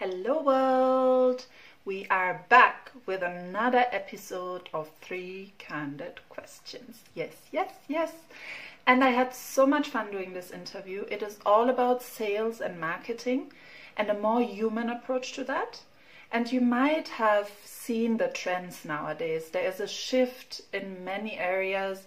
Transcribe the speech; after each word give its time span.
Hello, 0.00 0.40
world! 0.40 1.46
We 1.84 2.06
are 2.08 2.44
back 2.48 2.92
with 3.04 3.20
another 3.20 3.84
episode 3.90 4.68
of 4.72 4.88
Three 5.00 5.54
Candid 5.58 6.20
Questions. 6.28 7.00
Yes, 7.16 7.34
yes, 7.50 7.72
yes. 7.88 8.12
And 8.86 9.02
I 9.02 9.08
had 9.08 9.34
so 9.34 9.66
much 9.66 9.88
fun 9.88 10.12
doing 10.12 10.34
this 10.34 10.52
interview. 10.52 11.04
It 11.10 11.20
is 11.20 11.40
all 11.44 11.68
about 11.68 12.04
sales 12.04 12.60
and 12.60 12.78
marketing 12.78 13.52
and 13.96 14.08
a 14.08 14.16
more 14.16 14.40
human 14.40 14.88
approach 14.88 15.32
to 15.32 15.42
that. 15.42 15.80
And 16.30 16.52
you 16.52 16.60
might 16.60 17.08
have 17.08 17.50
seen 17.64 18.18
the 18.18 18.28
trends 18.28 18.84
nowadays. 18.84 19.50
There 19.50 19.66
is 19.66 19.80
a 19.80 19.88
shift 19.88 20.60
in 20.72 21.04
many 21.04 21.36
areas 21.40 22.06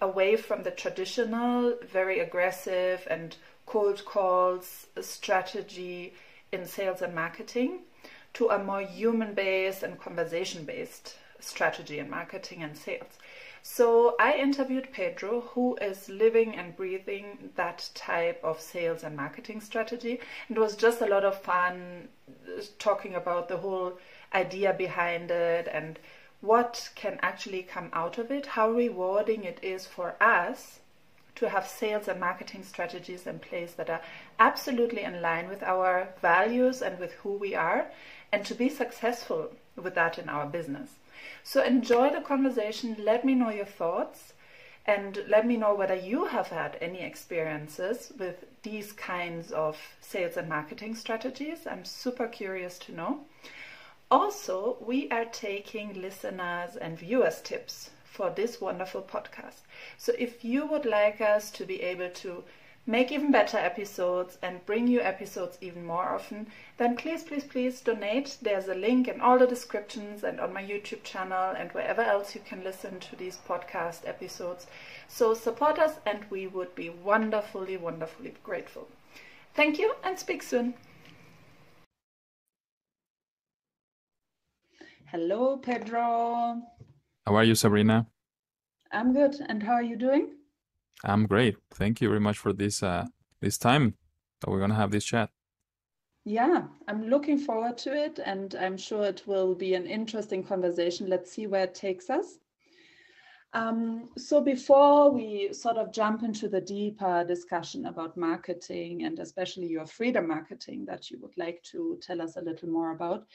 away 0.00 0.34
from 0.34 0.64
the 0.64 0.72
traditional, 0.72 1.76
very 1.80 2.18
aggressive 2.18 3.06
and 3.08 3.36
cold 3.66 4.04
calls 4.04 4.88
strategy 5.00 6.12
in 6.52 6.66
sales 6.66 7.02
and 7.02 7.14
marketing 7.14 7.80
to 8.34 8.48
a 8.48 8.62
more 8.62 8.80
human 8.80 9.34
based 9.34 9.82
and 9.82 9.98
conversation 9.98 10.64
based 10.64 11.16
strategy 11.40 11.98
in 11.98 12.10
marketing 12.10 12.62
and 12.62 12.76
sales. 12.76 13.18
So 13.62 14.16
I 14.18 14.34
interviewed 14.34 14.92
Pedro, 14.92 15.42
who 15.42 15.76
is 15.76 16.08
living 16.08 16.56
and 16.56 16.76
breathing 16.76 17.50
that 17.56 17.90
type 17.94 18.40
of 18.42 18.60
sales 18.60 19.02
and 19.04 19.16
marketing 19.16 19.60
strategy. 19.60 20.20
It 20.48 20.58
was 20.58 20.76
just 20.76 21.02
a 21.02 21.06
lot 21.06 21.24
of 21.24 21.42
fun 21.42 22.08
uh, 22.28 22.62
talking 22.78 23.14
about 23.14 23.48
the 23.48 23.58
whole 23.58 23.98
idea 24.32 24.72
behind 24.72 25.30
it 25.30 25.68
and 25.70 25.98
what 26.40 26.90
can 26.94 27.18
actually 27.22 27.62
come 27.62 27.90
out 27.92 28.16
of 28.16 28.30
it, 28.30 28.46
how 28.46 28.70
rewarding 28.70 29.44
it 29.44 29.58
is 29.62 29.86
for 29.86 30.16
us 30.22 30.79
to 31.40 31.48
have 31.48 31.66
sales 31.66 32.06
and 32.06 32.20
marketing 32.20 32.62
strategies 32.62 33.26
in 33.26 33.38
place 33.38 33.72
that 33.72 33.88
are 33.88 34.02
absolutely 34.38 35.02
in 35.02 35.22
line 35.22 35.48
with 35.48 35.62
our 35.62 36.08
values 36.20 36.82
and 36.82 36.98
with 36.98 37.12
who 37.14 37.32
we 37.32 37.54
are, 37.54 37.90
and 38.30 38.44
to 38.44 38.54
be 38.54 38.68
successful 38.68 39.50
with 39.74 39.94
that 39.94 40.18
in 40.18 40.28
our 40.28 40.46
business. 40.46 40.90
So 41.42 41.62
enjoy 41.62 42.10
the 42.10 42.20
conversation. 42.20 42.94
Let 42.98 43.24
me 43.24 43.34
know 43.34 43.48
your 43.48 43.64
thoughts 43.64 44.34
and 44.84 45.24
let 45.28 45.46
me 45.46 45.56
know 45.56 45.74
whether 45.74 45.94
you 45.94 46.26
have 46.26 46.48
had 46.48 46.76
any 46.82 47.00
experiences 47.00 48.12
with 48.18 48.44
these 48.62 48.92
kinds 48.92 49.50
of 49.50 49.78
sales 50.02 50.36
and 50.36 50.48
marketing 50.48 50.94
strategies. 50.94 51.66
I'm 51.66 51.86
super 51.86 52.26
curious 52.26 52.78
to 52.80 52.92
know. 52.92 53.20
Also, 54.10 54.76
we 54.80 55.08
are 55.10 55.24
taking 55.24 56.02
listeners 56.02 56.76
and 56.76 56.98
viewers' 56.98 57.40
tips 57.40 57.90
for 58.10 58.28
this 58.30 58.60
wonderful 58.60 59.02
podcast. 59.02 59.60
So 59.96 60.12
if 60.18 60.44
you 60.44 60.66
would 60.66 60.84
like 60.84 61.20
us 61.20 61.50
to 61.52 61.64
be 61.64 61.80
able 61.80 62.10
to 62.10 62.42
make 62.86 63.12
even 63.12 63.30
better 63.30 63.56
episodes 63.56 64.36
and 64.42 64.66
bring 64.66 64.88
you 64.88 65.00
episodes 65.00 65.56
even 65.60 65.86
more 65.86 66.14
often, 66.14 66.48
then 66.76 66.96
please, 66.96 67.22
please, 67.22 67.44
please 67.44 67.80
donate. 67.80 68.36
There's 68.42 68.66
a 68.66 68.74
link 68.74 69.06
in 69.06 69.20
all 69.20 69.38
the 69.38 69.46
descriptions 69.46 70.24
and 70.24 70.40
on 70.40 70.52
my 70.52 70.62
YouTube 70.62 71.04
channel 71.04 71.54
and 71.56 71.70
wherever 71.70 72.02
else 72.02 72.34
you 72.34 72.40
can 72.40 72.64
listen 72.64 72.98
to 72.98 73.16
these 73.16 73.38
podcast 73.48 74.08
episodes. 74.08 74.66
So 75.06 75.34
support 75.34 75.78
us 75.78 76.00
and 76.04 76.24
we 76.30 76.48
would 76.48 76.74
be 76.74 76.90
wonderfully, 76.90 77.76
wonderfully 77.76 78.34
grateful. 78.42 78.88
Thank 79.54 79.78
you 79.78 79.94
and 80.02 80.18
speak 80.18 80.42
soon. 80.42 80.74
Hello, 85.06 85.56
Pedro. 85.56 86.62
How 87.26 87.36
are 87.36 87.44
you, 87.44 87.54
Sabrina? 87.54 88.06
I'm 88.92 89.12
good. 89.12 89.36
And 89.48 89.62
how 89.62 89.74
are 89.74 89.82
you 89.82 89.96
doing? 89.96 90.30
I'm 91.04 91.26
great. 91.26 91.56
Thank 91.74 92.00
you 92.00 92.08
very 92.08 92.20
much 92.20 92.38
for 92.38 92.52
this 92.52 92.82
uh 92.82 93.06
this 93.40 93.58
time 93.58 93.94
that 94.40 94.50
we're 94.50 94.60
gonna 94.60 94.74
have 94.74 94.90
this 94.90 95.04
chat. 95.04 95.30
Yeah, 96.24 96.64
I'm 96.86 97.08
looking 97.08 97.38
forward 97.38 97.78
to 97.78 97.96
it, 97.96 98.20
and 98.22 98.54
I'm 98.54 98.76
sure 98.76 99.04
it 99.04 99.22
will 99.26 99.54
be 99.54 99.74
an 99.74 99.86
interesting 99.86 100.44
conversation. 100.44 101.08
Let's 101.08 101.32
see 101.32 101.46
where 101.46 101.64
it 101.64 101.74
takes 101.74 102.10
us. 102.10 102.38
Um, 103.52 104.10
so 104.16 104.40
before 104.40 105.10
we 105.10 105.52
sort 105.52 105.76
of 105.76 105.92
jump 105.92 106.22
into 106.22 106.48
the 106.48 106.60
deeper 106.60 107.24
discussion 107.24 107.86
about 107.86 108.16
marketing 108.16 109.04
and 109.04 109.18
especially 109.18 109.66
your 109.66 109.86
freedom 109.86 110.28
marketing 110.28 110.84
that 110.84 111.10
you 111.10 111.18
would 111.20 111.36
like 111.36 111.60
to 111.72 111.98
tell 112.00 112.22
us 112.22 112.36
a 112.36 112.42
little 112.42 112.68
more 112.68 112.92
about, 112.92 113.26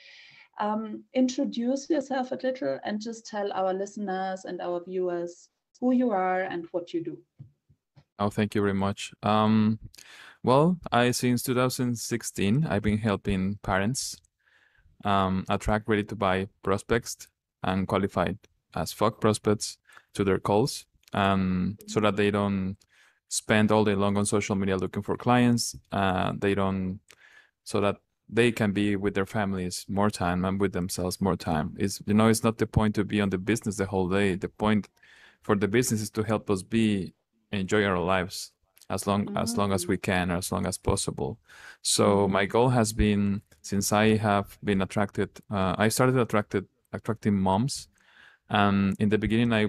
um, 0.59 1.03
introduce 1.13 1.89
yourself 1.89 2.31
a 2.31 2.39
little 2.41 2.79
and 2.83 3.01
just 3.01 3.25
tell 3.25 3.51
our 3.53 3.73
listeners 3.73 4.45
and 4.45 4.61
our 4.61 4.83
viewers 4.83 5.49
who 5.79 5.91
you 5.91 6.11
are 6.11 6.41
and 6.41 6.65
what 6.71 6.93
you 6.93 7.03
do. 7.03 7.17
Oh, 8.17 8.29
thank 8.29 8.55
you 8.55 8.61
very 8.61 8.73
much. 8.73 9.11
Um, 9.23 9.79
well, 10.43 10.77
I 10.91 11.11
since 11.11 11.43
2016 11.43 12.65
I've 12.67 12.81
been 12.81 12.99
helping 12.99 13.57
parents 13.61 14.15
um, 15.03 15.45
attract 15.49 15.87
ready 15.89 16.03
to 16.03 16.15
buy 16.15 16.47
prospects 16.63 17.27
and 17.63 17.87
qualified 17.87 18.37
as 18.75 18.91
fuck 18.91 19.19
prospects 19.19 19.77
to 20.13 20.23
their 20.23 20.39
calls, 20.39 20.85
um, 21.13 21.77
so 21.87 21.99
that 21.99 22.15
they 22.15 22.31
don't 22.31 22.77
spend 23.29 23.71
all 23.71 23.83
day 23.83 23.95
long 23.95 24.17
on 24.17 24.25
social 24.25 24.55
media 24.55 24.77
looking 24.77 25.03
for 25.03 25.17
clients. 25.17 25.75
Uh, 25.91 26.33
they 26.37 26.53
don't, 26.55 26.99
so 27.63 27.81
that 27.81 27.97
they 28.27 28.51
can 28.51 28.71
be 28.71 28.95
with 28.95 29.13
their 29.13 29.25
families 29.25 29.85
more 29.87 30.09
time 30.09 30.45
and 30.45 30.59
with 30.59 30.73
themselves 30.73 31.21
more 31.21 31.35
time. 31.35 31.75
Is 31.77 32.01
you 32.05 32.13
know, 32.13 32.27
it's 32.27 32.43
not 32.43 32.57
the 32.57 32.67
point 32.67 32.95
to 32.95 33.03
be 33.03 33.21
on 33.21 33.29
the 33.29 33.37
business 33.37 33.77
the 33.77 33.85
whole 33.85 34.09
day. 34.09 34.35
The 34.35 34.49
point 34.49 34.89
for 35.41 35.55
the 35.55 35.67
business 35.67 36.01
is 36.01 36.09
to 36.11 36.23
help 36.23 36.49
us 36.49 36.63
be 36.63 37.13
enjoy 37.51 37.83
our 37.85 37.99
lives 37.99 38.51
as 38.89 39.07
long 39.07 39.25
mm-hmm. 39.25 39.37
as 39.37 39.57
long 39.57 39.71
as 39.71 39.87
we 39.87 39.97
can 39.97 40.31
or 40.31 40.37
as 40.37 40.51
long 40.51 40.65
as 40.65 40.77
possible. 40.77 41.39
So 41.81 42.05
mm-hmm. 42.05 42.33
my 42.33 42.45
goal 42.45 42.69
has 42.69 42.93
been 42.93 43.41
since 43.61 43.91
I 43.91 44.17
have 44.17 44.57
been 44.63 44.81
attracted. 44.81 45.29
Uh, 45.49 45.75
I 45.77 45.89
started 45.89 46.17
attracted 46.17 46.65
attracting 46.93 47.35
moms, 47.35 47.87
and 48.49 48.95
in 48.99 49.09
the 49.09 49.17
beginning 49.17 49.53
I 49.53 49.67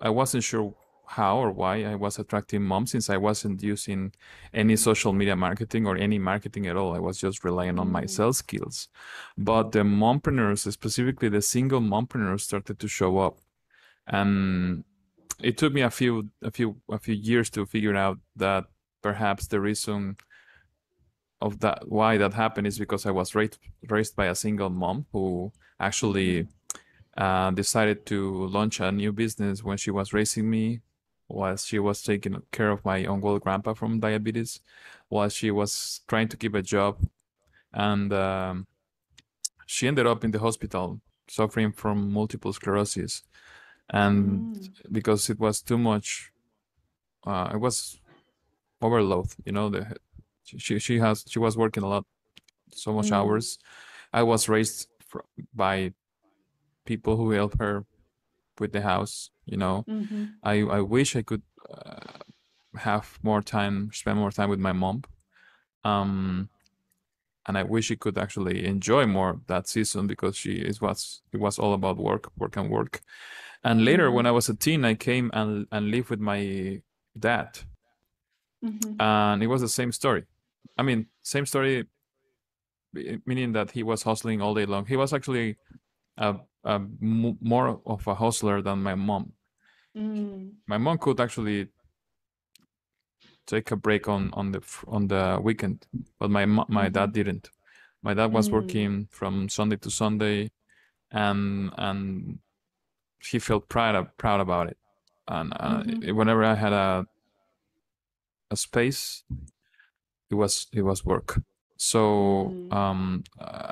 I 0.00 0.10
wasn't 0.10 0.44
sure 0.44 0.74
how 1.06 1.38
or 1.38 1.50
why 1.50 1.84
I 1.84 1.94
was 1.94 2.18
attracting 2.18 2.62
moms 2.62 2.92
since 2.92 3.10
I 3.10 3.16
wasn't 3.16 3.62
using 3.62 4.12
any 4.52 4.76
social 4.76 5.12
media 5.12 5.36
marketing 5.36 5.86
or 5.86 5.96
any 5.96 6.18
marketing 6.18 6.66
at 6.66 6.76
all. 6.76 6.94
I 6.94 6.98
was 6.98 7.18
just 7.18 7.44
relying 7.44 7.78
on 7.78 7.90
my 7.90 8.04
mm. 8.04 8.10
sales 8.10 8.38
skills. 8.38 8.88
But 9.36 9.72
the 9.72 9.80
mompreneurs, 9.80 10.70
specifically 10.70 11.28
the 11.28 11.42
single 11.42 11.80
mompreneurs, 11.80 12.40
started 12.40 12.78
to 12.78 12.88
show 12.88 13.18
up. 13.18 13.38
And 14.06 14.84
it 15.42 15.58
took 15.58 15.72
me 15.72 15.82
a 15.82 15.90
few 15.90 16.28
a 16.42 16.50
few 16.50 16.80
a 16.90 16.98
few 16.98 17.14
years 17.14 17.50
to 17.50 17.66
figure 17.66 17.96
out 17.96 18.18
that 18.36 18.64
perhaps 19.02 19.46
the 19.46 19.60
reason 19.60 20.16
of 21.40 21.60
that 21.60 21.88
why 21.88 22.16
that 22.16 22.32
happened 22.32 22.66
is 22.66 22.78
because 22.78 23.06
I 23.06 23.10
was 23.10 23.34
raised 23.34 23.58
raised 23.88 24.16
by 24.16 24.26
a 24.26 24.34
single 24.34 24.70
mom 24.70 25.06
who 25.12 25.52
actually 25.80 26.44
mm-hmm. 26.44 27.22
uh, 27.22 27.50
decided 27.50 28.06
to 28.06 28.46
launch 28.46 28.80
a 28.80 28.92
new 28.92 29.12
business 29.12 29.64
when 29.64 29.76
she 29.76 29.90
was 29.90 30.12
raising 30.12 30.48
me 30.48 30.80
while 31.26 31.56
she 31.56 31.78
was 31.78 32.02
taking 32.02 32.40
care 32.52 32.70
of 32.70 32.84
my 32.84 33.04
uncle 33.04 33.38
grandpa 33.38 33.74
from 33.74 34.00
diabetes, 34.00 34.60
while 35.08 35.28
she 35.28 35.50
was 35.50 36.00
trying 36.08 36.28
to 36.28 36.36
keep 36.36 36.54
a 36.54 36.62
job, 36.62 36.98
and 37.72 38.12
um, 38.12 38.66
she 39.66 39.88
ended 39.88 40.06
up 40.06 40.24
in 40.24 40.30
the 40.30 40.38
hospital 40.38 41.00
suffering 41.28 41.72
from 41.72 42.12
multiple 42.12 42.52
sclerosis, 42.52 43.22
and 43.90 44.56
mm. 44.56 44.70
because 44.92 45.30
it 45.30 45.38
was 45.38 45.62
too 45.62 45.78
much, 45.78 46.30
uh, 47.26 47.50
it 47.52 47.58
was 47.58 48.00
overload. 48.82 49.26
You 49.44 49.52
know, 49.52 49.70
the 49.70 49.96
she 50.44 50.78
she 50.78 50.98
has 50.98 51.24
she 51.28 51.38
was 51.38 51.56
working 51.56 51.82
a 51.82 51.88
lot, 51.88 52.04
so 52.72 52.92
much 52.92 53.08
mm. 53.08 53.16
hours. 53.16 53.58
I 54.12 54.22
was 54.22 54.48
raised 54.48 54.88
by 55.54 55.92
people 56.84 57.16
who 57.16 57.30
help 57.30 57.58
her 57.58 57.84
with 58.60 58.72
the 58.72 58.80
house 58.80 59.30
you 59.46 59.56
know 59.56 59.84
mm-hmm. 59.88 60.24
i 60.42 60.60
i 60.62 60.80
wish 60.80 61.16
i 61.16 61.22
could 61.22 61.42
uh, 61.70 62.20
have 62.76 63.18
more 63.22 63.42
time 63.42 63.90
spend 63.92 64.18
more 64.18 64.30
time 64.30 64.50
with 64.50 64.58
my 64.58 64.72
mom 64.72 65.02
um 65.84 66.48
and 67.46 67.58
i 67.58 67.62
wish 67.62 67.86
she 67.86 67.96
could 67.96 68.18
actually 68.18 68.64
enjoy 68.64 69.06
more 69.06 69.40
that 69.46 69.68
season 69.68 70.06
because 70.06 70.36
she 70.36 70.54
is 70.54 70.80
was 70.80 71.22
it 71.32 71.38
was 71.38 71.58
all 71.58 71.74
about 71.74 71.96
work 71.96 72.30
work 72.36 72.56
and 72.56 72.70
work 72.70 73.00
and 73.62 73.84
later 73.84 74.06
mm-hmm. 74.06 74.16
when 74.16 74.26
i 74.26 74.30
was 74.30 74.48
a 74.48 74.54
teen 74.54 74.84
i 74.84 74.94
came 74.94 75.30
and 75.34 75.66
and 75.70 75.90
lived 75.90 76.10
with 76.10 76.20
my 76.20 76.80
dad 77.18 77.58
mm-hmm. 78.64 79.00
and 79.00 79.42
it 79.42 79.46
was 79.46 79.60
the 79.60 79.68
same 79.68 79.92
story 79.92 80.24
i 80.78 80.82
mean 80.82 81.06
same 81.22 81.46
story 81.46 81.86
meaning 83.26 83.52
that 83.52 83.72
he 83.72 83.82
was 83.82 84.02
hustling 84.02 84.40
all 84.40 84.54
day 84.54 84.66
long 84.66 84.86
he 84.86 84.96
was 84.96 85.12
actually 85.12 85.56
a 86.16 86.36
m- 86.64 87.38
more 87.40 87.80
of 87.86 88.06
a 88.06 88.14
hustler 88.14 88.62
than 88.62 88.82
my 88.82 88.94
mom. 88.94 89.32
Mm. 89.96 90.52
My 90.66 90.78
mom 90.78 90.98
could 90.98 91.20
actually 91.20 91.68
take 93.46 93.70
a 93.70 93.76
break 93.76 94.08
on 94.08 94.30
on 94.32 94.52
the 94.52 94.62
on 94.86 95.08
the 95.08 95.38
weekend, 95.42 95.86
but 96.18 96.30
my 96.30 96.46
my 96.46 96.64
mm-hmm. 96.64 96.92
dad 96.92 97.12
didn't. 97.12 97.50
My 98.02 98.14
dad 98.14 98.32
was 98.32 98.48
mm. 98.48 98.52
working 98.52 99.08
from 99.10 99.48
Sunday 99.48 99.76
to 99.76 99.90
Sunday, 99.90 100.50
and 101.10 101.70
and 101.76 102.38
he 103.20 103.38
felt 103.38 103.68
proud 103.68 103.94
of, 103.94 104.16
proud 104.16 104.40
about 104.40 104.68
it. 104.68 104.78
And 105.28 105.52
uh, 105.54 105.82
mm-hmm. 105.82 106.16
whenever 106.16 106.44
I 106.44 106.54
had 106.54 106.72
a 106.72 107.06
a 108.50 108.56
space, 108.56 109.24
it 110.30 110.34
was 110.34 110.66
it 110.72 110.82
was 110.82 111.04
work. 111.04 111.42
So 111.76 112.54
Mm. 112.70 112.72
um, 112.72 113.24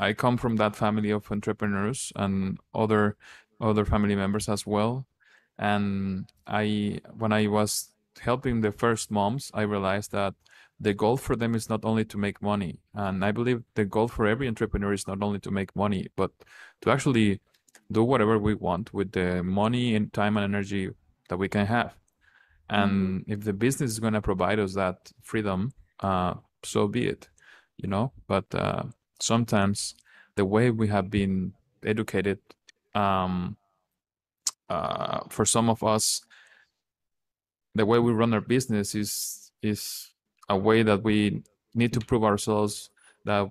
I 0.06 0.12
come 0.12 0.36
from 0.36 0.56
that 0.56 0.76
family 0.76 1.10
of 1.10 1.30
entrepreneurs 1.30 2.12
and 2.16 2.58
other 2.74 3.16
other 3.60 3.84
family 3.84 4.16
members 4.16 4.48
as 4.48 4.66
well. 4.66 5.06
And 5.58 6.26
I, 6.46 7.00
when 7.16 7.32
I 7.32 7.46
was 7.46 7.92
helping 8.18 8.60
the 8.60 8.72
first 8.72 9.10
moms, 9.10 9.50
I 9.54 9.62
realized 9.62 10.10
that 10.12 10.34
the 10.80 10.94
goal 10.94 11.16
for 11.16 11.36
them 11.36 11.54
is 11.54 11.68
not 11.68 11.84
only 11.84 12.04
to 12.06 12.18
make 12.18 12.42
money. 12.42 12.80
And 12.94 13.24
I 13.24 13.30
believe 13.30 13.62
the 13.74 13.84
goal 13.84 14.08
for 14.08 14.26
every 14.26 14.48
entrepreneur 14.48 14.92
is 14.92 15.06
not 15.06 15.22
only 15.22 15.38
to 15.40 15.50
make 15.52 15.76
money, 15.76 16.08
but 16.16 16.32
to 16.80 16.90
actually 16.90 17.40
do 17.90 18.02
whatever 18.02 18.36
we 18.38 18.54
want 18.54 18.92
with 18.92 19.12
the 19.12 19.44
money 19.44 19.94
and 19.94 20.12
time 20.12 20.36
and 20.36 20.44
energy 20.44 20.90
that 21.28 21.36
we 21.38 21.48
can 21.48 21.66
have. 21.66 21.94
And 22.68 23.24
if 23.28 23.40
the 23.40 23.52
business 23.52 23.92
is 23.92 24.00
going 24.00 24.14
to 24.14 24.22
provide 24.22 24.58
us 24.58 24.74
that 24.74 25.12
freedom, 25.22 25.72
uh, 26.00 26.34
so 26.64 26.88
be 26.88 27.06
it, 27.06 27.28
you 27.82 27.88
know. 27.88 28.12
But 28.26 28.46
uh, 28.54 28.84
sometimes 29.20 29.94
the 30.36 30.44
way 30.44 30.70
we 30.70 30.88
have 30.88 31.10
been 31.10 31.52
educated, 31.84 32.38
um, 32.94 33.56
uh, 34.68 35.20
for 35.28 35.44
some 35.44 35.68
of 35.68 35.82
us, 35.82 36.22
the 37.74 37.84
way 37.84 37.98
we 37.98 38.12
run 38.12 38.32
our 38.32 38.40
business 38.40 38.94
is 38.94 39.50
is 39.62 40.12
a 40.48 40.56
way 40.56 40.82
that 40.82 41.02
we 41.02 41.42
need 41.74 41.92
to 41.92 42.00
prove 42.00 42.24
ourselves 42.24 42.90
that 43.24 43.48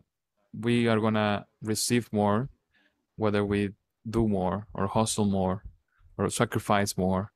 we 0.60 0.88
are 0.88 1.00
gonna 1.00 1.46
receive 1.62 2.12
more, 2.12 2.50
whether 3.16 3.46
we 3.46 3.72
do 4.10 4.28
more 4.28 4.68
or 4.74 4.88
hustle 4.88 5.26
more 5.26 5.64
or 6.18 6.30
sacrifice 6.30 6.98
more, 6.98 7.32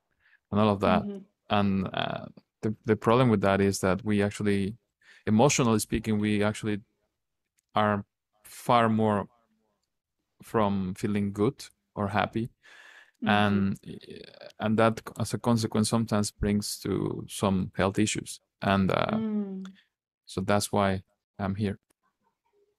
and 0.51 0.59
all 0.59 0.69
of 0.69 0.79
that. 0.81 1.03
Mhm. 1.03 1.23
And 1.49 1.87
uh, 1.93 2.25
the 2.61 2.75
the 2.85 2.95
problem 2.95 3.29
with 3.29 3.41
that 3.41 3.61
is 3.61 3.79
that 3.79 4.03
we 4.03 4.21
actually, 4.23 4.77
emotionally 5.27 5.79
speaking, 5.79 6.19
we 6.19 6.43
actually 6.43 6.81
are 7.75 8.05
far 8.43 8.89
more 8.89 9.27
from 10.43 10.93
feeling 10.95 11.31
good 11.33 11.65
or 11.95 12.07
happy 12.09 12.49
Mhm. 13.21 13.29
and 13.29 13.79
and 14.59 14.77
that 14.77 15.01
as 15.19 15.33
a 15.33 15.39
consequence 15.39 15.89
sometimes 15.89 16.31
brings 16.31 16.79
to 16.79 17.25
some 17.27 17.71
health 17.75 17.97
issues 17.99 18.39
and 18.61 18.91
uh, 18.91 19.17
Mm. 19.17 19.63
so 20.25 20.41
that's 20.41 20.71
why 20.71 21.01
i'm 21.39 21.55
here 21.55 21.79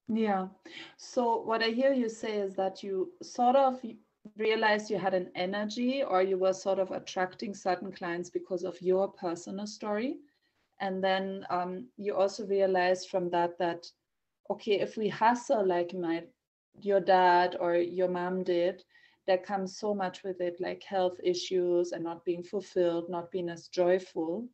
Yeah. 0.08 0.48
So 0.96 1.42
what 1.42 1.62
I 1.62 1.70
hear 1.70 1.92
you 1.92 2.08
say 2.08 2.38
is 2.38 2.54
that 2.54 2.82
you 2.82 3.12
sort 3.22 3.56
of 3.56 3.80
realized 4.36 4.90
you 4.90 4.98
had 4.98 5.14
an 5.14 5.30
energy 5.34 6.04
or 6.04 6.22
you 6.22 6.38
were 6.38 6.52
sort 6.52 6.78
of 6.78 6.90
attracting 6.92 7.54
certain 7.54 7.90
clients 7.92 8.30
because 8.30 8.62
of 8.64 8.80
your 8.80 9.08
personal 9.08 9.66
story. 9.66 10.18
And 10.80 11.02
then 11.02 11.46
um, 11.50 11.86
you 11.96 12.14
also 12.14 12.46
realize 12.46 13.06
from 13.06 13.30
that 13.30 13.58
that, 13.58 13.86
okay, 14.50 14.80
if 14.80 14.96
we 14.96 15.08
hustle 15.08 15.66
like 15.66 15.94
my 15.94 16.24
your 16.80 17.00
dad 17.00 17.56
or 17.58 17.76
your 17.76 18.08
mom 18.08 18.44
did, 18.44 18.84
there 19.26 19.38
comes 19.38 19.78
so 19.78 19.94
much 19.94 20.22
with 20.22 20.40
it, 20.40 20.60
like 20.60 20.82
health 20.82 21.18
issues 21.24 21.92
and 21.92 22.04
not 22.04 22.24
being 22.24 22.42
fulfilled, 22.42 23.08
not 23.08 23.30
being 23.30 23.48
as 23.48 23.68
joyful 23.68 24.46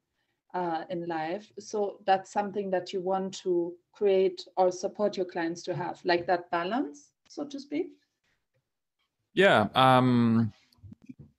uh, 0.54 0.84
in 0.88 1.06
life. 1.06 1.50
So 1.58 1.98
that's 2.06 2.32
something 2.32 2.70
that 2.70 2.92
you 2.92 3.00
want 3.00 3.34
to 3.42 3.74
create 3.92 4.46
or 4.56 4.70
support 4.70 5.16
your 5.16 5.26
clients 5.26 5.62
to 5.64 5.74
have, 5.74 6.00
like 6.04 6.26
that 6.28 6.50
balance, 6.50 7.10
so 7.28 7.44
to 7.44 7.58
speak. 7.58 7.90
yeah 9.34 9.68
um 9.74 10.52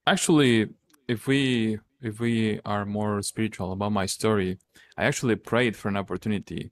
actually 0.08 0.70
if 1.08 1.28
we 1.28 1.80
if 2.06 2.20
we 2.20 2.60
are 2.66 2.86
more 2.86 3.22
spiritual 3.22 3.72
about 3.72 3.92
my 3.92 4.06
story 4.06 4.58
i 4.98 5.04
actually 5.06 5.36
prayed 5.36 5.76
for 5.76 5.88
an 5.90 5.98
opportunity. 5.98 6.72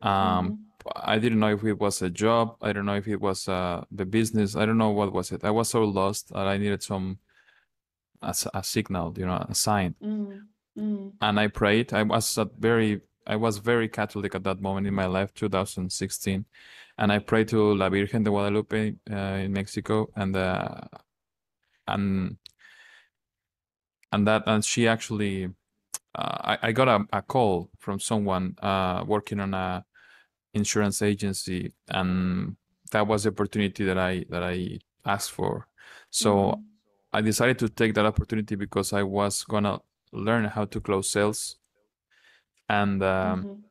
Um 0.00 0.64
i 0.94 1.18
didn't 1.18 1.40
know 1.40 1.52
if 1.52 1.64
it 1.64 1.78
was 1.78 2.02
a 2.02 2.10
job. 2.10 2.56
I 2.62 2.72
don't 2.72 2.86
know 2.86 2.96
if 2.96 3.08
it 3.08 3.20
was 3.20 3.48
uh 3.48 3.84
the 3.90 4.06
business. 4.06 4.56
I 4.56 4.64
don't 4.66 4.78
know 4.78 4.90
what 4.90 5.12
was 5.12 5.32
it. 5.32 5.44
I 5.44 5.50
was 5.50 5.68
so 5.68 5.82
lost 5.84 6.28
that 6.32 6.46
i 6.46 6.56
needed 6.56 6.82
some 6.82 7.18
a 8.22 8.62
signal 8.62 9.14
you 9.16 9.26
know 9.26 9.44
a 9.48 9.54
sign. 9.54 9.94
Mm, 10.02 10.40
mm, 10.76 11.12
and 11.20 11.40
I 11.40 11.48
prayed. 11.48 11.92
I 11.92 12.02
was 12.02 12.38
at 12.38 12.48
very 12.58 13.00
I 13.26 13.36
was 13.36 13.58
very 13.58 13.88
Catholic 13.88 14.34
at 14.34 14.44
that 14.44 14.60
moment 14.60 14.86
in 14.86 14.94
my 14.94 15.06
life, 15.06 15.34
2016, 15.34 16.46
and 16.96 17.12
I 17.12 17.18
prayed 17.18 17.48
to 17.48 17.74
La 17.74 17.90
Virgen 17.90 18.22
de 18.22 18.30
Guadalupe 18.30 18.94
uh, 19.10 19.14
in 19.14 19.52
Mexico, 19.52 20.08
and 20.16 20.34
uh, 20.34 20.80
and 21.86 22.38
and 24.12 24.26
that 24.26 24.42
and 24.46 24.64
she 24.64 24.88
actually 24.88 25.46
uh, 26.14 26.56
I, 26.62 26.68
I 26.68 26.72
got 26.72 26.88
a, 26.88 27.06
a 27.12 27.22
call 27.22 27.70
from 27.78 28.00
someone 28.00 28.56
uh, 28.62 29.04
working 29.06 29.40
on 29.40 29.54
a 29.54 29.84
insurance 30.54 31.02
agency, 31.02 31.72
and 31.88 32.56
that 32.92 33.06
was 33.06 33.24
the 33.24 33.30
opportunity 33.30 33.84
that 33.84 33.98
I 33.98 34.24
that 34.30 34.42
I 34.42 34.80
asked 35.06 35.32
for. 35.32 35.68
So 36.10 36.54
mhm, 36.54 36.68
I 37.12 37.20
decided 37.22 37.58
to 37.60 37.68
take 37.68 37.94
that 37.94 38.06
opportunity 38.06 38.56
because 38.56 38.92
I 38.92 39.02
was 39.02 39.44
gonna 39.44 39.80
learn 40.12 40.44
how 40.46 40.64
to 40.66 40.80
close 40.80 41.10
sales 41.10 41.56
and 42.68 43.02
um, 43.02 43.48
mhm. 43.48 43.64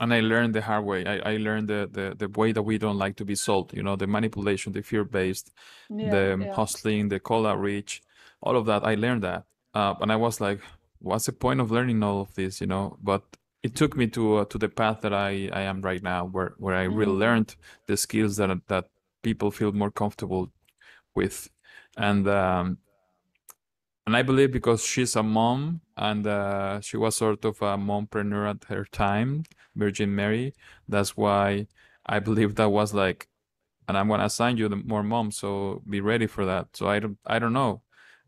and 0.00 0.12
I 0.12 0.20
learned 0.20 0.54
the 0.54 0.62
hard 0.62 0.84
way. 0.84 1.06
I, 1.06 1.32
I 1.34 1.36
learned 1.38 1.68
the, 1.68 1.88
the 1.90 2.14
the 2.18 2.28
way 2.38 2.52
that 2.52 2.62
we 2.62 2.76
don't 2.78 2.98
like 2.98 3.16
to 3.16 3.24
be 3.24 3.34
sold. 3.34 3.72
You 3.72 3.82
know, 3.82 3.96
the 3.96 4.06
manipulation, 4.06 4.72
the 4.72 4.82
fear 4.82 5.04
based, 5.04 5.52
Yeah, 5.88 6.02
the 6.02 6.38
yeah. 6.40 6.52
hustling, 6.52 7.08
the 7.08 7.18
call 7.20 7.46
outreach, 7.46 8.02
all 8.42 8.56
of 8.56 8.66
that. 8.66 8.84
I 8.84 8.94
learned 8.94 9.22
that, 9.24 9.44
uh, 9.74 9.94
and 10.00 10.12
I 10.12 10.16
was 10.16 10.40
like, 10.40 10.60
what's 11.00 11.26
the 11.26 11.32
point 11.32 11.60
of 11.60 11.70
learning 11.70 12.02
all 12.02 12.20
of 12.20 12.34
this? 12.34 12.60
You 12.60 12.66
know, 12.66 12.98
but 13.02 13.22
it 13.62 13.74
took 13.76 13.96
me 13.96 14.06
to 14.08 14.38
uh, 14.38 14.44
to 14.46 14.58
the 14.58 14.68
path 14.68 15.00
that 15.02 15.14
I 15.14 15.48
I 15.52 15.62
am 15.62 15.82
right 15.82 16.02
now, 16.02 16.26
where 16.26 16.54
where 16.58 16.74
I 16.76 16.84
really 16.84 17.12
Mm, 17.12 17.16
learned 17.16 17.56
the 17.86 17.96
skills 17.96 18.36
that 18.36 18.50
that 18.68 18.86
people 19.22 19.50
feel 19.50 19.72
more 19.72 19.90
comfortable 19.90 20.52
with, 21.14 21.50
and 21.96 22.28
um, 22.28 22.78
and 24.06 24.16
I 24.16 24.22
believe 24.22 24.52
because 24.52 24.84
she's 24.84 25.16
a 25.16 25.22
mom 25.22 25.80
and 25.96 26.26
uh, 26.26 26.80
she 26.80 26.96
was 26.96 27.16
sort 27.16 27.44
of 27.44 27.56
a 27.60 27.76
mompreneur 27.76 28.48
at 28.50 28.64
her 28.68 28.84
time, 28.84 29.44
Virgin 29.74 30.14
Mary. 30.14 30.54
That's 30.88 31.16
why 31.16 31.66
I 32.06 32.20
believe 32.20 32.54
that 32.56 32.68
was 32.70 32.94
like, 32.94 33.28
and 33.88 33.98
I'm 33.98 34.08
gonna 34.08 34.24
assign 34.26 34.58
you 34.58 34.68
the 34.68 34.76
more 34.76 35.02
moms, 35.04 35.38
so 35.38 35.82
be 35.88 36.00
ready 36.00 36.26
for 36.26 36.44
that. 36.46 36.76
So 36.76 36.88
I 36.88 37.00
don't, 37.00 37.18
I 37.26 37.38
don't 37.38 37.52
know. 37.54 37.82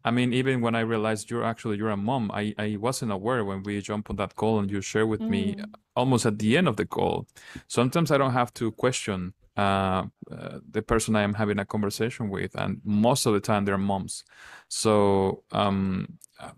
I 0.09 0.11
mean, 0.11 0.33
even 0.33 0.63
when 0.63 0.75
I 0.75 0.81
realized 0.81 1.31
you're 1.31 1.45
actually 1.45 1.77
you're 1.77 1.91
a 1.91 1.97
mom, 2.11 2.31
I 2.33 2.55
I 2.67 2.69
wasn't 2.87 3.13
aware 3.13 3.45
when 3.45 3.63
we 3.63 3.83
jump 3.83 4.09
on 4.09 4.17
that 4.17 4.35
call 4.37 4.59
and 4.59 4.71
you 4.71 4.81
share 4.81 5.07
with 5.07 5.29
me 5.29 5.43
mm, 5.57 5.65
almost 5.95 6.25
at 6.25 6.39
the 6.39 6.57
end 6.57 6.67
of 6.67 6.77
the 6.77 6.87
call. 6.87 7.27
Sometimes 7.67 8.11
I 8.11 8.17
don't 8.17 8.33
have 8.33 8.55
to 8.55 8.73
question 8.73 9.35
uh, 9.59 10.05
uh, 10.35 10.61
the 10.77 10.81
person 10.81 11.15
I 11.15 11.23
am 11.29 11.35
having 11.35 11.59
a 11.59 11.67
conversation 11.67 12.31
with, 12.31 12.53
and 12.55 12.81
most 12.85 13.27
of 13.27 13.35
the 13.35 13.41
time 13.41 13.67
they're 13.67 13.77
moms. 13.93 14.25
So 14.69 15.45
um, 15.53 16.19
uh, 16.41 16.53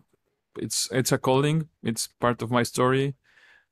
it's 0.56 0.88
it's 0.92 1.12
a 1.12 1.18
calling. 1.18 1.68
It's 1.82 2.06
part 2.06 2.42
of 2.42 2.50
my 2.52 2.62
story. 2.62 3.16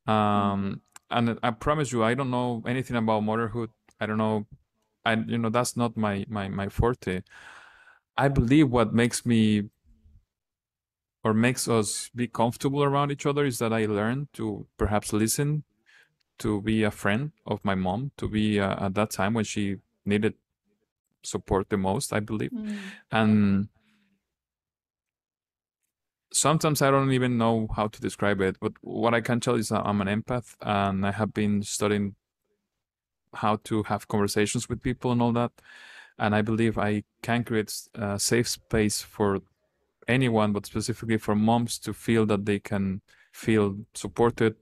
Um, 0.06 0.82
and 1.10 1.38
I 1.42 1.50
promise 1.52 1.92
you, 1.92 2.02
I 2.04 2.14
don't 2.14 2.30
know 2.30 2.62
anything 2.66 2.96
about 2.96 3.20
motherhood. 3.22 3.70
I 4.00 4.06
don't 4.06 4.18
know. 4.18 4.46
I 5.04 5.14
you 5.14 5.38
know 5.38 5.50
that's 5.50 5.76
not 5.76 5.96
my 5.96 6.26
my 6.28 6.48
my 6.48 6.68
forte. 6.68 7.22
I 8.18 8.28
believe 8.28 8.68
what 8.70 8.92
makes 8.92 9.24
me 9.24 9.70
or 11.24 11.32
makes 11.32 11.68
us 11.68 12.10
be 12.14 12.26
comfortable 12.26 12.82
around 12.82 13.10
each 13.12 13.26
other 13.26 13.44
is 13.44 13.58
that 13.60 13.72
I 13.72 13.86
learned 13.86 14.28
to 14.34 14.66
perhaps 14.76 15.12
listen, 15.12 15.64
to 16.38 16.60
be 16.62 16.82
a 16.82 16.90
friend 16.90 17.32
of 17.46 17.64
my 17.64 17.74
mom, 17.74 18.12
to 18.16 18.28
be 18.28 18.60
uh, 18.60 18.86
at 18.86 18.94
that 18.94 19.10
time 19.10 19.34
when 19.34 19.44
she 19.44 19.76
needed 20.04 20.34
support 21.22 21.68
the 21.70 21.76
most, 21.76 22.12
I 22.12 22.20
believe. 22.20 22.50
mm, 22.50 22.78
And 23.10 23.68
sometimes 26.32 26.82
I 26.82 26.90
don't 26.90 27.12
even 27.12 27.38
know 27.38 27.68
how 27.74 27.88
to 27.88 28.00
describe 28.00 28.40
it, 28.40 28.56
but 28.60 28.72
what 28.80 29.14
I 29.14 29.20
can 29.20 29.40
tell 29.40 29.54
is 29.54 29.68
that 29.68 29.86
I'm 29.86 30.00
an 30.00 30.08
empath 30.08 30.54
and 30.60 31.06
I 31.06 31.12
have 31.12 31.32
been 31.32 31.62
studying 31.62 32.14
how 33.34 33.56
to 33.64 33.82
have 33.84 34.08
conversations 34.08 34.68
with 34.68 34.82
people 34.82 35.12
and 35.12 35.22
all 35.22 35.32
that. 35.32 35.52
And 36.18 36.34
I 36.34 36.42
believe 36.42 36.78
I 36.78 37.04
can 37.22 37.44
create 37.44 37.72
a 37.94 38.18
safe 38.18 38.48
space 38.48 39.00
for 39.02 39.40
anyone, 40.08 40.52
but 40.52 40.66
specifically 40.66 41.18
for 41.18 41.34
moms 41.34 41.78
to 41.80 41.92
feel 41.92 42.26
that 42.26 42.44
they 42.44 42.58
can 42.58 43.00
feel 43.32 43.76
supported, 43.94 44.56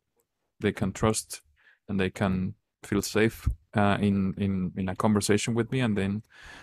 they 0.60 0.72
can 0.72 0.92
trust, 0.92 1.42
and 1.88 1.98
they 1.98 2.10
can 2.10 2.54
feel 2.82 3.02
safe 3.02 3.48
uh, 3.74 3.96
in 4.00 4.34
in 4.36 4.72
in 4.76 4.88
a 4.88 4.96
conversation 4.96 5.54
with 5.54 5.70
me. 5.72 5.80
And 5.80 5.96
then 5.96 6.22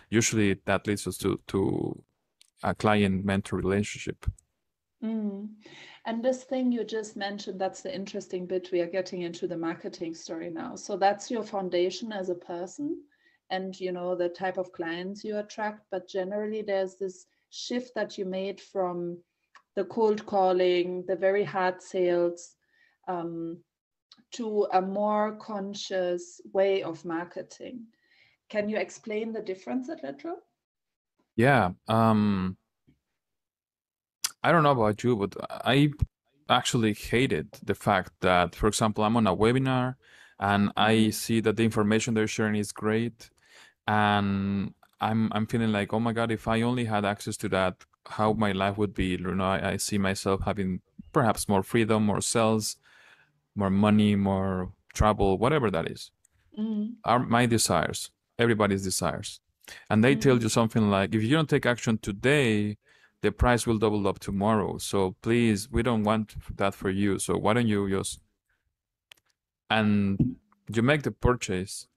usually 0.10 0.60
that 0.66 0.88
leads 0.88 1.08
us 1.08 1.18
to 1.20 1.40
to 1.48 2.04
a 2.64 2.74
client 2.74 3.26
mentor 3.26 3.58
relationship. 3.58 4.26
mm. 5.04 5.48
And 6.06 6.24
this 6.24 6.44
thing 6.44 6.72
you 6.72 6.84
just 6.84 7.16
mentioned, 7.16 7.60
that's 7.60 7.82
the 7.82 7.94
interesting 7.94 8.46
bit. 8.46 8.70
We 8.72 8.82
are 8.82 8.88
getting 8.88 9.22
into 9.22 9.48
the 9.48 9.58
marketing 9.58 10.16
story 10.16 10.50
now. 10.50 10.76
So 10.76 10.98
that's 10.98 11.32
your 11.32 11.44
foundation 11.44 12.12
as 12.12 12.30
a 12.30 12.36
person 12.36 13.02
and 13.50 13.80
you 13.80 13.92
know 13.92 14.16
the 14.16 14.30
type 14.30 14.58
of 14.58 14.72
clients 14.72 15.24
you 15.24 15.38
attract. 15.38 15.86
But 15.92 16.08
generally 16.08 16.62
there's 16.62 16.96
this 16.96 17.26
shift 17.50 17.94
that 17.96 18.18
you 18.18 18.26
made 18.26 18.60
from 18.60 19.18
the 19.76 19.86
cold 19.86 20.26
calling, 20.26 21.06
the 21.08 21.16
very 21.16 21.44
hard 21.44 21.82
sales, 21.82 22.56
um, 23.08 23.58
to 24.32 24.68
a 24.74 24.82
more 24.82 25.36
conscious 25.38 26.42
way 26.54 26.84
of 26.84 27.06
marketing. 27.06 27.86
Can 28.50 28.70
you 28.70 28.78
explain 28.78 29.34
the 29.34 29.42
difference 29.42 29.90
at 29.90 30.04
Letro? 30.04 30.36
Yeah. 31.36 31.72
Um, 31.88 32.58
I 34.44 34.52
don't 34.52 34.64
know 34.64 34.72
about 34.72 35.04
you, 35.04 35.16
but 35.16 35.36
I 35.50 35.92
actually 36.50 36.94
hated 36.94 37.52
the 37.64 37.76
fact 37.76 38.12
that, 38.22 38.56
for 38.56 38.68
example, 38.68 39.04
I'm 39.04 39.18
on 39.18 39.28
a 39.28 39.36
webinar 39.36 39.96
and 40.40 40.72
I 40.76 40.94
Mhm. 40.94 41.14
see 41.14 41.40
that 41.42 41.56
the 41.56 41.64
information 41.64 42.14
they're 42.14 42.28
sharing 42.28 42.56
is 42.56 42.72
great, 42.72 43.30
and 43.88 44.74
I'm 45.02 45.30
I'm 45.34 45.46
feeling 45.48 45.72
like, 45.72 45.94
oh 45.94 46.00
my 46.00 46.14
God, 46.14 46.32
if 46.32 46.48
I 46.48 46.62
only 46.62 46.86
had 46.86 47.06
access 47.06 47.38
to 47.38 47.50
that, 47.50 47.76
how 48.08 48.34
my 48.34 48.52
life 48.52 48.78
would 48.78 48.94
be. 48.94 49.08
You 49.08 49.36
know, 49.36 49.44
I, 49.44 49.72
I 49.72 49.78
see 49.78 49.98
myself 49.98 50.42
having 50.46 50.82
perhaps 51.12 51.48
more 51.50 51.64
freedom, 51.64 52.06
more 52.06 52.22
sales, 52.22 52.78
more 53.56 53.70
money, 53.70 54.16
more 54.16 54.72
travel, 54.94 55.38
whatever 55.38 55.70
that 55.72 55.90
is. 55.90 56.12
Mhm. 56.60 56.96
Are 57.04 57.20
my 57.20 57.46
desires, 57.46 58.12
everybody's 58.38 58.84
desires. 58.84 59.40
And 59.90 60.04
they 60.04 60.16
tell 60.16 60.38
Mhm. 60.38 60.44
you 60.44 60.50
something 60.50 60.90
like, 60.90 61.16
if 61.16 61.24
you 61.24 61.30
don't 61.30 61.50
take 61.50 61.66
action 61.66 61.98
today, 61.98 62.78
the 63.22 63.32
price 63.32 63.66
will 63.66 63.78
double 63.78 64.08
up 64.08 64.20
tomorrow. 64.20 64.78
So 64.78 65.16
please, 65.22 65.72
we 65.72 65.82
don't 65.84 66.04
want 66.04 66.36
that 66.58 66.76
for 66.76 66.90
you. 66.90 67.20
So 67.20 67.38
why 67.38 67.54
don't 67.54 67.68
you 67.68 67.90
just 67.90 68.20
and 69.70 70.38
you 70.74 70.82
make 70.82 71.04
the 71.04 71.12
purchase 71.12 71.88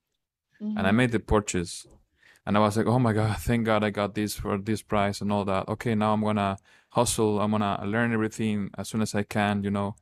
and 0.61 0.79
I 0.87 0.91
Mhm. 0.91 0.95
made 0.97 1.13
the 1.13 1.21
purchase 1.21 1.87
and 2.47 2.57
I 2.57 2.61
was 2.61 2.77
like, 2.77 2.87
oh 2.87 2.99
my 2.99 3.13
God, 3.13 3.37
thank 3.39 3.67
God 3.67 3.83
I 3.85 3.91
got 3.91 4.15
this 4.15 4.35
for 4.37 4.57
this 4.59 4.83
price 4.83 5.21
and 5.21 5.31
all 5.33 5.45
that. 5.45 5.69
Okay, 5.69 5.95
now 5.95 6.13
I'm 6.13 6.23
gonna 6.23 6.57
hustle. 6.91 7.41
I'm 7.41 7.51
gonna 7.51 7.85
learn 7.85 8.13
everything 8.13 8.71
as 8.79 8.89
soon 8.89 9.03
as 9.03 9.15
I 9.15 9.23
can, 9.25 9.63
you 9.65 9.71
know. 9.71 9.97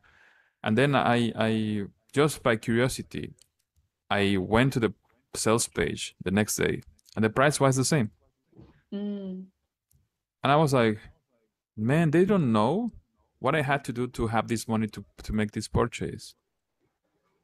And 0.63 0.77
then 0.79 0.95
I, 0.95 1.33
I 1.37 1.85
just 2.13 2.43
by 2.43 2.57
curiosity, 2.57 3.35
I 4.11 4.37
went 4.39 4.73
to 4.75 4.81
the 4.81 4.95
sales 5.35 5.67
page 5.69 6.15
the 6.23 6.31
next 6.31 6.57
day 6.57 6.83
and 7.17 7.25
the 7.25 7.31
price 7.31 7.59
was 7.61 7.77
the 7.77 7.85
same. 7.85 8.11
Mm. 8.93 9.47
And 10.43 10.53
I 10.53 10.57
was 10.57 10.73
like, 10.73 11.01
man, 11.77 12.11
they 12.11 12.25
don't 12.25 12.53
know 12.53 12.93
what 13.41 13.55
I 13.55 13.63
had 13.63 13.85
to 13.87 13.93
do 13.93 14.07
to 14.09 14.29
have 14.29 14.47
this 14.49 14.69
money 14.69 14.87
to, 14.89 15.05
to 15.25 15.33
make 15.33 15.51
this 15.53 15.67
purchase. 15.69 16.35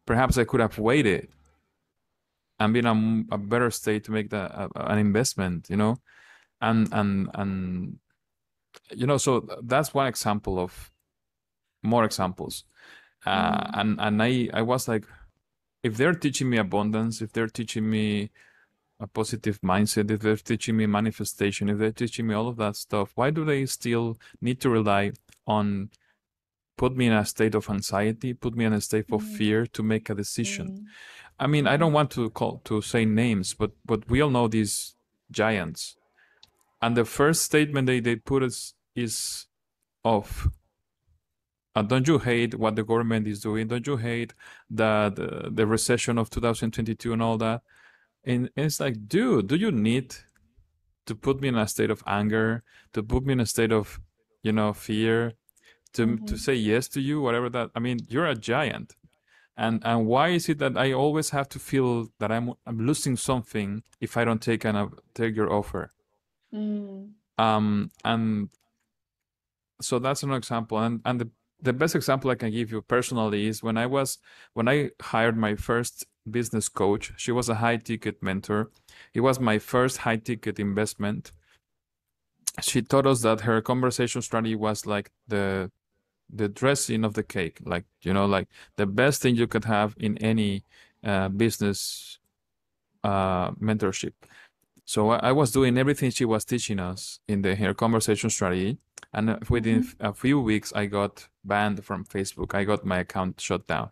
Perhaps 0.06 0.38
I 0.38 0.44
could 0.44 0.60
have 0.60 0.78
waited 0.78 1.28
and 2.60 2.72
been 2.74 2.86
in 2.86 3.26
a, 3.32 3.36
a 3.36 3.38
better 3.38 3.70
state 3.70 4.04
to 4.04 4.12
make 4.12 4.30
that 4.30 4.52
a, 4.52 4.70
an 4.92 4.98
investment, 4.98 5.68
you 5.70 5.76
know, 5.76 5.98
and 6.60 6.88
and 6.92 7.30
and 7.34 7.98
you 8.92 9.06
know, 9.06 9.18
so 9.18 9.46
that's 9.62 9.94
one 9.94 10.06
example 10.06 10.58
of 10.58 10.90
more 11.82 12.04
examples. 12.04 12.64
Uh, 13.26 13.52
Mhm. 13.52 13.80
and 13.80 14.00
and 14.00 14.22
I 14.22 14.50
I 14.54 14.62
was 14.62 14.88
like, 14.88 15.06
if 15.82 15.96
they're 15.96 16.14
teaching 16.14 16.50
me 16.50 16.58
abundance, 16.58 17.22
if 17.22 17.32
they're 17.32 17.48
teaching 17.48 17.88
me 17.90 18.30
a 19.00 19.06
positive 19.06 19.60
mindset, 19.62 20.10
if 20.10 20.20
they're 20.20 20.36
teaching 20.36 20.76
me 20.76 20.86
manifestation, 20.86 21.68
if 21.70 21.78
they're 21.78 21.92
teaching 21.92 22.26
me 22.28 22.34
all 22.34 22.48
of 22.48 22.56
that 22.58 22.76
stuff, 22.76 23.12
why 23.16 23.30
do 23.30 23.44
they 23.44 23.66
still 23.66 24.18
need 24.40 24.60
to 24.62 24.70
rely 24.70 25.12
on 25.46 25.90
put 26.80 26.96
me 26.96 27.04
in 27.10 27.12
a 27.12 27.26
state 27.34 27.54
of 27.54 27.68
anxiety, 27.76 28.30
put 28.44 28.52
me 28.58 28.64
in 28.64 28.72
a 28.72 28.80
state 28.80 29.08
of 29.16 29.22
Mm. 29.22 29.36
fear 29.36 29.60
to 29.76 29.82
make 29.92 30.04
a 30.12 30.14
decision? 30.22 30.66
Mm. 30.68 30.84
I 31.44 31.46
mean, 31.52 31.66
I 31.72 31.76
don't 31.80 31.94
want 31.98 32.10
to 32.16 32.22
call 32.38 32.54
to 32.68 32.74
say 32.92 33.02
names, 33.04 33.48
but 33.60 33.72
but 33.90 34.00
we 34.10 34.16
all 34.22 34.32
know 34.36 34.48
these 34.48 34.74
giants. 35.40 35.80
And 36.82 36.96
the 36.96 37.04
first 37.18 37.40
statement 37.50 37.84
they, 37.86 38.00
they 38.00 38.16
put 38.16 38.42
is 38.42 38.58
is 38.94 39.14
of 40.14 40.26
uh, 41.76 41.82
don't 41.90 42.08
you 42.08 42.18
hate 42.18 42.52
what 42.62 42.74
the 42.76 42.86
government 42.90 43.26
is 43.26 43.40
doing? 43.48 43.68
Don't 43.68 43.86
you 43.86 43.98
hate 44.10 44.32
that 44.80 45.16
the 45.16 45.28
the 45.58 45.66
recession 45.76 46.14
of 46.18 46.26
2022 46.30 47.12
and 47.12 47.22
all 47.22 47.38
that? 47.38 47.60
And, 48.30 48.50
and 48.56 48.66
it's 48.66 48.80
like, 48.80 48.96
dude, 49.14 49.46
do 49.50 49.56
you 49.64 49.70
need 49.72 50.08
to 51.06 51.14
put 51.14 51.40
me 51.42 51.48
in 51.48 51.56
a 51.56 51.66
state 51.66 51.90
of 51.96 52.02
anger, 52.06 52.62
to 52.92 53.02
put 53.02 53.24
me 53.26 53.32
in 53.32 53.40
a 53.40 53.46
state 53.46 53.72
of, 53.72 54.00
you 54.46 54.52
know, 54.52 54.72
fear, 54.72 55.34
to 55.94 56.16
to 56.18 56.34
Mhm. 56.34 56.38
say 56.38 56.54
yes 56.54 56.88
to 56.88 57.00
you, 57.00 57.20
whatever 57.20 57.50
that? 57.50 57.70
I 57.74 57.80
mean, 57.80 57.98
you're 58.08 58.26
a 58.26 58.34
giant, 58.34 58.96
and 59.56 59.82
and 59.84 60.06
why 60.06 60.28
is 60.28 60.48
it 60.48 60.58
that 60.58 60.76
I 60.76 60.92
always 60.92 61.30
have 61.30 61.48
to 61.50 61.58
feel 61.58 62.08
that 62.18 62.30
I'm 62.30 62.54
I'm 62.66 62.86
losing 62.86 63.16
something 63.16 63.82
if 64.00 64.16
I 64.16 64.24
don't 64.24 64.42
take 64.42 64.64
an 64.64 64.76
uh, 64.76 64.88
take 65.14 65.36
your 65.36 65.52
offer? 65.52 65.92
Mm. 66.52 67.12
Um, 67.38 67.90
and 68.04 68.50
so 69.80 69.98
that's 69.98 70.22
an 70.22 70.32
example, 70.32 70.78
and 70.78 71.00
and 71.04 71.20
the 71.20 71.30
the 71.62 71.72
best 71.72 71.94
example 71.94 72.30
I 72.30 72.36
can 72.36 72.50
give 72.50 72.70
you 72.72 72.80
personally 72.82 73.46
is 73.46 73.62
when 73.62 73.76
I 73.76 73.86
was 73.86 74.18
when 74.54 74.68
I 74.68 74.90
hired 75.02 75.36
my 75.36 75.56
first 75.56 76.06
business 76.30 76.68
coach. 76.68 77.12
She 77.16 77.32
was 77.32 77.48
a 77.48 77.56
high 77.56 77.76
ticket 77.76 78.22
mentor. 78.22 78.70
It 79.14 79.20
was 79.20 79.40
my 79.40 79.58
first 79.58 79.98
high 79.98 80.16
ticket 80.16 80.58
investment. 80.58 81.32
She 82.62 82.82
taught 82.82 83.06
us 83.06 83.22
that 83.22 83.42
her 83.42 83.60
conversation 83.62 84.22
strategy 84.22 84.56
was 84.56 84.86
like 84.86 85.10
the 85.28 85.70
the 86.32 86.48
dressing 86.48 87.04
of 87.04 87.14
the 87.14 87.22
cake, 87.22 87.58
like 87.64 87.84
you 88.02 88.12
know, 88.12 88.26
like 88.26 88.48
the 88.76 88.86
best 88.86 89.20
thing 89.22 89.36
you 89.36 89.46
could 89.46 89.64
have 89.64 89.94
in 89.98 90.16
any 90.18 90.64
uh, 91.04 91.28
business 91.28 92.18
uh, 93.04 93.50
mentorship. 93.52 94.12
So 94.84 95.10
I, 95.10 95.28
I 95.28 95.32
was 95.32 95.50
doing 95.52 95.78
everything 95.78 96.10
she 96.10 96.24
was 96.24 96.44
teaching 96.44 96.78
us 96.78 97.20
in 97.28 97.42
the 97.42 97.54
her 97.56 97.74
conversation 97.74 98.30
strategy, 98.30 98.78
and 99.12 99.38
within 99.48 99.82
Mhm. 99.82 99.94
a 100.00 100.12
few 100.12 100.40
weeks, 100.40 100.72
I 100.74 100.86
got 100.86 101.28
banned 101.44 101.84
from 101.84 102.04
Facebook. 102.04 102.54
I 102.54 102.64
got 102.64 102.84
my 102.84 102.98
account 102.98 103.40
shut 103.40 103.66
down, 103.66 103.90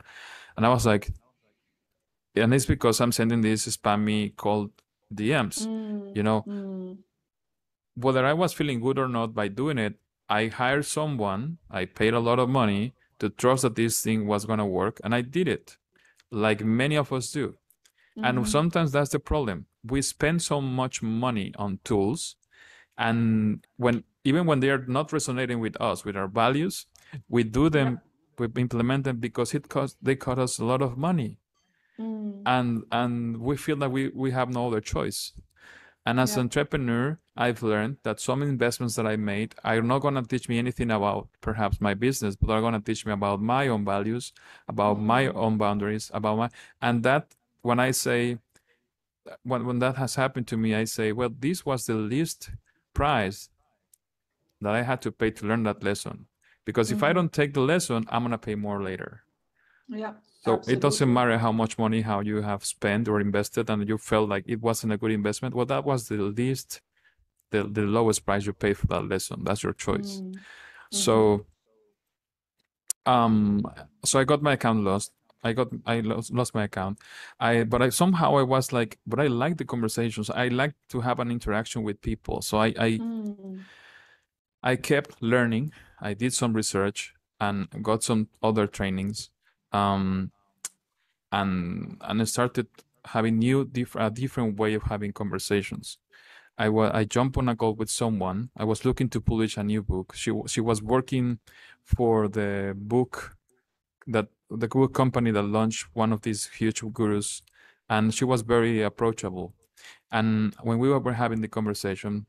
and 0.56 0.66
I 0.66 0.68
was 0.68 0.84
like, 0.86 1.10
and 2.36 2.52
it's 2.54 2.66
because 2.66 3.00
I'm 3.00 3.12
sending 3.12 3.40
these 3.40 3.66
spammy 3.76 4.34
cold 4.36 4.70
DMs. 5.12 5.66
Mm. 5.66 6.14
You 6.16 6.22
know, 6.22 6.42
Mm. 6.46 6.98
whether 7.94 8.24
I 8.26 8.32
was 8.34 8.52
feeling 8.52 8.80
good 8.80 8.98
or 8.98 9.08
not 9.08 9.34
by 9.34 9.48
doing 9.48 9.78
it, 9.78 9.94
I 10.28 10.48
hired 10.48 10.84
someone, 10.84 11.58
I 11.70 11.84
paid 11.86 12.14
a 12.14 12.20
lot 12.20 12.38
of 12.38 12.48
money 12.48 12.94
to 13.18 13.28
trust 13.30 13.62
that 13.62 13.74
this 13.76 14.02
thing 14.02 14.26
was 14.26 14.44
going 14.44 14.58
to 14.58 14.66
work, 14.66 15.00
and 15.02 15.14
I 15.14 15.22
did 15.22 15.48
it, 15.48 15.76
like 16.30 16.62
many 16.64 16.96
of 16.96 17.12
us 17.12 17.30
do. 17.32 17.56
And 18.22 18.38
Mhm. 18.38 18.46
sometimes 18.46 18.92
that's 18.92 19.10
the 19.10 19.20
problem. 19.20 19.66
We 19.84 20.02
spend 20.02 20.42
so 20.42 20.60
much 20.60 21.02
money 21.02 21.54
on 21.56 21.78
tools, 21.84 22.36
and 22.96 23.64
when 23.76 24.04
even 24.24 24.44
when 24.46 24.60
they 24.60 24.70
are 24.70 24.84
not 24.86 25.12
resonating 25.12 25.60
with 25.60 25.80
us, 25.80 26.04
with 26.04 26.16
our 26.16 26.28
values, 26.28 26.86
we 27.28 27.44
do 27.44 27.70
them, 27.70 28.00
we 28.38 28.46
implement 28.56 29.04
them 29.04 29.18
because 29.18 29.54
it 29.54 29.68
cost 29.68 29.96
they 30.02 30.16
cost 30.16 30.38
us 30.38 30.58
a 30.58 30.64
lot 30.64 30.82
of 30.82 30.98
money, 30.98 31.38
Mm. 31.98 32.42
and 32.46 32.84
and 32.92 33.36
we 33.38 33.56
feel 33.56 33.76
that 33.76 33.90
we 33.90 34.08
we 34.14 34.30
have 34.32 34.50
no 34.52 34.66
other 34.68 34.80
choice. 34.80 35.32
And 36.04 36.18
as 36.20 36.30
Yeah. 36.32 36.40
an 36.40 36.44
entrepreneur, 36.46 37.18
I've 37.40 37.62
learned 37.62 37.98
that 38.02 38.18
some 38.18 38.42
investments 38.42 38.96
that 38.96 39.06
I 39.06 39.16
made 39.16 39.54
are 39.62 39.80
not 39.80 40.00
going 40.00 40.16
to 40.16 40.22
teach 40.22 40.48
me 40.48 40.58
anything 40.58 40.90
about 40.90 41.28
perhaps 41.40 41.80
my 41.80 41.94
business, 41.94 42.34
but 42.34 42.50
are 42.50 42.60
going 42.60 42.74
to 42.74 42.80
teach 42.80 43.06
me 43.06 43.12
about 43.12 43.40
my 43.40 43.68
own 43.68 43.84
values, 43.84 44.32
about 44.66 45.00
my 45.00 45.26
Mhm. 45.26 45.36
own 45.36 45.56
boundaries, 45.56 46.10
about 46.12 46.36
my 46.36 46.48
and 46.82 47.04
that 47.04 47.36
when 47.62 47.78
I 47.78 47.92
say 47.92 48.38
when 49.44 49.66
when 49.66 49.78
that 49.78 49.96
has 49.96 50.16
happened 50.16 50.48
to 50.48 50.56
me, 50.56 50.74
I 50.74 50.84
say, 50.84 51.12
well, 51.12 51.30
this 51.30 51.64
was 51.64 51.86
the 51.86 51.94
least 51.94 52.50
price 52.92 53.50
that 54.60 54.74
I 54.74 54.82
had 54.82 55.00
to 55.02 55.12
pay 55.12 55.30
to 55.30 55.46
learn 55.46 55.62
that 55.64 55.82
lesson. 55.84 56.26
Because 56.64 56.90
if 56.90 57.02
I 57.02 57.10
Mhm. 57.10 57.14
don't 57.14 57.32
take 57.32 57.54
the 57.54 57.60
lesson, 57.60 58.04
I'm 58.08 58.24
gonna 58.24 58.38
pay 58.38 58.56
more 58.56 58.82
later. 58.82 59.22
Yeah. 59.88 60.14
So 60.44 60.62
it 60.66 60.80
doesn't 60.80 61.12
matter 61.12 61.38
how 61.38 61.52
much 61.52 61.78
money 61.78 62.00
how 62.02 62.20
you 62.20 62.42
have 62.42 62.64
spent 62.64 63.08
or 63.08 63.20
invested 63.20 63.70
and 63.70 63.88
you 63.88 63.98
felt 63.98 64.28
like 64.28 64.44
it 64.46 64.60
wasn't 64.60 64.92
a 64.92 64.96
good 64.96 65.10
investment. 65.12 65.54
Well, 65.54 65.66
that 65.66 65.84
was 65.84 66.08
the 66.08 66.16
least, 66.16 66.80
the, 67.50 67.64
the 67.64 67.82
lowest 67.82 68.24
price 68.26 68.46
you 68.46 68.52
pay 68.52 68.74
for 68.74 68.86
that 68.88 69.08
lesson. 69.08 69.44
That's 69.44 69.62
your 69.62 69.72
choice. 69.72 70.22
Mm. 70.24 70.38
So, 70.90 71.46
um, 73.06 73.62
so 74.04 74.18
I 74.20 74.24
got 74.24 74.42
my 74.42 74.52
account 74.54 74.84
lost. 74.84 75.12
I 75.44 75.52
got 75.52 75.68
I 75.86 76.00
lost, 76.00 76.32
lost 76.32 76.54
my 76.54 76.64
account. 76.64 76.98
I 77.38 77.62
but 77.62 77.80
I 77.80 77.90
somehow 77.90 78.36
I 78.36 78.42
was 78.42 78.72
like, 78.72 78.98
but 79.06 79.20
I 79.20 79.28
like 79.28 79.56
the 79.56 79.64
conversations. 79.64 80.30
I 80.30 80.48
like 80.48 80.74
to 80.88 81.00
have 81.00 81.20
an 81.20 81.30
interaction 81.30 81.84
with 81.84 82.00
people. 82.02 82.42
So 82.42 82.58
I 82.58 82.74
I 82.78 82.98
Mm. 82.98 83.64
I 84.62 84.76
kept 84.76 85.22
learning. 85.22 85.72
I 86.00 86.14
did 86.14 86.32
some 86.34 86.52
research 86.52 87.14
and 87.40 87.68
got 87.82 88.02
some 88.02 88.28
other 88.42 88.66
trainings. 88.66 89.30
Um, 89.72 90.32
and 91.30 91.96
and 92.00 92.20
I 92.20 92.24
started 92.24 92.66
having 93.04 93.38
new 93.38 93.64
different 93.64 94.06
a 94.06 94.20
different 94.20 94.58
way 94.58 94.74
of 94.74 94.82
having 94.84 95.12
conversations. 95.12 95.98
I 96.58 96.68
wa- 96.68 96.90
I 96.92 97.04
jumped 97.04 97.36
on 97.38 97.48
a 97.48 97.56
call 97.56 97.74
with 97.74 97.90
someone. 97.90 98.50
I 98.56 98.64
was 98.64 98.84
looking 98.84 99.08
to 99.10 99.20
publish 99.20 99.56
a 99.56 99.62
new 99.64 99.82
book. 99.82 100.14
She 100.14 100.32
she 100.46 100.60
was 100.60 100.82
working 100.82 101.38
for 101.84 102.28
the 102.28 102.74
book 102.76 103.36
that 104.06 104.28
the 104.50 104.68
book 104.68 104.94
company 104.94 105.30
that 105.32 105.42
launched 105.42 105.86
one 105.94 106.12
of 106.12 106.22
these 106.22 106.46
huge 106.46 106.82
gurus, 106.92 107.42
and 107.88 108.14
she 108.14 108.24
was 108.24 108.42
very 108.42 108.82
approachable. 108.82 109.54
And 110.12 110.54
when 110.62 110.78
we 110.78 110.88
were 110.90 111.12
having 111.12 111.40
the 111.42 111.48
conversation, 111.48 112.26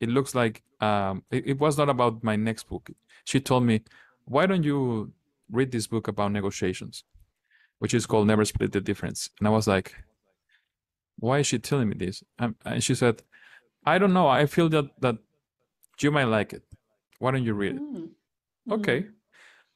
it 0.00 0.08
looks 0.08 0.34
like 0.34 0.62
um, 0.80 1.24
it, 1.30 1.46
it 1.46 1.58
was 1.60 1.78
not 1.78 1.88
about 1.88 2.22
my 2.24 2.36
next 2.36 2.68
book. 2.68 2.90
She 3.24 3.40
told 3.40 3.64
me, 3.64 3.82
"Why 4.26 4.46
don't 4.46 4.64
you 4.64 5.12
read 5.50 5.72
this 5.72 5.86
book 5.86 6.08
about 6.08 6.32
negotiations?" 6.32 7.04
which 7.80 7.94
is 7.94 8.06
called 8.06 8.26
Never 8.26 8.44
Split 8.44 8.72
the 8.72 8.80
Difference. 8.80 9.30
And 9.38 9.48
I 9.48 9.50
was 9.50 9.66
like, 9.66 9.94
why 11.18 11.38
is 11.40 11.46
she 11.46 11.58
telling 11.58 11.88
me 11.88 11.96
this? 11.98 12.22
And 12.38 12.82
she 12.82 12.94
said, 12.94 13.22
I 13.84 13.98
don't 13.98 14.12
know. 14.12 14.28
I 14.28 14.46
feel 14.46 14.68
that 14.70 14.86
that 15.00 15.16
you 16.00 16.10
might 16.10 16.24
like 16.24 16.52
it. 16.52 16.64
Why 17.18 17.30
don't 17.30 17.44
you 17.44 17.54
read 17.54 17.76
it? 17.76 17.82
Mm. 17.82 18.10
Okay. 18.70 19.00
Mm. 19.02 19.12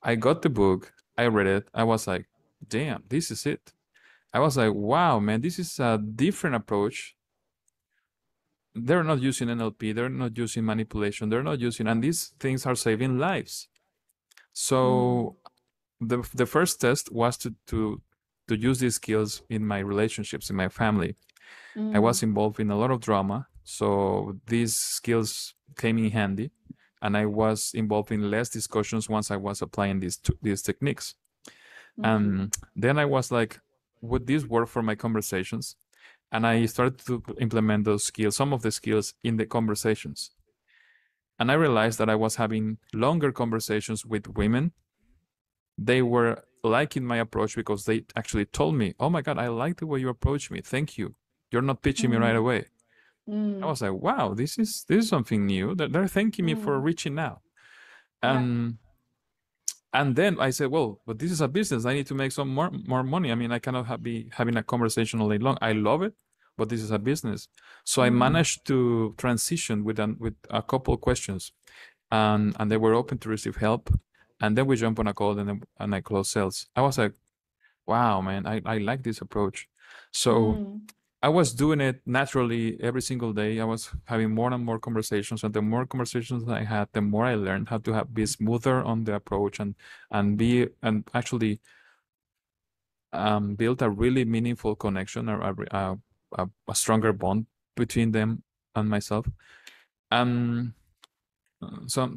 I 0.02 0.14
got 0.16 0.42
the 0.42 0.50
book. 0.50 0.92
I 1.16 1.26
read 1.26 1.46
it. 1.46 1.68
I 1.74 1.84
was 1.84 2.06
like, 2.06 2.26
damn, 2.66 3.04
this 3.08 3.30
is 3.30 3.46
it. 3.46 3.72
I 4.32 4.40
was 4.40 4.56
like, 4.56 4.72
wow, 4.74 5.18
man, 5.18 5.40
this 5.40 5.58
is 5.58 5.78
a 5.80 5.98
different 5.98 6.56
approach. 6.56 7.16
They're 8.74 9.02
not 9.02 9.20
using 9.20 9.48
NLP. 9.48 9.94
They're 9.94 10.08
not 10.08 10.36
using 10.36 10.64
manipulation. 10.64 11.28
They're 11.28 11.42
not 11.42 11.58
using, 11.60 11.88
and 11.88 12.02
these 12.04 12.28
things 12.38 12.66
are 12.66 12.76
saving 12.76 13.18
lives. 13.18 13.68
So 14.52 15.36
the 16.00 16.18
the 16.34 16.46
first 16.46 16.80
test 16.80 17.10
was 17.12 17.36
to 17.38 17.54
to 17.68 18.00
to 18.48 18.56
use 18.56 18.78
these 18.80 18.96
skills 18.96 19.42
in 19.48 19.66
my 19.66 19.78
relationships 19.80 20.50
in 20.50 20.56
my 20.56 20.68
family. 20.68 21.16
I 21.94 21.98
was 22.00 22.22
involved 22.22 22.58
in 22.60 22.70
a 22.70 22.76
lot 22.76 22.90
of 22.90 23.00
drama, 23.00 23.46
so 23.70 24.34
these 24.46 24.74
skills 24.76 25.54
came 25.76 25.98
in 25.98 26.10
handy, 26.10 26.50
and 27.02 27.14
I 27.18 27.26
was 27.26 27.72
involved 27.74 28.10
in 28.10 28.30
less 28.30 28.48
discussions 28.48 29.10
once 29.10 29.30
I 29.30 29.36
was 29.36 29.60
applying 29.60 30.00
these 30.00 30.16
t- 30.16 30.32
these 30.40 30.62
techniques. 30.62 31.14
Mm. 32.00 32.04
And 32.10 32.56
then 32.74 32.98
I 32.98 33.04
was 33.04 33.30
like, 33.30 33.60
would 34.00 34.26
this 34.26 34.44
work 34.46 34.68
for 34.68 34.82
my 34.82 34.94
conversations? 34.94 35.76
And 36.32 36.46
I 36.46 36.64
started 36.66 36.98
to 37.08 37.22
implement 37.40 37.84
those 37.84 38.04
skills, 38.04 38.36
some 38.36 38.54
of 38.54 38.62
the 38.62 38.70
skills 38.70 39.12
in 39.22 39.36
the 39.36 39.44
conversations. 39.46 40.30
And 41.38 41.50
I 41.52 41.54
realized 41.54 41.98
that 41.98 42.08
I 42.08 42.14
was 42.14 42.36
having 42.36 42.78
longer 42.94 43.32
conversations 43.32 44.06
with 44.06 44.28
women. 44.28 44.72
They 45.76 46.00
were 46.00 46.42
liking 46.64 47.04
my 47.04 47.18
approach 47.18 47.54
because 47.54 47.84
they 47.84 48.04
actually 48.16 48.46
told 48.46 48.74
me, 48.76 48.94
Oh 48.98 49.10
my 49.10 49.20
God, 49.20 49.36
I 49.38 49.48
like 49.48 49.76
the 49.76 49.86
way 49.86 50.00
you 50.00 50.08
approach 50.08 50.50
me. 50.50 50.62
Thank 50.62 50.96
you. 50.98 51.14
You're 51.50 51.68
not 51.70 51.82
pitching 51.82 52.10
me 52.10 52.16
right 52.16 52.34
Mm. 52.34 52.44
away. 52.44 52.64
Mm. 53.28 53.62
I 53.62 53.66
was 53.66 53.82
like, 53.82 53.92
wow, 53.92 54.34
this 54.34 54.58
is 54.58 54.84
this 54.88 55.04
is 55.04 55.08
something 55.08 55.44
new. 55.46 55.74
They're, 55.74 55.88
they're 55.88 56.08
thanking 56.08 56.44
me 56.46 56.54
for 56.54 56.78
Mm. 56.78 56.84
reaching 56.84 57.18
out. 57.18 57.40
Yeah. 58.22 58.38
And 59.92 60.14
then 60.16 60.38
I 60.38 60.50
said, 60.50 60.68
well, 60.70 61.00
but 61.06 61.18
this 61.18 61.30
is 61.32 61.40
a 61.40 61.48
business. 61.48 61.86
I 61.86 61.94
need 61.94 62.06
to 62.08 62.14
make 62.14 62.32
some 62.32 62.48
more 62.58 62.70
more 62.86 63.02
money. 63.02 63.32
I 63.32 63.34
mean, 63.34 63.52
I 63.52 63.58
cannot 63.58 63.86
have, 63.86 64.02
be 64.02 64.28
having 64.32 64.56
a 64.56 64.62
conversation 64.62 65.20
all 65.20 65.30
day 65.30 65.38
long. 65.38 65.56
I 65.62 65.72
love 65.72 66.02
it, 66.02 66.14
but 66.58 66.68
this 66.68 66.82
is 66.82 66.90
a 66.90 66.98
business. 66.98 67.48
So 67.84 68.02
I 68.02 68.10
Mm. 68.10 68.18
managed 68.26 68.66
to 68.66 69.14
transition 69.16 69.84
with 69.84 69.98
an, 69.98 70.16
with 70.18 70.36
a 70.50 70.62
couple 70.62 70.92
of 70.94 71.00
questions, 71.00 71.52
and 72.10 72.54
and 72.58 72.70
they 72.70 72.76
were 72.84 72.94
open 72.94 73.18
to 73.18 73.28
receive 73.30 73.56
help. 73.56 73.90
And 74.40 74.56
then 74.56 74.66
we 74.66 74.76
jump 74.76 74.98
on 75.00 75.06
a 75.08 75.14
call, 75.14 75.38
and 75.38 75.64
and 75.80 75.94
I 75.94 76.00
close 76.02 76.28
sales. 76.30 76.66
I 76.76 76.80
was 76.82 76.98
like, 76.98 77.14
wow, 77.86 78.20
man, 78.20 78.46
I 78.46 78.56
I 78.74 78.78
like 78.78 79.02
this 79.02 79.20
approach. 79.20 79.68
So. 80.12 80.34
I 81.20 81.28
was 81.28 81.52
doing 81.52 81.80
it 81.80 82.00
naturally 82.06 82.78
every 82.80 83.02
single 83.02 83.32
day. 83.32 83.58
I 83.58 83.64
was 83.64 83.90
having 84.04 84.32
more 84.34 84.52
and 84.52 84.64
more 84.64 84.78
conversations, 84.78 85.42
and 85.42 85.52
the 85.52 85.62
more 85.62 85.84
conversations 85.84 86.48
I 86.48 86.62
had, 86.62 86.88
the 86.92 87.00
more 87.00 87.24
I 87.24 87.34
learned 87.34 87.68
how 87.68 87.78
to 87.78 87.92
have 87.92 88.14
be 88.14 88.24
smoother 88.24 88.82
on 88.82 89.04
the 89.04 89.14
approach 89.14 89.58
and 89.58 89.74
and 90.12 90.38
be 90.38 90.68
and 90.82 91.04
actually 91.14 91.60
um, 93.12 93.56
build 93.56 93.82
a 93.82 93.90
really 93.90 94.24
meaningful 94.24 94.76
connection 94.76 95.28
or 95.28 95.40
a, 95.40 95.98
a, 96.36 96.48
a, 96.68 96.74
stronger 96.74 97.12
bond 97.12 97.46
between 97.74 98.12
them 98.12 98.42
and 98.74 98.88
myself. 98.88 99.26
Um, 100.10 100.74
some 101.86 102.16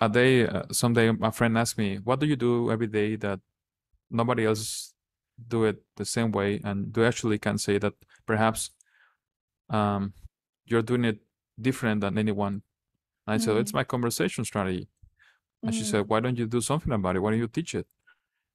a 0.00 0.08
day, 0.08 0.46
uh, 0.46 0.64
someday, 0.72 1.12
my 1.12 1.30
friend 1.30 1.56
asked 1.56 1.78
me, 1.78 1.96
"What 1.96 2.20
do 2.20 2.26
you 2.26 2.36
do 2.36 2.70
every 2.70 2.88
day 2.88 3.16
that 3.16 3.40
nobody 4.10 4.46
else 4.46 4.93
do 5.48 5.64
it 5.64 5.82
the 5.96 6.04
same 6.04 6.30
way 6.32 6.60
and 6.64 6.96
you 6.96 7.04
actually 7.04 7.38
can 7.38 7.58
say 7.58 7.78
that 7.78 7.94
perhaps 8.26 8.70
um, 9.70 10.12
you're 10.66 10.82
doing 10.82 11.04
it 11.04 11.18
different 11.60 12.00
than 12.00 12.18
anyone. 12.18 12.62
And 13.26 13.34
i 13.34 13.38
said 13.38 13.56
it's 13.56 13.72
Mm. 13.72 13.74
my 13.80 13.84
conversation 13.84 14.44
strategy. 14.44 14.88
And 15.62 15.74
she 15.74 15.82
Mm. 15.82 15.90
said 15.90 16.08
why 16.08 16.20
don't 16.20 16.38
you 16.38 16.46
do 16.46 16.60
something 16.60 16.92
about 16.92 17.16
it? 17.16 17.20
Why 17.20 17.30
don't 17.30 17.40
you 17.40 17.48
teach 17.48 17.74
it? 17.74 17.86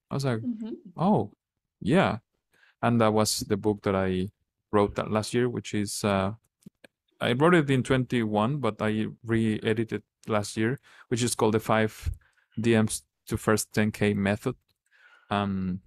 I 0.10 0.16
was 0.16 0.26
like 0.26 0.42
Mhm. 0.42 0.76
oh 0.98 1.32
yeah. 1.82 2.20
And 2.82 3.02
that 3.02 3.12
was 3.14 3.40
the 3.42 3.58
book 3.58 3.82
that 3.84 3.96
i 3.96 4.30
wrote 4.72 4.96
that 4.96 5.10
last 5.12 5.34
year 5.34 5.50
which 5.50 5.74
is 5.74 6.04
uh, 6.04 6.34
i 7.20 7.34
wrote 7.34 7.56
it 7.56 7.70
in 7.70 7.82
21 7.84 8.60
but 8.60 8.76
i 8.82 9.08
re-edited 9.26 10.04
last 10.28 10.56
year 10.56 10.80
which 11.10 11.24
is 11.24 11.34
called 11.36 11.56
the 11.56 11.60
five 11.60 12.12
dms 12.58 13.02
to 13.28 13.38
first 13.38 13.72
10k 13.74 14.14
method. 14.16 14.56
Um 15.30 15.82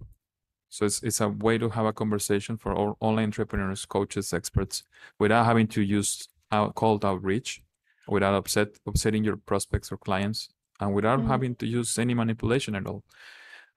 so 0.73 0.85
it's 0.87 1.03
it's 1.03 1.21
a 1.21 1.29
way 1.29 1.55
to 1.59 1.69
have 1.69 1.85
a 1.85 1.93
conversation 1.93 2.57
for 2.57 2.71
all 2.73 2.97
online 2.99 3.25
entrepreneurs, 3.25 3.85
coaches, 3.85 4.33
experts, 4.33 4.83
without 5.19 5.45
having 5.45 5.67
to 5.67 5.81
use 5.83 6.27
out 6.51 6.73
cold 6.73 7.05
outreach, 7.05 7.61
without 8.07 8.33
upset 8.33 8.69
upsetting 8.87 9.23
your 9.23 9.37
prospects 9.37 9.91
or 9.91 9.97
clients, 9.97 10.49
and 10.79 10.89
without 10.97 11.19
Mm. 11.19 11.27
having 11.27 11.55
to 11.61 11.67
use 11.67 11.99
any 11.99 12.15
manipulation 12.15 12.73
at 12.75 12.87
all. 12.87 13.03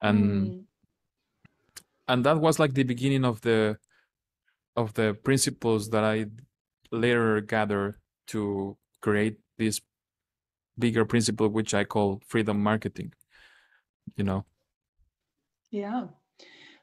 And 0.01 0.19
Mm. 0.23 0.65
and 2.07 2.25
that 2.25 2.37
was 2.41 2.57
like 2.57 2.73
the 2.73 2.83
beginning 2.93 3.25
of 3.25 3.41
the 3.41 3.77
of 4.75 4.93
the 4.93 5.13
principles 5.27 5.89
that 5.93 6.03
I 6.03 6.25
later 6.91 7.41
gathered 7.41 7.95
to 8.33 8.75
create 9.01 9.37
this 9.57 9.81
bigger 10.79 11.05
principle, 11.05 11.49
which 11.49 11.73
I 11.73 11.83
call 11.83 12.21
freedom 12.25 12.57
marketing. 12.63 13.13
You 14.15 14.23
know. 14.23 14.45
Yeah. 15.69 16.07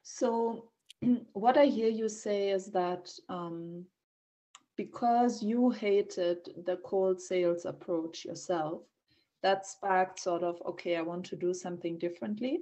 So 0.04 0.70
what 1.32 1.56
I 1.56 1.64
hear 1.64 1.88
you 1.88 2.08
say 2.08 2.50
is 2.50 2.66
that 2.66 3.10
um, 3.28 3.84
because 4.76 5.42
you 5.42 5.70
hated 5.70 6.38
the 6.64 6.76
cold 6.84 7.20
sales 7.20 7.64
approach 7.64 8.24
yourself, 8.24 8.82
that 9.42 9.66
sparked 9.66 10.20
sort 10.20 10.42
of, 10.42 10.60
okay, 10.66 10.96
I 10.96 11.02
want 11.02 11.26
to 11.26 11.36
do 11.36 11.52
something 11.52 11.98
differently. 11.98 12.60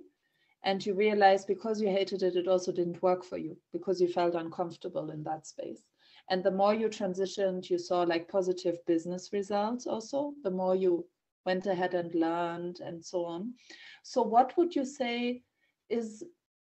And 0.65 0.85
you 0.85 0.95
realize 0.95 1.45
because 1.45 1.81
you 1.81 1.89
hated 1.89 2.23
it, 2.23 2.37
it 2.37 2.47
also 2.47 2.73
didn't 2.73 3.03
work 3.03 3.25
for 3.25 3.39
you 3.39 3.57
because 3.73 4.01
you 4.01 4.09
felt 4.09 4.35
uncomfortable 4.35 5.11
in 5.11 5.25
that 5.25 5.47
space. 5.47 5.83
And 6.31 6.45
the 6.45 6.51
more 6.53 6.75
you 6.75 6.89
transitioned, 6.89 7.69
you 7.69 7.79
saw 7.79 8.03
like 8.03 8.29
positive 8.29 8.79
business 8.87 9.33
results 9.33 9.87
also, 9.89 10.35
the 10.45 10.51
more 10.51 10.77
you 10.77 11.05
went 11.45 11.67
ahead 11.67 11.95
and 11.95 12.15
learned 12.15 12.79
and 12.81 13.05
so 13.05 13.25
on. 13.25 13.55
So, 14.05 14.23
what 14.23 14.57
would 14.57 14.77
you 14.77 14.85
say 14.85 15.43
is 15.89 16.25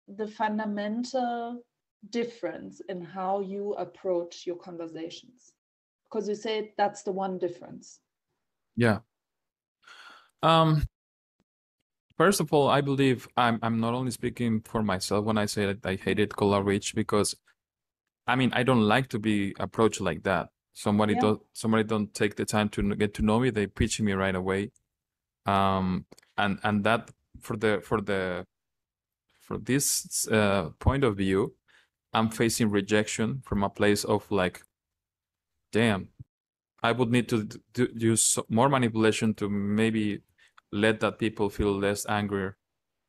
the 0.08 0.26
fundamental 0.26 1.62
difference 2.10 2.80
in 2.88 3.02
how 3.02 3.40
you 3.40 3.74
approach 3.74 4.46
your 4.46 4.56
conversations? 4.56 5.52
Because 6.04 6.28
you 6.28 6.34
say 6.34 6.74
that's 6.76 7.02
the 7.02 7.12
one 7.12 7.38
difference. 7.38 8.00
Yeah. 8.76 9.00
Um, 10.42 10.84
first 12.16 12.40
of 12.40 12.52
all, 12.52 12.68
I 12.68 12.80
believe 12.80 13.26
I'm 13.36 13.58
I'm 13.62 13.80
not 13.80 13.94
only 13.94 14.10
speaking 14.10 14.60
for 14.60 14.82
myself 14.82 15.24
when 15.24 15.38
I 15.38 15.46
say 15.46 15.66
that 15.66 15.84
I 15.86 15.96
hated 15.96 16.36
cold 16.36 16.54
outreach 16.54 16.94
because 16.94 17.34
I 18.26 18.36
mean 18.36 18.52
I 18.52 18.62
don't 18.62 18.82
like 18.82 19.08
to 19.08 19.18
be 19.18 19.54
approached 19.58 20.00
like 20.00 20.22
that. 20.24 20.48
Somebody 20.74 21.14
Yeah. 21.14 21.20
don't 21.20 21.42
somebody 21.52 21.84
don't 21.84 22.12
take 22.14 22.36
the 22.36 22.44
time 22.44 22.68
to 22.70 22.94
get 22.96 23.14
to 23.14 23.22
know 23.22 23.40
me, 23.40 23.50
they 23.50 23.66
pitch 23.66 24.00
me 24.00 24.12
right 24.12 24.34
away. 24.34 24.70
Um, 25.46 26.06
and 26.36 26.58
and 26.62 26.84
that 26.84 27.10
for 27.40 27.56
the 27.56 27.80
for 27.84 28.00
the 28.00 28.44
for 29.44 29.58
this 29.58 30.26
uh, 30.28 30.70
point 30.78 31.04
of 31.04 31.16
view, 31.16 31.54
I'm 32.12 32.30
facing 32.30 32.70
rejection 32.70 33.42
from 33.44 33.62
a 33.64 33.70
place 33.70 34.04
of 34.04 34.30
like, 34.30 34.62
damn, 35.72 36.08
I 36.82 36.92
would 36.92 37.10
need 37.10 37.28
to 37.30 37.44
do, 37.72 37.88
use 37.94 38.38
more 38.48 38.68
manipulation 38.68 39.34
to 39.34 39.48
maybe 39.48 40.22
let 40.72 41.00
that 41.00 41.18
people 41.18 41.50
feel 41.50 41.78
less 41.78 42.06
angry, 42.08 42.52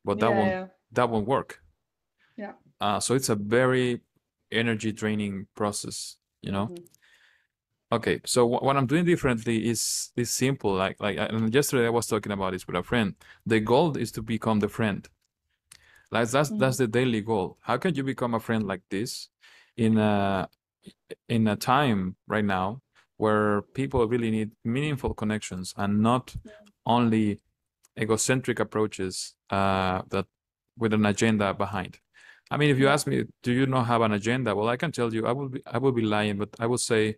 but 0.04 0.20
that 0.20 0.32
yeah, 0.32 0.38
won't 0.38 0.52
yeah. 0.52 0.68
that 0.92 1.10
won't 1.10 1.28
work. 1.28 1.62
Yeah. 2.38 2.54
Uh, 2.82 3.00
so 3.00 3.16
it's 3.16 3.30
a 3.30 3.36
very 3.36 4.02
energy 4.52 4.92
draining 4.92 5.48
process, 5.56 6.18
you 6.42 6.52
know. 6.52 6.68
Mhm. 6.68 6.86
Okay, 7.92 8.20
so 8.26 8.48
wh- 8.48 8.64
what 8.64 8.78
I'm 8.78 8.88
doing 8.88 9.06
differently 9.06 9.68
is 9.68 10.12
is 10.16 10.32
simple. 10.32 10.74
Like 10.74 11.00
like 11.00 11.18
I- 11.18 11.30
yesterday 11.48 11.86
I 11.88 11.90
was 11.92 12.08
talking 12.08 12.32
about 12.32 12.54
this 12.54 12.68
with 12.68 12.76
a 12.76 12.84
friend. 12.84 13.16
The 13.46 13.60
goal 13.60 13.98
is 13.98 14.12
to 14.14 14.22
become 14.22 14.60
the 14.60 14.70
friend. 14.70 15.08
Like 16.12 16.30
that's 16.30 16.50
that's 16.50 16.78
the 16.78 16.88
daily 16.88 17.22
goal. 17.22 17.58
How 17.62 17.78
can 17.78 17.96
you 17.96 18.04
become 18.04 18.34
a 18.34 18.40
friend 18.40 18.66
like 18.68 18.82
this 18.90 19.30
in 19.76 19.98
a 19.98 20.48
in 21.28 21.48
a 21.48 21.56
time 21.56 22.16
right 22.28 22.46
now 22.46 22.82
where 23.18 23.62
people 23.74 24.08
really 24.08 24.30
need 24.30 24.52
meaningful 24.64 25.14
connections 25.14 25.74
and 25.78 26.02
not 26.02 26.36
only 26.86 27.40
egocentric 27.98 28.60
approaches 28.60 29.36
uh, 29.50 30.02
that 30.10 30.26
with 30.78 30.94
an 30.94 31.06
agenda 31.06 31.54
behind. 31.54 32.00
I 32.52 32.58
mean, 32.58 32.70
if 32.70 32.78
you 32.78 32.88
ask 32.88 33.08
me, 33.08 33.24
do 33.42 33.52
you 33.52 33.66
not 33.66 33.86
have 33.86 34.02
an 34.02 34.12
agenda? 34.12 34.56
Well, 34.56 34.68
I 34.68 34.78
can 34.78 34.92
tell 34.92 35.14
you, 35.14 35.26
I 35.26 35.32
will 35.32 35.50
be 35.50 35.62
I 35.66 35.78
will 35.78 35.92
be 35.92 36.04
lying, 36.04 36.38
but 36.38 36.50
I 36.60 36.68
would 36.68 36.80
say 36.80 37.16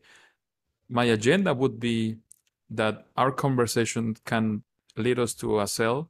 my 0.90 1.06
agenda 1.06 1.54
would 1.54 1.80
be 1.80 2.18
that 2.70 3.08
our 3.18 3.32
conversation 3.32 4.16
can 4.26 4.64
lead 4.96 5.20
us 5.20 5.34
to 5.36 5.60
a 5.60 5.68
sale, 5.68 6.10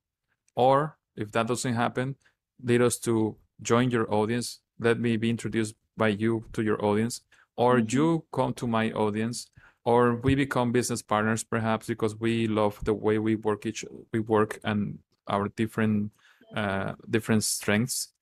or 0.56 0.98
if 1.16 1.32
that 1.32 1.48
doesn't 1.48 1.74
happen, 1.74 2.16
lead 2.64 2.82
us 2.82 2.98
to 3.00 3.36
join 3.62 3.90
your 3.92 4.12
audience. 4.14 4.60
Let 4.80 5.00
me 5.00 5.18
be 5.18 5.30
introduced 5.30 5.76
by 5.96 6.10
you 6.10 6.46
to 6.54 6.62
your 6.64 6.84
audience. 6.84 7.22
Or 7.56 7.80
Mhm. 7.80 7.92
you 7.94 8.26
come 8.32 8.54
to 8.56 8.68
my 8.68 8.92
audience 8.92 9.50
or 9.84 10.16
we 10.16 10.36
become 10.36 10.72
business 10.72 11.02
partners 11.02 11.44
perhaps 11.44 11.88
because 11.88 12.16
we 12.20 12.48
love 12.48 12.78
the 12.84 12.94
way 12.94 13.18
we 13.20 13.36
work 13.36 13.66
each 13.66 13.86
we 14.14 14.20
work 14.20 14.60
and 14.64 15.00
our 15.28 15.50
different 15.50 16.12
uh, 16.56 16.94
different 17.10 17.44
strengths. 17.44 18.14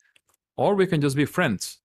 Or 0.58 0.74
we 0.76 0.88
can 0.88 1.02
just 1.02 1.16
be 1.16 1.26
friends. 1.26 1.82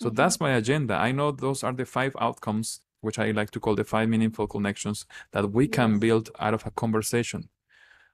So 0.00 0.10
Mhm. 0.10 0.16
that's 0.16 0.40
my 0.40 0.52
agenda. 0.52 0.94
I 0.94 1.12
know 1.12 1.30
those 1.32 1.64
are 1.64 1.72
the 1.72 1.84
five 1.84 2.14
outcomes 2.20 2.80
which 3.00 3.18
i 3.18 3.30
like 3.30 3.50
to 3.52 3.60
call 3.60 3.76
the 3.76 3.84
five 3.84 4.08
meaningful 4.08 4.46
connections 4.48 5.06
that 5.30 5.52
we 5.52 5.68
can 5.68 5.98
build 6.00 6.30
out 6.40 6.54
of 6.54 6.66
a 6.66 6.70
conversation. 6.72 7.48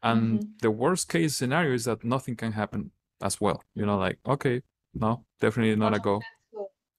And 0.02 0.40
Mhm. 0.40 0.58
the 0.60 0.70
worst 0.70 1.08
case 1.08 1.36
scenario 1.36 1.74
is 1.74 1.84
that 1.84 2.04
nothing 2.04 2.36
can 2.36 2.52
happen 2.52 2.90
as 3.24 3.40
well 3.40 3.62
you 3.74 3.86
know 3.86 3.98
like 3.98 4.18
okay 4.26 4.62
no 4.94 5.24
definitely 5.40 5.76
not 5.76 5.94
a 5.94 6.00
go 6.00 6.20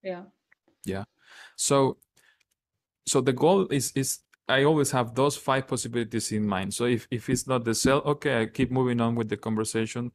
Yeah. 0.04 0.26
Yeah. 0.86 1.06
So 1.58 1.98
so 3.06 3.22
the 3.22 3.34
goal 3.34 3.68
is 3.68 3.92
is 3.96 4.20
i 4.48 4.64
always 4.64 4.92
have 4.92 5.16
those 5.16 5.36
five 5.38 5.68
possibilities 5.68 6.32
in 6.32 6.46
mind. 6.48 6.74
So 6.74 6.86
if 6.86 7.08
if 7.12 7.30
it's 7.30 7.48
not 7.48 7.66
the 7.66 7.74
sell 7.76 8.02
okay 8.06 8.42
i 8.42 8.46
keep 8.46 8.72
moving 8.72 9.02
on 9.02 9.16
with 9.16 9.30
the 9.30 9.38
conversation. 9.38 10.12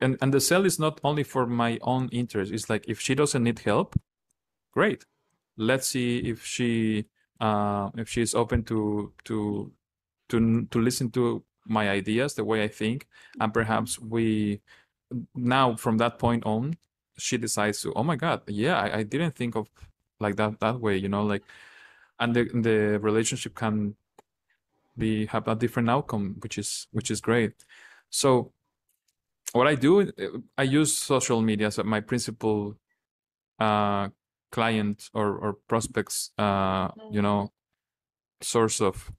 And 0.00 0.18
and 0.22 0.34
the 0.34 0.40
sell 0.40 0.66
is 0.66 0.78
not 0.80 1.00
only 1.04 1.24
for 1.24 1.46
my 1.46 1.78
own 1.82 2.08
interest. 2.12 2.52
It's 2.52 2.70
like 2.70 2.86
if 2.88 3.00
she 3.00 3.14
doesn't 3.14 3.44
need 3.44 3.60
help 3.60 3.96
great. 4.72 5.04
Let's 5.56 5.88
see 5.88 6.18
if 6.20 6.44
she 6.44 7.06
uh 7.40 7.90
if 7.96 8.08
she's 8.08 8.34
open 8.34 8.64
to 8.64 9.12
to 9.26 9.72
to 10.30 10.66
to 10.70 10.80
listen 10.80 11.10
to 11.12 11.44
my 11.66 11.90
ideas 11.90 12.34
the 12.34 12.44
way 12.44 12.64
i 12.64 12.68
think. 12.68 13.08
And 13.40 13.52
perhaps 13.54 13.98
we 14.00 14.62
now 15.34 15.74
from 15.76 15.98
that 15.98 16.18
point 16.18 16.44
on 16.46 16.76
she 17.18 17.36
decides 17.36 17.82
to 17.82 17.92
oh 17.94 18.02
my 18.02 18.16
god 18.16 18.42
yeah 18.48 18.78
i, 18.78 18.98
I 18.98 19.02
didn't 19.02 19.34
think 19.34 19.56
of 19.56 19.68
like 20.20 20.36
that 20.36 20.60
that 20.60 20.80
way 20.80 20.96
you 20.96 21.08
know 21.08 21.24
like 21.24 21.42
and 22.18 22.34
the 22.34 22.44
the 22.44 22.98
relationship 23.00 23.54
can 23.54 23.96
be 24.96 25.26
have 25.26 25.48
a 25.48 25.54
different 25.54 25.88
outcome 25.90 26.36
which 26.40 26.58
is 26.58 26.86
which 26.92 27.10
is 27.10 27.20
great. 27.20 27.64
So 28.10 28.52
what 29.52 29.66
i 29.66 29.74
do 29.74 30.12
i 30.56 30.62
use 30.62 30.96
social 30.96 31.40
media 31.40 31.66
as 31.66 31.78
my 31.78 32.00
principal 32.00 32.76
uh 33.58 34.08
client 34.52 35.10
or 35.14 35.36
or 35.38 35.52
prospects 35.68 36.30
uh 36.38 36.88
you 37.10 37.20
know 37.22 37.52
source 38.40 38.80
of 38.80 39.10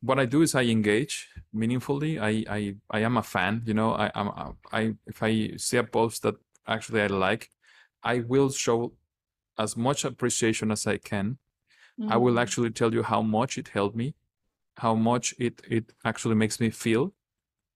what 0.00 0.18
i 0.18 0.26
do 0.26 0.42
is 0.42 0.54
i 0.54 0.62
engage 0.62 1.28
meaningfully. 1.52 2.18
I 2.18 2.44
i 2.48 2.76
i 2.90 3.00
am 3.00 3.16
a 3.16 3.22
fan 3.22 3.62
you 3.66 3.74
know 3.74 3.92
i 3.94 4.10
i'm 4.14 4.28
i 4.72 4.94
if 5.06 5.22
i 5.22 5.56
see 5.56 5.76
a 5.78 5.84
post 5.84 6.22
that 6.22 6.34
actually 6.66 7.02
i 7.02 7.06
like 7.08 7.50
i 8.02 8.20
will 8.20 8.50
show 8.50 8.92
as 9.58 9.76
much 9.76 10.04
appreciation 10.04 10.70
as 10.70 10.86
i 10.86 10.98
can. 10.98 11.38
I 12.08 12.16
will 12.16 12.34
Mhm. 12.34 12.42
actually 12.42 12.70
tell 12.70 12.94
you 12.94 13.02
how 13.02 13.22
much 13.22 13.58
it 13.58 13.68
helped 13.68 13.96
me, 13.96 14.14
how 14.78 14.94
much 14.94 15.34
it 15.38 15.62
it 15.68 15.92
actually 16.04 16.36
makes 16.36 16.60
me 16.60 16.70
feel, 16.70 17.12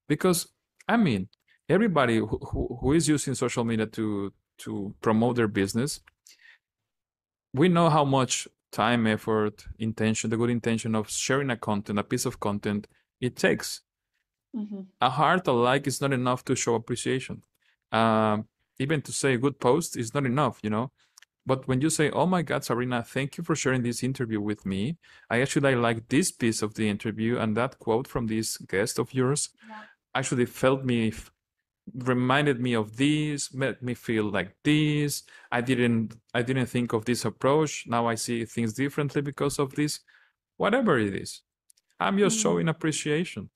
because 0.07 0.47
I 0.87 0.97
mean 0.97 1.29
everybody 1.69 2.17
who, 2.19 2.37
who, 2.49 2.77
who 2.81 2.93
is 2.93 3.07
using 3.09 3.35
social 3.35 3.63
media 3.65 3.87
to 3.97 4.33
to 4.59 4.95
promote 5.01 5.35
their 5.37 5.49
business, 5.49 6.01
we 7.53 7.69
know 7.69 7.89
how 7.89 8.05
much 8.05 8.47
time, 8.73 9.07
effort, 9.07 9.65
intention, 9.79 10.29
the 10.31 10.37
good 10.37 10.49
intention 10.49 10.95
of 10.95 11.09
sharing 11.09 11.49
a 11.51 11.57
content, 11.57 11.99
a 11.99 12.03
piece 12.03 12.25
of 12.25 12.39
content, 12.47 12.87
it 13.21 13.35
takes. 13.37 13.81
Mhm. 14.55 14.87
A 15.01 15.09
heart, 15.09 15.47
a 15.47 15.51
like 15.51 15.87
is 15.87 16.01
not 16.01 16.13
enough 16.13 16.43
to 16.45 16.55
show 16.55 16.75
appreciation. 16.75 17.43
Um, 17.91 18.47
even 18.79 19.01
to 19.03 19.11
say 19.11 19.33
a 19.35 19.37
good 19.37 19.59
post 19.59 19.97
is 19.97 20.13
not 20.13 20.25
enough, 20.25 20.59
you 20.63 20.69
know. 20.69 20.91
But 21.45 21.67
when 21.67 21.81
you 21.81 21.89
say, 21.89 22.09
"Oh 22.11 22.25
my 22.35 22.41
God, 22.43 22.63
Sabrina, 22.63 23.03
thank 23.03 23.37
you 23.37 23.43
for 23.43 23.55
sharing 23.55 23.83
this 23.83 24.03
interview 24.03 24.41
with 24.41 24.65
me. 24.65 24.97
I 25.29 25.41
actually 25.41 25.75
like 25.75 26.07
this 26.09 26.31
piece 26.31 26.61
of 26.63 26.73
the 26.75 26.87
interview 26.89 27.37
and 27.37 27.55
that 27.57 27.79
quote 27.79 28.07
from 28.07 28.27
this 28.27 28.57
guest 28.57 28.99
of 28.99 29.13
yours 29.13 29.49
Yeah. 29.69 29.83
actually 30.15 30.45
felt 30.47 30.85
me, 30.85 31.11
reminded 31.93 32.59
me 32.61 32.73
of 32.73 32.97
this, 32.97 33.53
made 33.53 33.81
me 33.81 33.93
feel 33.93 34.25
like 34.25 34.55
this. 34.63 35.23
I 35.51 35.61
didn't, 35.61 36.15
I 36.33 36.41
didn't 36.41 36.67
think 36.67 36.93
of 36.93 37.05
this 37.05 37.25
approach. 37.25 37.85
Now 37.87 38.07
I 38.07 38.15
see 38.15 38.45
things 38.45 38.73
differently 38.73 39.21
because 39.21 39.59
of 39.59 39.75
this. 39.75 39.99
Whatever 40.57 40.97
it 40.99 41.15
is, 41.15 41.41
I'm 41.99 42.17
just 42.17 42.37
Mhm. 42.37 42.41
showing 42.41 42.69
appreciation, 42.69 43.49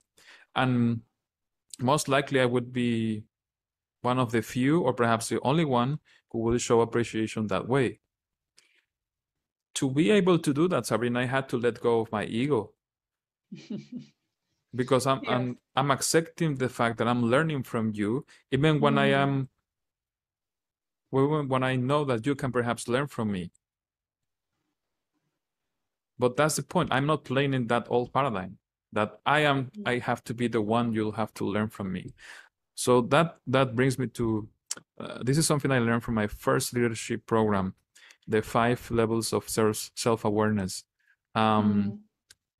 and 0.54 1.02
most 1.80 2.08
likely 2.08 2.40
I 2.40 2.46
would 2.46 2.72
be 2.72 3.24
one 4.02 4.18
of 4.18 4.32
the 4.32 4.42
few, 4.42 4.80
or 4.82 4.92
perhaps 4.94 5.28
the 5.28 5.40
only 5.42 5.64
one, 5.64 6.00
who 6.30 6.40
will 6.40 6.58
show 6.58 6.80
appreciation 6.80 7.46
that 7.48 7.68
way 7.68 8.00
to 9.74 9.90
be 9.90 10.10
able 10.10 10.38
to 10.38 10.52
do 10.52 10.68
that, 10.68 10.86
Sabrina, 10.86 11.20
I 11.20 11.26
had 11.26 11.48
to 11.50 11.56
let 11.56 11.80
go 11.80 12.00
of 12.00 12.10
my 12.10 12.24
ego 12.24 12.74
because 14.74 15.06
I'm 15.06 15.22
Yes. 15.22 15.28
I'm 15.28 15.58
I'm 15.76 15.90
accepting 15.90 16.56
the 16.56 16.68
fact 16.68 16.98
that 16.98 17.08
I'm 17.08 17.22
learning 17.24 17.62
from 17.64 17.92
you, 17.94 18.26
even 18.50 18.80
when 18.80 18.98
I 18.98 19.08
Mm. 19.08 19.22
am 19.22 19.48
when 21.10 21.48
when 21.48 21.62
I 21.62 21.76
know 21.76 22.04
that 22.04 22.26
you 22.26 22.34
can 22.34 22.52
perhaps 22.52 22.88
learn 22.88 23.06
from 23.08 23.30
me. 23.32 23.50
But 26.18 26.36
that's 26.36 26.56
the 26.56 26.62
point. 26.62 26.92
I'm 26.92 27.06
not 27.06 27.24
playing 27.24 27.54
in 27.54 27.66
that 27.68 27.86
old 27.90 28.12
paradigm 28.12 28.58
that 28.92 29.20
I 29.26 29.40
am 29.40 29.70
Mm. 29.76 29.82
I 29.86 29.98
have 29.98 30.24
to 30.24 30.34
be 30.34 30.48
the 30.48 30.60
one 30.62 30.92
you'll 30.92 31.12
have 31.12 31.32
to 31.34 31.44
learn 31.44 31.68
from 31.68 31.92
me. 31.92 32.12
So 32.74 33.02
that 33.12 33.38
that 33.48 33.74
brings 33.76 33.98
me 33.98 34.08
to 34.08 34.48
uh, 35.00 35.22
this 35.22 35.38
is 35.38 35.46
something 35.46 35.70
I 35.70 35.78
learned 35.78 36.04
from 36.04 36.14
my 36.14 36.26
first 36.28 36.74
leadership 36.74 37.26
program, 37.26 37.74
the 38.28 38.42
five 38.42 38.90
levels 38.90 39.32
of 39.32 39.48
self 39.48 39.90
self 39.96 40.24
awareness. 40.24 40.84
Um, 41.34 41.94
Mm. 41.94 41.98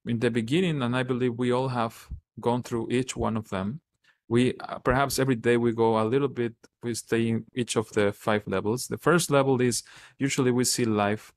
In 0.06 0.18
the 0.18 0.30
beginning, 0.30 0.82
and 0.82 0.96
I 0.96 1.02
believe 1.02 1.34
we 1.38 1.52
all 1.52 1.68
have 1.68 2.08
gone 2.40 2.62
through 2.62 2.88
each 2.90 3.16
one 3.16 3.37
of 3.37 3.48
them. 3.50 3.80
We 4.28 4.54
uh, 4.61 4.78
perhaps 4.78 5.18
every 5.18 5.37
day 5.37 5.56
we 5.56 5.72
go 5.72 6.00
a 6.00 6.04
little 6.04 6.28
bit, 6.28 6.54
we 6.82 6.94
stay 6.94 7.28
in 7.28 7.44
each 7.54 7.76
of 7.76 7.90
the 7.92 8.12
five 8.12 8.46
levels. 8.46 8.87
The 8.87 8.98
first 8.98 9.30
level 9.30 9.61
is 9.61 9.82
usually 10.18 10.50
we 10.50 10.64
see 10.64 10.84
life 10.84 11.32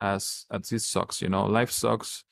as 0.00 0.46
as 0.50 0.72
it 0.72 0.80
sucks, 0.80 1.20
you 1.22 1.28
know, 1.28 1.46
life 1.46 1.70
sucks. 1.70 2.24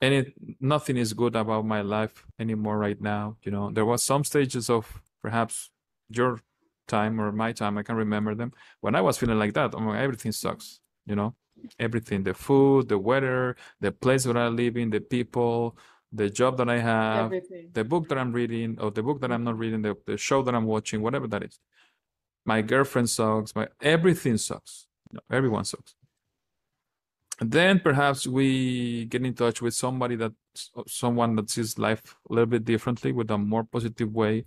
And 0.00 0.14
it 0.14 0.34
nothing 0.60 0.96
is 0.96 1.12
good 1.12 1.34
about 1.36 1.66
my 1.66 1.82
life 1.82 2.24
anymore 2.38 2.78
right 2.78 3.00
now. 3.00 3.36
You 3.42 3.50
know, 3.50 3.70
there 3.70 3.84
was 3.84 4.02
some 4.02 4.24
stages 4.24 4.70
of 4.70 5.02
perhaps 5.22 5.70
your 6.08 6.40
time 6.86 7.20
or 7.20 7.32
my 7.32 7.52
time, 7.52 7.76
I 7.78 7.82
can 7.82 7.96
remember 7.96 8.34
them, 8.34 8.52
when 8.80 8.94
I 8.94 9.00
was 9.02 9.18
feeling 9.18 9.38
like 9.38 9.54
that. 9.54 9.74
Oh, 9.74 9.92
everything 9.92 10.32
sucks, 10.32 10.80
you 11.06 11.16
know, 11.16 11.34
everything, 11.78 12.22
the 12.22 12.34
food, 12.34 12.88
the 12.88 12.98
weather, 12.98 13.56
the 13.80 13.92
place 13.92 14.26
where 14.26 14.38
I 14.38 14.48
live 14.48 14.76
in, 14.76 14.90
the 14.90 15.00
people, 15.00 15.76
the 16.12 16.30
job 16.30 16.56
that 16.58 16.68
I 16.68 16.78
have, 16.78 17.26
Everything. 17.26 17.70
the 17.72 17.84
book 17.84 18.08
that 18.08 18.18
I'm 18.18 18.32
reading, 18.32 18.78
or 18.80 18.90
the 18.90 19.02
book 19.02 19.20
that 19.20 19.30
I'm 19.30 19.44
not 19.44 19.58
reading, 19.58 19.82
the, 19.82 19.96
the 20.06 20.16
show 20.16 20.42
that 20.42 20.54
I'm 20.54 20.64
watching, 20.64 21.02
whatever 21.02 21.26
that 21.28 21.42
is. 21.42 21.58
My 22.44 22.62
girlfriend 22.62 23.10
sucks, 23.10 23.54
my 23.54 23.68
everything 23.80 24.38
sucks. 24.38 24.86
Everyone 25.30 25.64
sucks. 25.64 25.94
And 27.40 27.50
then 27.52 27.80
perhaps 27.80 28.26
we 28.26 29.04
get 29.06 29.24
in 29.24 29.34
touch 29.34 29.62
with 29.62 29.74
somebody 29.74 30.16
that 30.16 30.32
someone 30.86 31.36
that 31.36 31.50
sees 31.50 31.78
life 31.78 32.02
a 32.28 32.32
little 32.32 32.46
bit 32.46 32.64
differently 32.64 33.12
with 33.12 33.30
a 33.30 33.38
more 33.38 33.64
positive 33.64 34.12
way. 34.12 34.44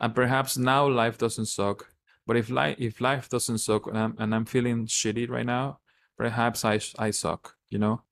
And 0.00 0.14
perhaps 0.14 0.56
now 0.56 0.88
life 0.88 1.18
doesn't 1.18 1.46
suck. 1.46 1.86
But 2.26 2.36
if 2.36 2.48
life 2.48 2.76
if 2.78 3.00
life 3.00 3.28
doesn't 3.28 3.58
suck 3.58 3.86
and 3.88 3.98
I'm 3.98 4.14
and 4.18 4.34
I'm 4.34 4.44
feeling 4.44 4.86
shitty 4.86 5.28
right 5.28 5.44
now, 5.44 5.80
perhaps 6.16 6.64
I 6.64 6.80
I 6.98 7.10
suck, 7.12 7.56
you 7.68 7.78
know? 7.78 8.02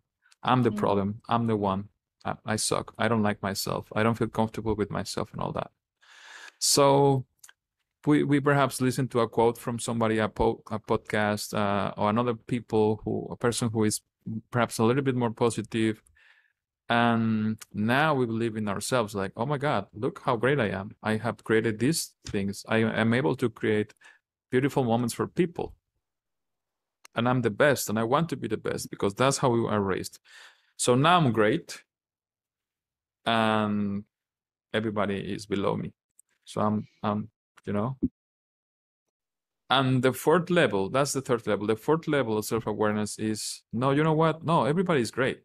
I'm 0.43 0.63
the 0.63 0.71
Mm. 0.71 0.77
problem. 0.77 1.21
I'm 1.29 1.47
the 1.47 1.57
one. 1.57 1.89
I, 2.25 2.35
I 2.45 2.57
suck. 2.57 2.95
I 2.99 3.09
don't 3.09 3.23
like 3.23 3.43
myself. 3.43 3.89
I 3.95 4.03
don't 4.03 4.17
feel 4.19 4.29
comfortable 4.29 4.75
with 4.77 4.91
myself 4.91 5.33
and 5.33 5.41
all 5.43 5.53
that. 5.53 5.71
So 6.59 7.27
we, 8.07 8.25
we 8.25 8.41
perhaps 8.41 8.81
listen 8.81 9.09
to 9.09 9.21
a 9.21 9.29
quote 9.29 9.59
from 9.59 9.79
somebody, 9.79 10.19
a, 10.19 10.29
po- 10.29 10.63
a 10.71 10.79
podcast, 10.79 11.55
uh, 11.55 11.93
or 11.97 12.11
another 12.11 12.35
people 12.35 13.01
who, 13.05 13.29
a 13.31 13.37
person 13.37 13.71
who 13.71 13.85
is 13.85 14.01
perhaps 14.51 14.79
a 14.79 14.85
little 14.85 15.03
bit 15.03 15.17
more 15.17 15.31
positive, 15.33 16.03
And 16.89 17.57
now 17.73 18.15
we 18.15 18.27
believe 18.27 18.57
in 18.57 18.69
ourselves, 18.69 19.15
like, 19.15 19.33
oh 19.37 19.47
my 19.47 19.59
God, 19.59 19.87
look 19.95 20.23
how 20.25 20.37
great 20.37 20.59
I 20.59 20.69
am. 20.71 20.91
I 21.03 21.17
have 21.19 21.45
created 21.45 21.79
these 21.79 22.15
things. 22.27 22.65
I 22.69 22.79
am 22.79 23.15
able 23.15 23.37
to 23.37 23.49
create 23.49 23.95
beautiful 24.51 24.85
moments 24.85 25.15
for 25.15 25.29
people. 25.29 25.75
And 27.15 27.29
I'm 27.29 27.43
the 27.43 27.51
best, 27.51 27.89
and 27.89 27.99
I 27.99 28.05
want 28.05 28.29
to 28.31 28.37
be 28.37 28.49
the 28.49 28.57
best 28.57 28.91
because 28.91 29.15
that's 29.15 29.39
how 29.39 29.51
we 29.51 29.67
are 29.67 29.81
raised. 29.81 30.21
So 30.77 30.95
now 30.95 31.19
I'm 31.19 31.33
great, 31.33 31.83
and 33.27 34.05
everybody 34.73 35.17
is 35.17 35.47
below 35.47 35.77
me. 35.77 35.93
So 36.45 36.61
I'm, 36.61 36.87
I'm, 37.03 37.29
you 37.67 37.73
know. 37.73 37.99
And 39.69 40.03
the 40.03 40.13
fourth 40.13 40.51
level, 40.51 40.89
that's 40.91 41.13
the 41.13 41.21
third 41.21 41.47
level. 41.47 41.67
The 41.67 41.77
fourth 41.77 42.09
level 42.09 42.39
of 42.39 42.45
self 42.45 42.67
awareness 42.67 43.19
is 43.19 43.63
no, 43.73 43.91
you 43.93 44.03
know 44.03 44.15
what? 44.15 44.45
No, 44.45 44.65
everybody 44.65 45.01
is 45.01 45.11
great. 45.11 45.43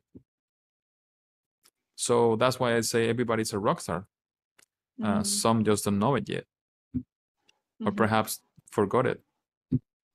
So 1.96 2.36
that's 2.36 2.60
why 2.60 2.76
I 2.76 2.82
say 2.82 3.08
everybody's 3.10 3.54
a 3.54 3.60
rock 3.60 3.82
star. 3.82 4.08
Uh, 5.02 5.20
Mhm. 5.20 5.26
Some 5.26 5.64
just 5.64 5.86
don't 5.86 6.00
know 6.00 6.16
it 6.16 6.28
yet. 6.30 6.46
Or 7.86 7.92
Mhm. 7.92 7.98
perhaps 7.98 8.42
forgot 8.72 9.06
it. 9.06 9.22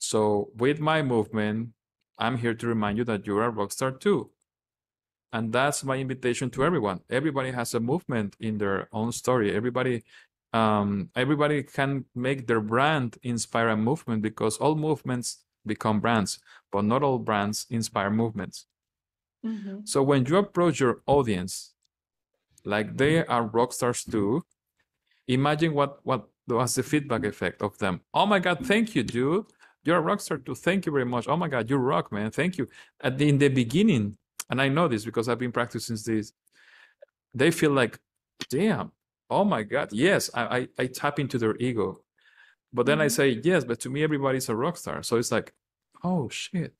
So 0.01 0.51
with 0.57 0.81
my 0.81 1.03
movement, 1.03 1.69
I'm 2.19 2.39
here 2.39 2.55
to 2.55 2.67
remind 2.67 2.99
you 2.99 3.05
that 3.05 3.27
you're 3.27 3.45
a 3.45 3.51
rock 3.51 3.71
star 3.71 3.93
too. 3.93 4.31
And 5.33 5.53
that's 5.53 5.85
my 5.85 5.97
invitation 5.97 6.51
to 6.51 6.65
everyone. 6.65 7.01
Everybody 7.09 7.53
has 7.53 7.75
a 7.75 7.81
movement 7.81 8.35
in 8.41 8.59
their 8.59 8.89
own 8.93 9.13
story. 9.13 9.55
Everybody 9.55 10.03
um, 10.53 11.11
everybody 11.15 11.63
can 11.63 12.07
make 12.15 12.49
their 12.49 12.61
brand 12.61 13.19
inspire 13.23 13.69
a 13.69 13.77
movement 13.77 14.23
because 14.23 14.57
all 14.57 14.75
movements 14.75 15.45
become 15.65 16.01
brands, 16.01 16.41
but 16.73 16.85
not 16.85 17.05
all 17.05 17.19
brands 17.19 17.67
inspire 17.71 18.11
movements. 18.11 18.67
Mm-hmm. 19.47 19.81
So 19.85 20.03
when 20.03 20.27
you 20.27 20.39
approach 20.39 20.81
your 20.81 21.03
audience 21.07 21.73
like 22.65 22.97
they 22.97 23.25
are 23.25 23.45
rock 23.45 23.73
stars 23.73 24.03
too, 24.03 24.43
imagine 25.29 25.73
what 25.73 26.01
what 26.03 26.27
was 26.49 26.75
the 26.75 26.83
feedback 26.83 27.25
effect 27.25 27.63
of 27.63 27.79
them. 27.79 28.01
Oh 28.13 28.27
my 28.27 28.41
God, 28.41 28.67
thank 28.67 28.97
you, 28.97 29.05
dude. 29.05 29.47
You're 29.85 29.97
a 29.97 30.01
rock 30.01 30.21
star 30.21 30.39
too. 30.39 30.55
Thank 30.55 30.87
you 30.87 30.93
very 30.93 31.05
much. 31.07 31.27
Oh 31.29 31.37
my 31.37 31.49
God, 31.49 31.69
you 31.71 31.77
rock, 31.77 32.13
man. 32.13 32.31
Thank 32.31 32.59
you. 32.59 32.69
At 33.03 33.17
the, 33.19 33.29
in 33.29 33.39
the 33.39 33.49
beginning, 33.49 34.17
and 34.51 34.61
I 34.61 34.69
know 34.69 34.89
this 34.89 35.05
because 35.05 35.29
I've 35.29 35.39
been 35.39 35.53
practicing 35.53 35.97
this, 36.05 36.33
they 37.35 37.51
feel 37.51 37.71
like, 37.71 37.99
damn, 38.51 38.93
oh 39.31 39.45
my 39.45 39.63
God, 39.63 39.91
yes, 39.93 40.29
I, 40.35 40.59
I, 40.59 40.69
I 40.79 40.87
tap 40.87 41.19
into 41.19 41.39
their 41.39 41.57
ego. 41.59 42.03
But 42.73 42.87
then 42.87 43.01
I 43.01 43.07
Mhm. 43.07 43.11
say, 43.13 43.41
yes, 43.43 43.65
but 43.65 43.81
to 43.81 43.91
me, 43.91 44.03
everybody's 44.03 44.49
a 44.49 44.55
rock 44.55 44.77
star. 44.77 45.03
So 45.03 45.17
it's 45.17 45.33
like, 45.33 45.53
oh 46.05 46.29
shit. 46.29 46.75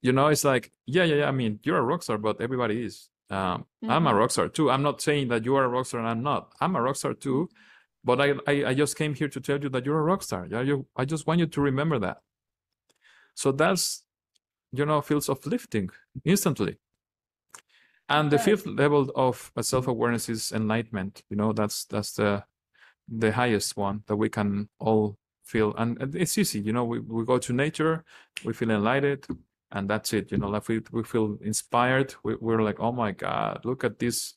You 0.00 0.12
know, 0.12 0.28
it's 0.28 0.44
like, 0.44 0.72
yeah, 0.86 1.04
yeah, 1.04 1.16
yeah. 1.16 1.28
I 1.28 1.30
mean, 1.32 1.60
you're 1.62 1.78
a 1.78 1.82
rock 1.82 2.02
star, 2.02 2.18
but 2.18 2.40
everybody 2.40 2.82
is. 2.84 3.08
Um, 3.30 3.66
I'm 3.88 4.06
a 4.06 4.10
Mhm. 4.12 4.18
rock 4.18 4.30
star 4.30 4.48
too. 4.48 4.70
I'm 4.70 4.82
not 4.82 5.00
saying 5.00 5.28
that 5.28 5.44
you 5.44 5.54
are 5.56 5.64
a 5.64 5.68
rock 5.68 5.86
star 5.86 6.00
and 6.00 6.08
I'm 6.08 6.22
not. 6.22 6.52
I'm 6.60 6.74
a 6.76 6.82
rock 6.82 6.96
star 6.96 7.14
too. 7.14 7.48
But 8.04 8.20
I, 8.20 8.34
I, 8.46 8.64
I 8.70 8.74
just 8.74 8.96
came 8.96 9.14
here 9.14 9.28
to 9.28 9.40
tell 9.40 9.60
you 9.60 9.68
that 9.68 9.86
you're 9.86 9.98
a 9.98 10.02
rock 10.02 10.22
star. 10.22 10.46
Yeah, 10.50 10.62
you, 10.62 10.86
I 10.96 11.04
just 11.04 11.26
want 11.26 11.40
you 11.40 11.46
to 11.46 11.60
remember 11.60 11.98
that. 12.00 12.18
So 13.34 13.52
that's, 13.52 14.02
you 14.72 14.84
know, 14.84 15.00
feels 15.00 15.28
uplifting 15.28 15.90
instantly. 16.24 16.78
And 18.08 18.30
the 18.30 18.38
fifth 18.38 18.66
level 18.66 19.10
of 19.14 19.52
uh, 19.56 19.62
self-awareness 19.62 20.28
is 20.28 20.52
enlightenment. 20.52 21.22
You 21.30 21.36
know, 21.36 21.52
that's 21.52 21.84
that's 21.84 22.12
the 22.12 22.44
the 23.08 23.32
highest 23.32 23.76
one 23.76 24.02
that 24.06 24.16
we 24.16 24.28
can 24.28 24.68
all 24.78 25.16
feel. 25.44 25.74
And 25.78 25.96
and 26.02 26.14
it's 26.14 26.36
easy. 26.36 26.60
You 26.60 26.72
know, 26.72 26.84
we, 26.84 26.98
we 26.98 27.24
go 27.24 27.38
to 27.38 27.52
nature, 27.52 28.04
we 28.44 28.52
feel 28.52 28.70
enlightened, 28.70 29.26
and 29.70 29.88
that's 29.88 30.12
it. 30.12 30.30
You 30.32 30.38
know, 30.38 30.48
like 30.48 30.68
we 30.68 30.82
we 30.90 31.04
feel 31.04 31.38
inspired. 31.42 32.14
We, 32.24 32.34
we're 32.34 32.62
like, 32.62 32.80
oh 32.80 32.92
my 32.92 33.12
God, 33.12 33.64
look 33.64 33.84
at 33.84 33.98
this 33.98 34.34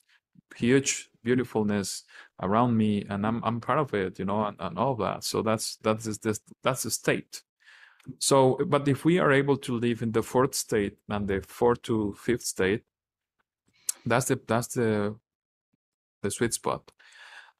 huge 0.54 1.10
beautifulness 1.24 2.04
around 2.40 2.76
me, 2.76 3.04
and 3.08 3.26
I'm 3.26 3.42
I'm 3.44 3.60
part 3.60 3.78
of 3.78 3.94
it. 3.94 4.18
You 4.18 4.24
know, 4.26 4.44
and, 4.44 4.56
and 4.60 4.78
all 4.78 4.94
that. 4.96 5.24
So 5.24 5.42
that's 5.42 5.76
that's 5.76 6.18
this 6.18 6.40
that's 6.62 6.82
the 6.84 6.90
state. 6.90 7.42
So, 8.18 8.58
but 8.66 8.86
if 8.86 9.04
we 9.04 9.18
are 9.18 9.32
able 9.32 9.56
to 9.58 9.76
live 9.78 10.02
in 10.02 10.12
the 10.12 10.22
fourth 10.22 10.54
state 10.54 10.96
and 11.08 11.26
the 11.26 11.40
fourth 11.42 11.82
to 11.82 12.14
fifth 12.14 12.42
state, 12.44 12.84
that's 14.04 14.26
the 14.26 14.40
that's 14.46 14.68
the 14.68 15.16
the 16.22 16.30
sweet 16.30 16.54
spot. 16.54 16.92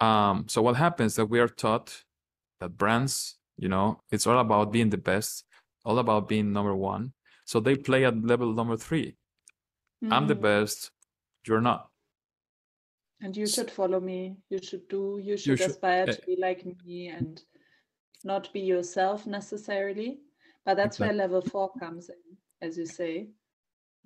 Um, 0.01 0.45
so 0.49 0.63
what 0.63 0.77
happens 0.77 1.17
that 1.17 1.27
we 1.27 1.41
are 1.41 1.49
taught 1.49 2.05
that 2.61 2.77
brands, 2.77 3.37
you 3.57 3.69
know, 3.69 4.03
it's 4.11 4.27
all 4.27 4.39
about 4.39 4.73
being 4.73 4.91
the 4.91 4.99
best, 4.99 5.45
all 5.85 5.99
about 5.99 6.29
being 6.29 6.53
number 6.53 6.75
one. 6.75 7.13
So 7.45 7.61
they 7.61 7.77
play 7.77 8.05
at 8.05 8.25
level 8.25 8.53
number 8.53 8.77
three. 8.77 9.17
I'm 10.11 10.27
the 10.27 10.35
Mhm. 10.37 10.43
best, 10.43 10.91
you're 11.47 11.61
not. 11.61 11.91
And 13.21 13.37
you 13.37 13.47
should 13.47 13.71
follow 13.71 14.01
me. 14.01 14.37
You 14.51 14.59
should 14.63 14.89
do. 14.89 15.19
You 15.23 15.37
should, 15.37 15.59
should- 15.59 15.71
aspire 15.71 16.05
eh. 16.09 16.13
to 16.13 16.23
be 16.27 16.37
like 16.39 16.65
me 16.85 17.09
and 17.09 17.43
not 18.25 18.53
be 18.53 18.61
yourself 18.61 19.27
necessarily. 19.27 20.19
But 20.65 20.77
that's 20.77 20.99
where 20.99 21.13
level 21.13 21.41
four 21.41 21.71
comes 21.79 22.09
in, 22.09 22.17
as 22.61 22.77
you 22.77 22.87
say, 22.87 23.29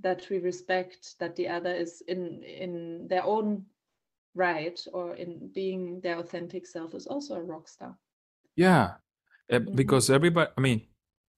that 0.00 0.28
we 0.30 0.38
respect 0.38 1.18
that 1.18 1.34
the 1.34 1.48
other 1.48 1.74
is 1.74 2.02
in 2.06 2.42
in 2.44 3.08
their 3.08 3.24
own 3.24 3.64
right 4.34 4.78
or 4.92 5.16
in 5.16 5.50
being 5.54 6.00
their 6.02 6.18
authentic 6.18 6.66
self 6.66 6.94
is 6.94 7.06
also 7.06 7.34
a 7.36 7.42
rock 7.42 7.66
star. 7.66 7.96
Yeah, 8.56 8.96
eh, 9.48 9.58
Mhm. 9.58 9.74
because 9.74 10.10
everybody, 10.10 10.50
I 10.56 10.60
mean, 10.60 10.86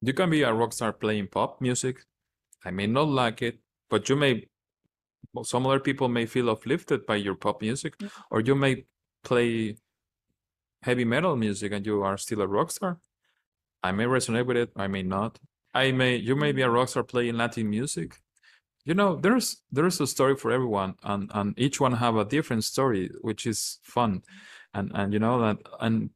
you 0.00 0.12
can 0.12 0.28
be 0.28 0.42
a 0.42 0.52
rock 0.52 0.72
star 0.72 0.92
playing 0.92 1.28
pop 1.28 1.61
music. 1.61 2.04
I 2.64 2.70
may 2.72 2.87
not 2.88 3.08
like 3.08 3.42
it, 3.42 3.61
but 3.88 4.08
you 4.08 4.16
may, 4.16 4.48
some 5.42 5.66
other 5.66 5.81
people 5.81 6.09
may 6.09 6.27
feel 6.27 6.51
uplifted 6.51 7.07
by 7.07 7.16
your 7.16 7.35
pop 7.35 7.61
music, 7.61 7.95
or 8.31 8.40
you 8.40 8.55
may 8.55 8.85
play 9.25 9.77
heavy 10.83 11.05
metal 11.05 11.37
music 11.37 11.73
and 11.73 11.87
you 11.87 12.03
are 12.03 12.18
still 12.18 12.42
a 12.42 12.47
rock 12.47 12.71
star. 12.71 12.99
I 13.83 13.92
may 13.92 14.05
resonate 14.05 14.47
with 14.47 14.57
it, 14.57 14.71
I 14.77 14.87
may 14.88 15.03
not. 15.03 15.38
I 15.75 15.92
may, 15.92 16.16
you 16.16 16.37
may 16.37 16.53
be 16.53 16.62
a 16.62 16.68
mm. 16.68 16.75
rock 16.75 16.88
star 16.88 17.03
playing 17.03 17.37
Latin 17.37 17.71
music. 17.71 18.16
You 18.85 18.95
know, 18.95 19.16
there's 19.16 19.62
there's 19.71 20.01
a 20.01 20.09
story 20.09 20.37
for 20.37 20.51
everyone, 20.51 20.95
and 21.05 21.31
and 21.35 21.55
each 21.57 21.81
one 21.81 21.92
have 21.92 22.16
a 22.16 22.25
different 22.25 22.64
story, 22.64 23.11
which 23.21 23.47
is 23.47 23.79
fun, 23.85 24.23
and 24.75 24.90
and 24.92 25.12
you 25.12 25.21
know 25.21 25.40
that 25.40 25.59
and 25.79 26.11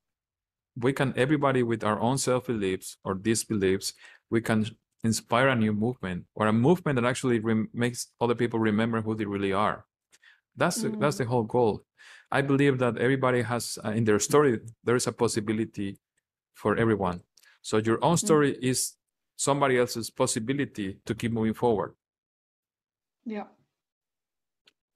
we 0.76 0.92
can 0.92 1.14
everybody 1.16 1.62
with 1.62 1.84
our 1.84 2.00
own 2.00 2.18
self 2.18 2.46
beliefs 2.48 2.98
or 3.04 3.14
disbeliefs 3.14 3.94
we 4.30 4.40
can 4.40 4.66
inspire 5.06 5.48
a 5.48 5.56
new 5.64 5.72
movement 5.72 6.20
or 6.38 6.44
a 6.48 6.52
movement 6.66 6.94
that 6.96 7.06
actually 7.12 7.38
rem- 7.40 7.70
makes 7.84 8.00
other 8.20 8.34
people 8.42 8.58
remember 8.70 8.98
who 9.02 9.14
they 9.14 9.24
really 9.34 9.52
are. 9.52 9.78
That's 10.60 10.78
the, 10.82 10.88
that's 11.02 11.18
the 11.18 11.26
whole 11.32 11.44
goal. 11.56 11.74
I 12.38 12.40
believe 12.50 12.78
that 12.84 12.94
everybody 13.06 13.42
has 13.52 13.78
uh, 13.84 13.90
in 13.98 14.04
their 14.04 14.18
story 14.20 14.60
there 14.84 14.96
is 14.96 15.06
a 15.06 15.12
possibility 15.12 15.98
for 16.54 16.76
everyone. 16.76 17.18
So 17.62 17.74
your 17.78 17.98
own 18.08 18.16
story 18.26 18.50
is 18.70 18.78
somebody 19.36 19.74
else's 19.78 20.10
possibility 20.22 20.88
to 21.06 21.14
keep 21.14 21.32
moving 21.32 21.54
forward. 21.54 21.92
Yeah. 23.24 23.48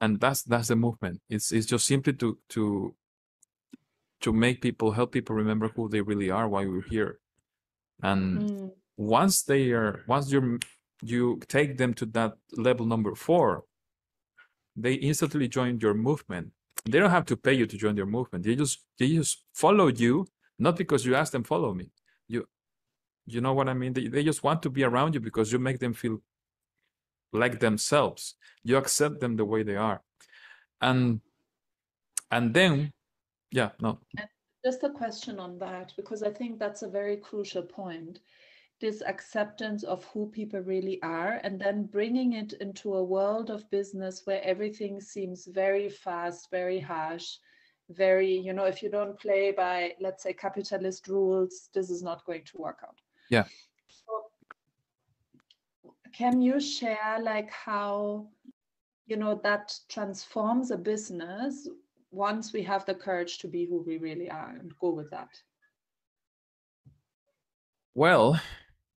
and 0.01 0.19
that's 0.19 0.41
that's 0.43 0.69
the 0.69 0.75
movement. 0.75 1.21
It's 1.29 1.51
it's 1.51 1.67
just 1.67 1.85
simply 1.85 2.13
to 2.13 2.37
to 2.53 2.95
to 4.21 4.33
make 4.33 4.61
people 4.61 4.91
help 4.91 5.11
people 5.11 5.35
remember 5.35 5.67
who 5.75 5.89
they 5.89 6.01
really 6.01 6.29
are 6.29 6.47
while 6.47 6.67
we're 6.67 6.89
here. 6.89 7.19
And 8.01 8.23
Mm. 8.41 8.71
Once 9.01 9.43
they 9.43 9.71
are 9.71 10.03
once 10.07 10.31
you 10.31 10.59
you 11.01 11.39
take 11.47 11.77
them 11.77 11.93
to 11.93 12.05
that 12.05 12.33
level 12.53 12.85
number 12.85 13.15
four 13.15 13.63
they 14.75 14.93
instantly 14.93 15.47
join 15.47 15.79
your 15.79 15.93
movement. 15.93 16.51
They 16.85 16.99
don't 16.99 17.09
have 17.09 17.25
to 17.25 17.37
pay 17.37 17.53
you 17.53 17.65
to 17.65 17.77
join 17.77 17.95
your 17.97 18.05
movement. 18.05 18.43
They 18.45 18.55
just 18.55 18.79
they 18.97 19.09
just 19.09 19.43
follow 19.53 19.87
you 19.87 20.27
not 20.57 20.77
because 20.77 21.05
you 21.05 21.15
ask 21.15 21.31
them 21.31 21.43
follow 21.43 21.73
me. 21.73 21.91
You 22.27 22.47
you 23.25 23.41
know 23.41 23.53
what 23.53 23.69
i 23.69 23.73
mean? 23.73 23.93
They, 23.93 24.07
they 24.07 24.23
just 24.23 24.43
want 24.43 24.63
to 24.63 24.69
be 24.69 24.83
around 24.83 25.13
you 25.13 25.19
because 25.19 25.51
you 25.51 25.59
make 25.59 25.79
them 25.79 25.93
feel 25.93 26.21
like 27.33 27.59
themselves. 27.59 28.35
You 28.63 28.77
accept 28.77 29.19
them 29.19 29.35
the 29.35 29.45
way 29.45 29.63
they 29.63 29.75
are. 29.75 30.01
And 30.79 31.21
and 32.31 32.53
then 32.53 32.91
yeah 33.51 33.71
no. 33.79 33.99
Just 34.63 34.83
a 34.83 34.89
question 34.89 35.39
on 35.39 35.57
that, 35.57 35.91
because 35.95 36.21
I 36.21 36.31
think 36.31 36.59
that's 36.59 36.83
a 36.83 36.87
very 36.87 37.17
crucial 37.17 37.63
point. 37.63 38.19
This 38.81 39.03
acceptance 39.05 39.83
of 39.83 40.03
who 40.05 40.27
people 40.27 40.59
really 40.59 40.99
are, 41.03 41.39
and 41.43 41.61
then 41.61 41.83
bringing 41.83 42.33
it 42.33 42.53
into 42.53 42.95
a 42.95 43.03
world 43.03 43.51
of 43.51 43.69
business 43.69 44.23
where 44.25 44.43
everything 44.43 44.99
seems 44.99 45.45
very 45.45 45.87
fast, 45.87 46.49
very 46.49 46.79
harsh, 46.79 47.37
very, 47.89 48.35
you 48.35 48.53
know, 48.53 48.65
if 48.65 48.81
you 48.81 48.89
don't 48.89 49.19
play 49.19 49.51
by, 49.51 49.93
let's 50.01 50.23
say, 50.23 50.33
capitalist 50.33 51.07
rules, 51.07 51.69
this 51.75 51.91
is 51.91 52.01
not 52.01 52.25
going 52.25 52.43
to 52.45 52.57
work 52.57 52.79
out. 52.83 52.97
Yeah. 53.29 53.43
So, 53.87 54.31
can 56.11 56.41
you 56.41 56.59
share 56.59 57.19
like 57.21 57.51
how, 57.51 58.29
you 59.05 59.15
know, 59.15 59.39
that 59.43 59.77
transforms 59.89 60.71
a 60.71 60.77
business 60.77 61.67
once 62.11 62.51
we 62.51 62.61
have 62.61 62.85
the 62.85 62.93
courage 62.93 63.37
to 63.39 63.47
be 63.47 63.65
who 63.65 63.81
we 63.81 63.97
really 63.97 64.29
are 64.29 64.55
and 64.59 64.77
go 64.79 64.89
with 64.89 65.09
that. 65.11 65.29
Well, 67.95 68.39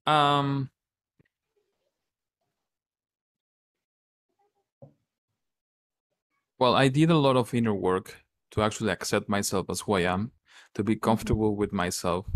um, 0.05 0.69
well, 6.59 6.75
I 6.75 6.87
did 6.87 7.09
a 7.09 7.17
lot 7.17 7.37
of 7.37 7.53
inner 7.53 7.73
work 7.73 8.23
to 8.51 8.61
actually 8.61 8.91
accept 8.91 9.29
myself 9.29 9.69
as 9.69 9.81
who 9.81 9.93
I 9.93 10.01
am, 10.01 10.31
to 10.75 10.83
be 10.83 10.95
comfortable 10.95 11.55
with 11.55 11.73
myself. 11.73 12.27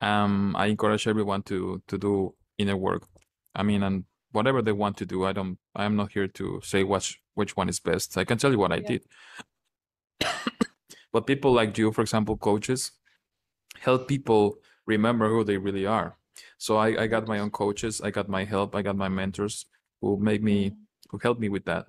Um, 0.00 0.54
I 0.56 0.66
encourage 0.66 1.06
everyone 1.06 1.42
to 1.44 1.82
to 1.88 1.98
do 1.98 2.34
inner 2.58 2.76
work. 2.76 3.08
I 3.54 3.62
mean, 3.62 3.82
and 3.82 4.04
whatever 4.32 4.62
they 4.62 4.72
want 4.72 4.96
to 4.98 5.06
do, 5.06 5.24
I 5.24 5.32
don't. 5.32 5.58
I 5.76 5.84
am 5.84 5.96
not 5.96 6.12
here 6.12 6.28
to 6.28 6.60
say 6.62 6.84
which 6.84 7.20
which 7.34 7.56
one 7.56 7.68
is 7.68 7.80
best. 7.80 8.18
I 8.18 8.24
can 8.24 8.38
tell 8.38 8.52
you 8.52 8.58
what 8.58 8.72
I 8.72 8.80
Yeah. 8.80 8.88
did. 8.88 9.02
but 11.12 11.26
people 11.26 11.52
like 11.52 11.76
you, 11.78 11.92
for 11.92 12.00
example, 12.02 12.36
coaches, 12.36 12.92
help 13.80 14.08
people 14.08 14.58
remember 14.86 15.28
who 15.30 15.44
they 15.44 15.58
really 15.58 15.86
are. 15.86 16.18
So 16.58 16.76
I, 16.76 17.02
I 17.02 17.06
got 17.06 17.26
my 17.26 17.38
own 17.38 17.50
coaches, 17.50 18.00
I 18.00 18.10
got 18.10 18.28
my 18.28 18.44
help, 18.44 18.74
I 18.74 18.82
got 18.82 18.96
my 18.96 19.08
mentors 19.08 19.66
who 20.00 20.18
made 20.18 20.42
me 20.42 20.72
who 21.10 21.18
helped 21.18 21.40
me 21.40 21.48
with 21.48 21.64
that. 21.66 21.86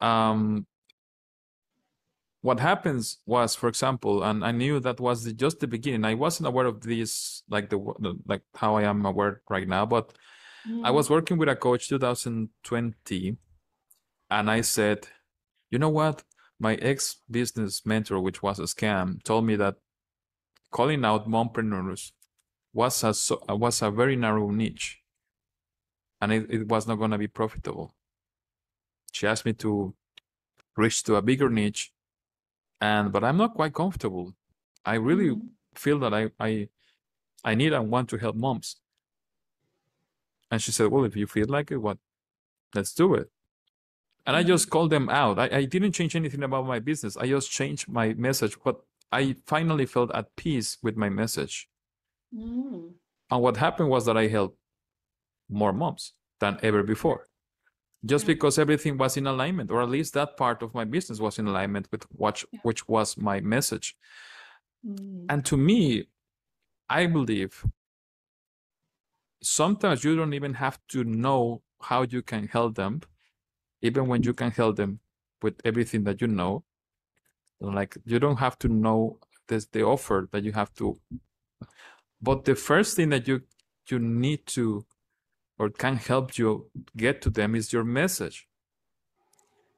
Um 0.00 0.66
what 2.42 2.58
happens 2.58 3.18
was, 3.24 3.54
for 3.54 3.68
example, 3.68 4.24
and 4.24 4.44
I 4.44 4.50
knew 4.50 4.80
that 4.80 4.98
was 4.98 5.22
the, 5.24 5.32
just 5.32 5.60
the 5.60 5.68
beginning. 5.68 6.04
I 6.04 6.14
wasn't 6.14 6.48
aware 6.48 6.66
of 6.66 6.80
this, 6.80 7.44
like 7.48 7.70
the 7.70 7.78
like 8.26 8.42
how 8.56 8.74
I 8.74 8.82
am 8.82 9.06
aware 9.06 9.42
right 9.48 9.66
now, 9.66 9.86
but 9.86 10.12
mm. 10.68 10.84
I 10.84 10.90
was 10.90 11.08
working 11.08 11.38
with 11.38 11.48
a 11.48 11.54
coach 11.54 11.88
2020, 11.88 13.36
and 14.30 14.50
I 14.50 14.60
said, 14.60 15.06
you 15.70 15.78
know 15.78 15.88
what? 15.88 16.24
My 16.58 16.74
ex 16.74 17.18
business 17.30 17.86
mentor, 17.86 18.18
which 18.20 18.42
was 18.42 18.58
a 18.58 18.64
scam, 18.64 19.22
told 19.22 19.46
me 19.46 19.54
that 19.56 19.76
calling 20.72 21.04
out 21.04 21.28
mompreneurs 21.28 22.10
was 22.72 23.02
a 23.04 23.56
was 23.56 23.82
a 23.82 23.90
very 23.90 24.16
narrow 24.16 24.50
niche, 24.50 25.00
and 26.20 26.32
it, 26.32 26.46
it 26.50 26.68
was 26.68 26.86
not 26.86 26.96
going 26.96 27.10
to 27.10 27.18
be 27.18 27.28
profitable. 27.28 27.94
She 29.12 29.26
asked 29.26 29.44
me 29.44 29.52
to 29.54 29.94
reach 30.76 31.02
to 31.04 31.16
a 31.16 31.22
bigger 31.22 31.50
niche 31.50 31.92
and 32.80 33.12
but 33.12 33.24
i'm 33.24 33.36
not 33.36 33.54
quite 33.54 33.74
comfortable. 33.74 34.34
I 34.84 34.94
really 34.94 35.28
mm-hmm. 35.28 35.46
feel 35.74 35.98
that 36.00 36.12
i 36.12 36.30
i 36.40 36.68
i 37.44 37.54
need 37.54 37.72
and 37.72 37.90
want 37.90 38.08
to 38.10 38.16
help 38.16 38.36
moms. 38.36 38.76
And 40.50 40.60
she 40.60 40.72
said 40.72 40.88
well 40.88 41.04
if 41.04 41.16
you 41.16 41.26
feel 41.26 41.46
like 41.48 41.70
it 41.70 41.78
what 41.78 41.98
let's 42.74 42.92
do 42.92 43.14
it. 43.14 43.30
And 44.26 44.36
i 44.36 44.42
just 44.42 44.70
called 44.70 44.90
them 44.90 45.08
out. 45.08 45.38
I, 45.38 45.48
I 45.60 45.64
didn't 45.64 45.92
change 45.92 46.16
anything 46.16 46.42
about 46.42 46.66
my 46.66 46.78
business. 46.78 47.16
I 47.16 47.26
just 47.26 47.50
changed 47.50 47.88
my 47.88 48.14
message 48.14 48.56
but 48.64 48.80
i 49.12 49.36
finally 49.46 49.86
felt 49.86 50.10
at 50.14 50.34
peace 50.36 50.78
with 50.82 50.96
my 50.96 51.10
message 51.10 51.68
mm. 52.34 52.90
and 53.30 53.42
what 53.42 53.56
happened 53.56 53.88
was 53.88 54.04
that 54.06 54.16
i 54.16 54.26
helped 54.26 54.56
more 55.48 55.72
moms 55.72 56.14
than 56.40 56.58
ever 56.62 56.82
before 56.82 57.26
just 58.04 58.24
yeah. 58.24 58.34
because 58.34 58.58
everything 58.58 58.98
was 58.98 59.16
in 59.16 59.26
alignment 59.26 59.70
or 59.70 59.82
at 59.82 59.88
least 59.88 60.14
that 60.14 60.36
part 60.36 60.62
of 60.62 60.74
my 60.74 60.84
business 60.84 61.20
was 61.20 61.38
in 61.38 61.46
alignment 61.46 61.86
with 61.92 62.04
what 62.10 62.42
yeah. 62.52 62.60
which 62.62 62.88
was 62.88 63.16
my 63.16 63.40
message 63.40 63.96
mm. 64.86 65.26
and 65.28 65.44
to 65.44 65.56
me 65.56 66.04
i 66.88 67.06
believe 67.06 67.64
sometimes 69.42 70.04
you 70.04 70.16
don't 70.16 70.34
even 70.34 70.54
have 70.54 70.78
to 70.88 71.04
know 71.04 71.62
how 71.82 72.02
you 72.02 72.22
can 72.22 72.46
help 72.48 72.74
them 72.74 73.00
even 73.82 74.06
when 74.06 74.22
you 74.22 74.32
can 74.32 74.50
help 74.50 74.76
them 74.76 75.00
with 75.42 75.54
everything 75.64 76.04
that 76.04 76.20
you 76.20 76.28
know 76.28 76.64
like 77.60 77.96
you 78.04 78.18
don't 78.18 78.38
have 78.38 78.58
to 78.58 78.68
know 78.68 79.18
this 79.48 79.66
the 79.66 79.82
offer 79.82 80.28
that 80.32 80.44
you 80.44 80.52
have 80.52 80.72
to 80.74 80.98
but 82.22 82.44
the 82.44 82.54
first 82.54 82.96
thing 82.96 83.10
that 83.10 83.26
you 83.26 83.42
you 83.90 83.98
need 83.98 84.46
to 84.46 84.86
or 85.58 85.70
can 85.70 85.96
help 85.96 86.38
you 86.38 86.70
get 86.96 87.20
to 87.22 87.30
them 87.30 87.54
is 87.54 87.72
your 87.72 87.84
message. 87.84 88.48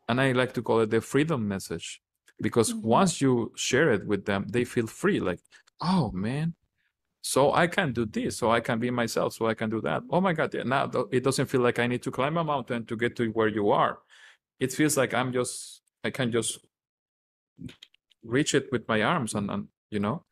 And 0.09 0.21
I 0.21 0.33
like 0.33 0.53
to 0.55 0.63
call 0.63 0.81
it 0.81 0.91
the 0.91 1.01
freedom 1.01 1.49
message 1.49 2.01
because 2.41 2.73
mm-hmm. 2.73 2.87
once 2.87 3.21
you 3.21 3.53
share 3.57 3.93
it 3.93 4.07
with 4.07 4.25
them, 4.25 4.47
they 4.49 4.65
feel 4.65 4.87
free 4.87 5.21
like, 5.21 5.41
oh 5.81 6.11
man, 6.13 6.55
so 7.23 7.53
I 7.55 7.67
can 7.67 7.93
do 7.93 8.05
this, 8.05 8.37
so 8.37 8.51
I 8.51 8.61
can 8.61 8.79
be 8.79 8.91
myself, 8.91 9.33
so 9.33 9.47
I 9.47 9.55
can 9.55 9.71
do 9.71 9.81
that. 9.81 10.03
Oh 10.11 10.21
my 10.21 10.35
God, 10.35 10.53
yeah, 10.53 10.63
now 10.63 10.91
it 11.11 11.25
doesn't 11.25 11.47
feel 11.47 11.63
like 11.63 11.79
I 11.79 11.87
need 11.87 12.03
to 12.03 12.11
climb 12.11 12.37
a 12.37 12.45
mountain 12.45 12.85
to 12.87 12.97
get 12.97 13.17
to 13.17 13.29
where 13.31 13.49
you 13.49 13.71
are. 13.71 13.99
It 14.61 14.73
feels 14.73 14.97
like 14.97 15.15
I'm 15.15 15.33
just, 15.33 15.81
I 16.05 16.11
can 16.11 16.31
just 16.31 16.59
reach 18.23 18.55
it 18.55 18.69
with 18.71 18.87
my 18.89 19.03
arms 19.03 19.35
and, 19.35 19.51
and 19.51 19.69
you 19.91 20.01
know, 20.01 20.25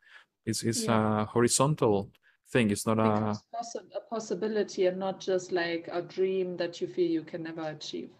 it's, 0.45 0.63
it's 0.63 0.85
yeah. 0.85 1.23
a 1.23 1.25
horizontal 1.25 2.11
thing. 2.51 2.71
It's 2.71 2.87
not 2.87 2.99
a, 2.99 3.03
a 3.33 4.01
possibility 4.11 4.87
and 4.87 4.99
not 4.99 5.21
just 5.21 5.53
like 5.53 5.89
a 5.91 6.03
dream 6.03 6.57
that 6.57 6.81
you 6.81 6.87
feel 6.87 7.11
you 7.11 7.23
can 7.23 7.43
never 7.43 7.63
achieve. 7.63 8.11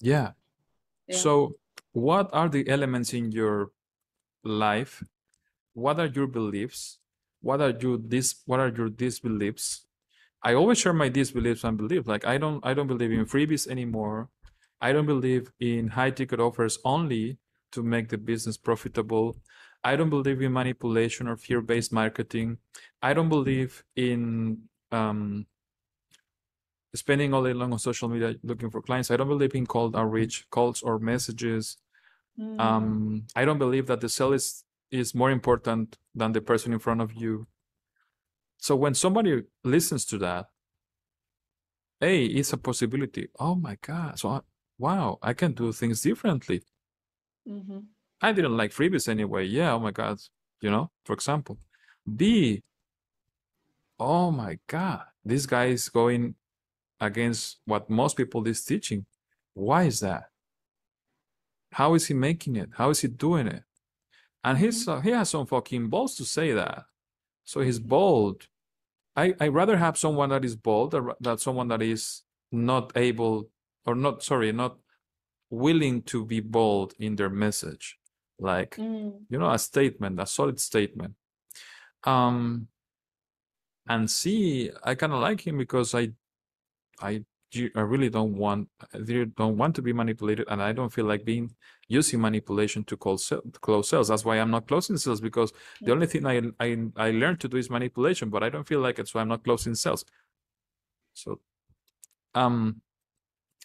Yeah. 0.00 0.32
yeah. 1.06 1.16
So, 1.16 1.56
what 1.92 2.30
are 2.32 2.48
the 2.48 2.68
elements 2.68 3.12
in 3.12 3.32
your 3.32 3.70
life? 4.44 5.02
What 5.74 6.00
are 6.00 6.06
your 6.06 6.26
beliefs? 6.26 6.98
What 7.40 7.60
are 7.60 7.70
your 7.70 7.98
this? 7.98 8.42
What 8.46 8.60
are 8.60 8.68
your 8.68 8.88
disbeliefs? 8.88 9.86
I 10.42 10.54
always 10.54 10.78
share 10.78 10.92
my 10.92 11.08
disbeliefs 11.08 11.64
and 11.64 11.76
beliefs. 11.76 12.06
Like 12.06 12.26
I 12.26 12.38
don't, 12.38 12.64
I 12.64 12.74
don't 12.74 12.86
believe 12.86 13.12
in 13.12 13.26
freebies 13.26 13.66
anymore. 13.66 14.28
I 14.80 14.92
don't 14.92 15.06
believe 15.06 15.50
in 15.58 15.88
high 15.88 16.10
ticket 16.10 16.38
offers 16.38 16.78
only 16.84 17.38
to 17.72 17.82
make 17.82 18.08
the 18.08 18.18
business 18.18 18.56
profitable. 18.56 19.36
I 19.84 19.96
don't 19.96 20.10
believe 20.10 20.42
in 20.42 20.52
manipulation 20.52 21.28
or 21.28 21.36
fear 21.36 21.60
based 21.60 21.92
marketing. 21.92 22.58
I 23.00 23.14
don't 23.14 23.28
believe 23.28 23.84
in 23.96 24.62
um, 24.90 25.46
spending 26.94 27.32
all 27.32 27.44
day 27.44 27.52
long 27.52 27.72
on 27.72 27.78
social 27.78 28.08
media 28.08 28.34
looking 28.42 28.70
for 28.70 28.82
clients. 28.82 29.10
I 29.10 29.16
don't 29.16 29.28
believe 29.28 29.54
in 29.54 29.66
cold 29.66 29.96
outreach, 29.96 30.46
calls 30.50 30.82
or 30.82 30.98
messages. 30.98 31.76
Mm. 32.38 32.60
Um, 32.60 33.26
I 33.34 33.44
don't 33.44 33.58
believe 33.58 33.86
that 33.86 34.00
the 34.00 34.08
sale 34.08 34.32
is, 34.32 34.64
is 34.90 35.14
more 35.14 35.30
important 35.30 35.96
than 36.14 36.32
the 36.32 36.40
person 36.40 36.72
in 36.72 36.78
front 36.78 37.00
of 37.00 37.12
you. 37.14 37.46
So 38.58 38.74
when 38.74 38.94
somebody 38.94 39.42
listens 39.62 40.04
to 40.06 40.18
that, 40.18 40.46
hey, 42.00 42.24
it's 42.26 42.52
a 42.52 42.56
possibility. 42.56 43.28
Oh 43.38 43.54
my 43.54 43.76
God. 43.80 44.18
So, 44.18 44.28
I, 44.28 44.40
wow, 44.78 45.18
I 45.22 45.32
can 45.32 45.52
do 45.52 45.72
things 45.72 46.02
differently. 46.02 46.62
Mm-hmm. 47.48 47.78
I 48.20 48.32
didn't 48.32 48.56
like 48.56 48.72
freebies 48.72 49.08
anyway. 49.08 49.44
Yeah, 49.44 49.74
oh 49.74 49.78
my 49.78 49.92
God, 49.92 50.18
you 50.60 50.70
know, 50.70 50.90
for 51.04 51.12
example. 51.12 51.58
B, 52.16 52.62
oh 53.98 54.30
my 54.30 54.58
God, 54.66 55.02
this 55.24 55.46
guy 55.46 55.66
is 55.66 55.88
going 55.88 56.34
against 57.00 57.58
what 57.64 57.88
most 57.88 58.16
people 58.16 58.46
is 58.48 58.64
teaching. 58.64 59.06
Why 59.54 59.84
is 59.84 60.00
that? 60.00 60.24
How 61.72 61.94
is 61.94 62.06
he 62.06 62.14
making 62.14 62.56
it? 62.56 62.70
How 62.74 62.90
is 62.90 63.00
he 63.00 63.08
doing 63.08 63.46
it? 63.46 63.62
And 64.42 64.58
he's 64.58 64.86
mm-hmm. 64.86 64.98
uh, 64.98 65.00
he 65.00 65.10
has 65.10 65.30
some 65.30 65.46
fucking 65.46 65.88
balls 65.88 66.16
to 66.16 66.24
say 66.24 66.52
that. 66.52 66.84
So 67.44 67.60
he's 67.60 67.78
bold. 67.78 68.48
I 69.14 69.34
I 69.40 69.48
rather 69.48 69.76
have 69.76 69.98
someone 69.98 70.30
that 70.30 70.44
is 70.44 70.56
bold 70.56 70.94
than 71.20 71.38
someone 71.38 71.68
that 71.68 71.82
is 71.82 72.22
not 72.50 72.92
able 72.96 73.50
or 73.84 73.94
not 73.94 74.22
sorry 74.22 74.52
not 74.52 74.78
willing 75.50 76.02
to 76.02 76.24
be 76.24 76.40
bold 76.40 76.94
in 76.98 77.16
their 77.16 77.30
message 77.30 77.97
like 78.38 78.76
mm. 78.76 79.12
you 79.28 79.38
know 79.38 79.50
a 79.50 79.58
statement 79.58 80.20
a 80.20 80.26
solid 80.26 80.60
statement 80.60 81.14
um 82.04 82.68
and 83.88 84.10
c 84.10 84.70
i 84.84 84.94
kind 84.94 85.12
of 85.12 85.20
like 85.20 85.46
him 85.46 85.58
because 85.58 85.94
i 85.94 86.08
i 87.00 87.22
i 87.74 87.80
really 87.80 88.10
don't 88.10 88.36
want 88.36 88.68
i 88.94 88.98
really 88.98 89.24
don't 89.36 89.56
want 89.56 89.74
to 89.74 89.82
be 89.82 89.92
manipulated 89.92 90.46
and 90.48 90.62
i 90.62 90.70
don't 90.70 90.92
feel 90.92 91.06
like 91.06 91.24
being 91.24 91.50
using 91.88 92.20
manipulation 92.20 92.84
to 92.84 92.96
close 92.96 93.24
sell, 93.24 93.40
close 93.62 93.88
sales 93.88 94.08
that's 94.08 94.24
why 94.24 94.38
i'm 94.38 94.50
not 94.50 94.68
closing 94.68 94.96
sales 94.96 95.20
because 95.20 95.52
yeah. 95.80 95.86
the 95.86 95.92
only 95.92 96.06
thing 96.06 96.26
I, 96.26 96.42
I 96.60 96.76
i 96.96 97.10
learned 97.10 97.40
to 97.40 97.48
do 97.48 97.56
is 97.56 97.70
manipulation 97.70 98.28
but 98.28 98.42
i 98.42 98.50
don't 98.50 98.68
feel 98.68 98.80
like 98.80 98.98
it 98.98 99.08
so 99.08 99.18
i'm 99.18 99.28
not 99.28 99.44
closing 99.44 99.74
sales 99.74 100.04
so 101.14 101.40
um 102.34 102.82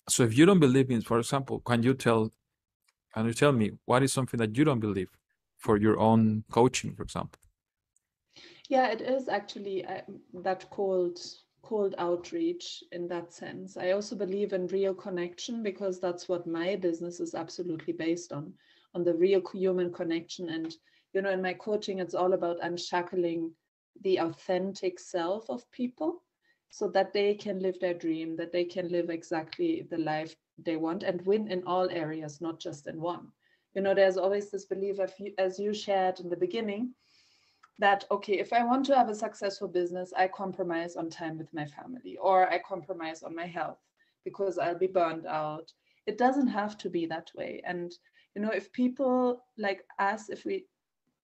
so 0.08 0.24
if 0.24 0.38
you 0.38 0.46
don't 0.46 0.60
believe 0.60 0.90
in 0.90 1.02
for 1.02 1.20
example 1.20 1.60
can 1.60 1.84
you 1.84 1.94
tell 1.94 2.32
can 3.14 3.26
you 3.26 3.34
tell 3.34 3.52
me 3.52 3.72
what 3.86 4.04
is 4.04 4.12
something 4.12 4.38
that 4.40 4.58
you 4.58 4.64
don't 4.64 4.80
believe 4.80 5.10
for 5.58 5.78
your 5.78 6.00
own 6.00 6.44
coaching, 6.52 6.96
for 6.96 7.04
example? 7.04 7.40
Yeah, 8.70 8.88
it 8.88 9.02
is 9.02 9.28
actually 9.28 9.86
uh, 9.86 10.02
that 10.44 10.70
cold 10.70 11.20
cold 11.62 11.96
outreach 11.98 12.84
in 12.92 13.08
that 13.08 13.34
sense. 13.34 13.78
I 13.78 13.92
also 13.92 14.18
believe 14.18 14.52
in 14.52 14.68
real 14.68 14.94
connection 14.94 15.64
because 15.64 16.00
that's 16.00 16.28
what 16.28 16.46
my 16.46 16.76
business 16.76 17.22
is 17.22 17.36
absolutely 17.36 17.94
based 17.94 18.34
on, 18.34 18.54
on 18.94 19.06
the 19.06 19.14
real 19.14 19.42
human 19.54 19.92
connection. 19.94 20.50
And 20.50 20.76
you 21.14 21.22
know, 21.22 21.30
in 21.30 21.42
my 21.42 21.54
coaching, 21.54 22.00
it's 22.00 22.16
all 22.16 22.34
about 22.34 22.58
unshackling 22.62 23.52
the 24.02 24.18
authentic 24.18 25.00
self 25.00 25.50
of 25.50 25.70
people 25.72 26.24
so 26.70 26.90
that 26.90 27.14
they 27.14 27.34
can 27.36 27.60
live 27.60 27.80
their 27.80 27.94
dream, 27.94 28.36
that 28.36 28.52
they 28.52 28.66
can 28.66 28.90
live 28.90 29.10
exactly 29.10 29.88
the 29.90 30.00
life 30.00 30.36
they 30.58 30.76
want 30.76 31.04
and 31.04 31.26
win 31.26 31.52
in 31.52 31.64
all 31.66 31.90
areas, 31.90 32.42
not 32.42 32.60
just 32.60 32.88
in 32.88 33.00
one. 33.02 33.28
You 33.74 33.82
know, 33.82 33.94
there's 33.94 34.18
always 34.18 34.52
this 34.52 34.66
belief, 34.66 34.98
as 35.38 35.60
you 35.60 35.74
shared 35.74 36.20
in 36.20 36.30
the 36.30 36.38
beginning, 36.38 36.94
that, 37.80 38.06
okay, 38.12 38.40
if 38.40 38.54
I 38.54 38.64
want 38.64 38.86
to 38.86 38.96
have 38.96 39.10
a 39.10 39.16
successful 39.16 39.68
business, 39.68 40.14
I 40.16 40.28
compromise 40.28 40.96
on 40.96 41.10
time 41.10 41.38
with 41.38 41.52
my 41.54 41.66
family 41.66 42.18
or 42.22 42.48
I 42.48 42.60
compromise 42.60 43.24
on 43.24 43.36
my 43.36 43.48
health 43.48 43.80
because 44.24 44.60
I'll 44.60 44.78
be 44.78 44.88
burned 44.88 45.26
out. 45.26 45.72
It 46.06 46.18
doesn't 46.18 46.48
have 46.48 46.78
to 46.80 46.90
be 46.90 47.08
that 47.08 47.32
way. 47.36 47.62
And, 47.66 47.92
you 48.36 48.42
know, 48.42 48.52
if 48.52 48.72
people 48.74 49.44
like 49.58 49.84
us, 49.98 50.30
if 50.30 50.46
we 50.46 50.66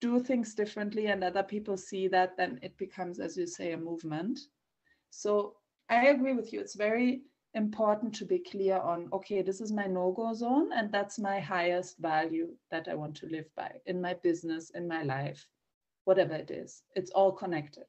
do 0.00 0.18
things 0.18 0.54
differently 0.54 1.06
and 1.06 1.22
other 1.22 1.42
people 1.42 1.76
see 1.76 2.08
that, 2.08 2.36
then 2.36 2.58
it 2.62 2.76
becomes, 2.78 3.20
as 3.20 3.36
you 3.36 3.46
say, 3.46 3.72
a 3.72 3.76
movement. 3.76 4.40
So 5.10 5.54
I 5.88 6.06
agree 6.08 6.32
with 6.32 6.52
you. 6.52 6.60
It's 6.60 6.74
very 6.74 7.22
important 7.54 8.14
to 8.14 8.24
be 8.24 8.38
clear 8.38 8.78
on 8.78 9.08
okay 9.12 9.42
this 9.42 9.60
is 9.60 9.72
my 9.72 9.86
no-go 9.86 10.32
zone 10.32 10.70
and 10.72 10.92
that's 10.92 11.18
my 11.18 11.40
highest 11.40 11.98
value 11.98 12.48
that 12.70 12.86
i 12.88 12.94
want 12.94 13.14
to 13.14 13.26
live 13.26 13.46
by 13.56 13.72
in 13.86 14.00
my 14.00 14.14
business 14.22 14.70
in 14.70 14.86
my 14.86 15.02
life 15.02 15.46
whatever 16.04 16.34
it 16.34 16.50
is 16.50 16.82
it's 16.94 17.10
all 17.10 17.32
connected 17.32 17.86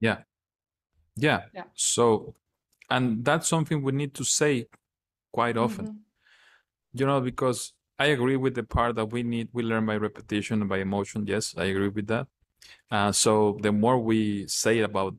yeah 0.00 0.18
yeah, 1.16 1.42
yeah. 1.54 1.64
so 1.74 2.34
and 2.88 3.24
that's 3.24 3.46
something 3.46 3.82
we 3.82 3.92
need 3.92 4.14
to 4.14 4.24
say 4.24 4.66
quite 5.32 5.56
often 5.56 5.86
mm-hmm. 5.86 6.98
you 6.98 7.06
know 7.06 7.20
because 7.20 7.72
I 8.00 8.06
agree 8.06 8.36
with 8.36 8.54
the 8.54 8.62
part 8.62 8.96
that 8.96 9.12
we 9.12 9.22
need, 9.22 9.50
we 9.52 9.62
learn 9.62 9.84
by 9.84 9.98
repetition 9.98 10.62
and 10.62 10.70
by 10.70 10.78
emotion. 10.78 11.26
Yes, 11.26 11.54
I 11.54 11.64
agree 11.64 11.88
with 11.88 12.06
that. 12.06 12.26
Uh, 12.90 13.12
so 13.12 13.58
the 13.60 13.72
more 13.72 13.98
we 13.98 14.46
say 14.48 14.78
about 14.78 15.14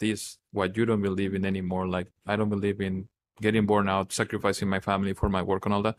this, 0.00 0.36
what 0.56 0.76
you 0.76 0.86
don't 0.86 1.02
believe 1.02 1.34
in 1.34 1.44
anymore, 1.44 1.86
like 1.86 2.08
I 2.26 2.34
don't 2.36 2.48
believe 2.48 2.80
in 2.80 3.08
getting 3.40 3.66
born 3.66 3.88
out, 3.88 4.12
sacrificing 4.12 4.68
my 4.68 4.80
family 4.80 5.12
for 5.12 5.28
my 5.28 5.42
work 5.42 5.66
and 5.66 5.74
all 5.74 5.82
that. 5.82 5.96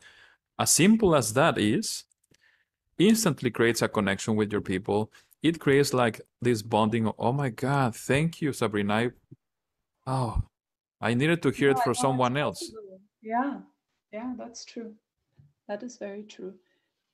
As 0.60 0.72
simple 0.72 1.16
as 1.16 1.34
that 1.34 1.58
is, 1.58 2.04
instantly 2.98 3.52
creates 3.52 3.82
a 3.84 3.88
connection 3.88 4.36
with 4.36 4.52
your 4.52 4.62
people. 4.62 5.12
It 5.44 5.60
creates 5.60 5.94
like 5.94 6.20
this 6.42 6.64
bonding. 6.64 7.08
Of, 7.08 7.14
oh 7.20 7.32
my 7.32 7.50
God, 7.50 7.96
thank 7.96 8.42
you, 8.42 8.52
Sabrina. 8.52 8.94
I, 8.94 9.12
oh, 10.08 10.42
I 11.00 11.14
needed 11.14 11.44
to 11.44 11.52
hear 11.52 11.70
it 11.70 11.80
for 11.80 11.94
someone 11.94 12.36
else. 12.38 12.74
Yeah, 13.22 13.60
yeah, 14.12 14.34
that's 14.36 14.66
true. 14.66 14.94
That 15.68 15.84
is 15.84 15.98
very 15.98 16.24
true. 16.24 16.56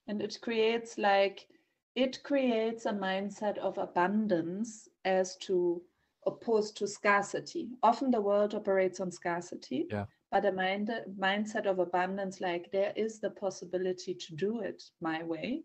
And 0.08 0.22
it 0.22 0.38
creates 0.42 0.98
like, 0.98 1.48
it 1.96 2.24
creates 2.24 2.86
a 2.86 2.94
mindset 2.94 3.58
of 3.58 3.78
abundance 3.78 4.88
as 5.04 5.36
to 5.38 5.82
opposed 6.26 6.78
to 6.78 6.88
scarcity. 6.88 7.70
Often 7.82 8.12
the 8.12 8.22
world 8.22 8.54
operates 8.56 9.00
on 9.00 9.12
scarcity, 9.12 9.88
yeah. 9.90 10.06
but 10.32 10.46
a 10.46 10.52
mind, 10.52 10.92
mindset 11.20 11.66
of 11.66 11.80
abundance, 11.80 12.42
like 12.42 12.72
there 12.72 12.94
is 12.96 13.20
the 13.20 13.30
possibility 13.30 14.14
to 14.14 14.36
do 14.36 14.62
it 14.62 14.84
my 15.02 15.24
way. 15.24 15.64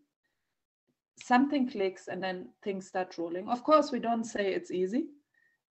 Something 1.21 1.69
clicks 1.69 2.09
and 2.09 2.23
then 2.23 2.49
things 2.63 2.87
start 2.87 3.19
rolling. 3.19 3.49
Of 3.49 3.65
course, 3.65 3.91
we 3.91 3.99
don't 3.99 4.25
say 4.25 4.53
it's 4.53 4.71
easy, 4.71 5.07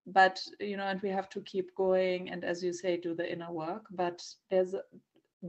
but 0.05 0.41
you 0.59 0.77
know, 0.77 0.87
and 0.87 1.01
we 1.01 1.09
have 1.09 1.29
to 1.29 1.41
keep 1.41 1.73
going 1.75 2.29
and 2.29 2.43
as 2.43 2.63
you 2.63 2.73
say, 2.73 2.97
do 2.97 3.15
the 3.15 3.31
inner 3.31 3.51
work. 3.51 3.85
But 3.91 4.21
there's 4.49 4.75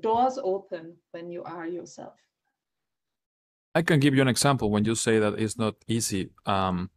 doors 0.01 0.39
open 0.43 0.95
when 1.11 1.31
you 1.31 1.43
are 1.45 1.67
yourself. 1.67 2.15
I 3.75 3.83
can 3.83 4.01
give 4.01 4.15
you 4.15 4.23
an 4.23 4.29
example 4.29 4.71
when 4.71 4.85
you 4.85 4.95
say 4.95 5.19
that 5.19 5.35
it's 5.39 5.59
not 5.59 5.77
easy. 5.87 6.31
Um, 6.47 6.91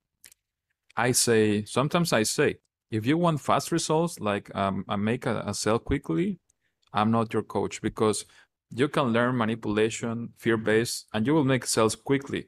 I 0.95 1.11
say 1.11 1.65
sometimes 1.65 2.13
I 2.13 2.23
say 2.23 2.57
if 2.89 3.05
you 3.05 3.17
want 3.17 3.41
fast 3.41 3.71
results, 3.71 4.19
like 4.19 4.53
um, 4.55 4.83
I 4.87 4.97
make 4.97 5.25
a, 5.25 5.43
a 5.45 5.53
sale 5.53 5.79
quickly, 5.79 6.39
I'm 6.93 7.09
not 7.09 7.33
your 7.33 7.43
coach 7.43 7.81
because 7.81 8.25
you 8.69 8.87
can 8.89 9.13
learn 9.13 9.37
manipulation, 9.37 10.29
fear 10.37 10.57
based, 10.57 11.07
and 11.13 11.25
you 11.25 11.33
will 11.33 11.45
make 11.45 11.65
sales 11.65 11.95
quickly. 11.95 12.47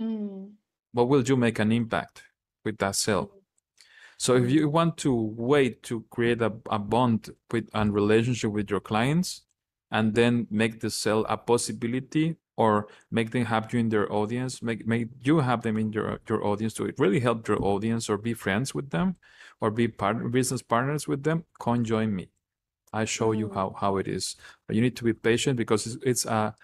Mm. 0.00 0.52
But 0.94 1.06
will 1.06 1.22
you 1.22 1.36
make 1.36 1.58
an 1.58 1.72
impact 1.72 2.22
with 2.64 2.78
that 2.78 2.96
sale? 2.96 3.26
Mm. 3.26 3.40
So 4.16 4.36
if 4.36 4.50
you 4.50 4.68
want 4.68 4.96
to 4.98 5.14
wait 5.36 5.82
to 5.84 6.04
create 6.10 6.42
a, 6.42 6.52
a 6.70 6.78
bond 6.78 7.30
with 7.50 7.68
and 7.74 7.94
relationship 7.94 8.50
with 8.50 8.70
your 8.70 8.80
clients, 8.80 9.42
and 9.90 10.14
then 10.14 10.46
make 10.50 10.80
the 10.80 10.90
sale 10.90 11.24
a 11.28 11.36
possibility 11.36 12.36
or 12.58 12.88
make 13.12 13.30
them 13.30 13.44
have 13.44 13.72
you 13.72 13.78
in 13.78 13.88
their 13.88 14.12
audience 14.12 14.60
make 14.60 14.86
make 14.86 15.08
you 15.22 15.38
have 15.38 15.62
them 15.62 15.78
in 15.78 15.92
your 15.92 16.18
your 16.28 16.44
audience 16.44 16.74
to 16.74 16.92
really 16.98 17.20
help 17.20 17.46
your 17.48 17.62
audience 17.64 18.10
or 18.10 18.18
be 18.18 18.34
friends 18.34 18.74
with 18.74 18.90
them 18.90 19.14
or 19.60 19.70
be 19.70 19.86
partner 19.88 20.28
business 20.28 20.62
partners 20.62 21.06
with 21.08 21.22
them 21.22 21.44
come 21.60 21.84
join 21.84 22.14
me. 22.14 22.28
I 22.92 23.04
show 23.04 23.32
you 23.32 23.46
mm-hmm. 23.46 23.54
how 23.54 23.76
how 23.80 23.96
it 23.96 24.08
is. 24.08 24.36
But 24.66 24.76
you 24.76 24.82
need 24.82 24.96
to 24.96 25.04
be 25.04 25.12
patient 25.12 25.56
because 25.56 25.86
it's, 25.86 25.96
it's 26.04 26.24
a 26.26 26.54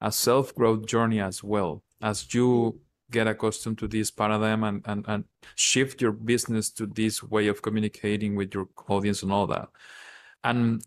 a 0.00 0.10
self-growth 0.10 0.86
journey 0.86 1.20
as 1.20 1.44
well. 1.44 1.82
As 2.00 2.32
you 2.34 2.80
get 3.10 3.28
accustomed 3.28 3.78
to 3.78 3.86
this 3.86 4.10
paradigm 4.10 4.64
and, 4.64 4.82
and 4.86 5.04
and 5.06 5.24
shift 5.54 6.00
your 6.00 6.12
business 6.12 6.70
to 6.70 6.86
this 6.86 7.22
way 7.22 7.48
of 7.48 7.62
communicating 7.62 8.36
with 8.36 8.54
your 8.54 8.68
audience 8.88 9.22
and 9.22 9.32
all 9.32 9.46
that. 9.46 9.68
And 10.44 10.82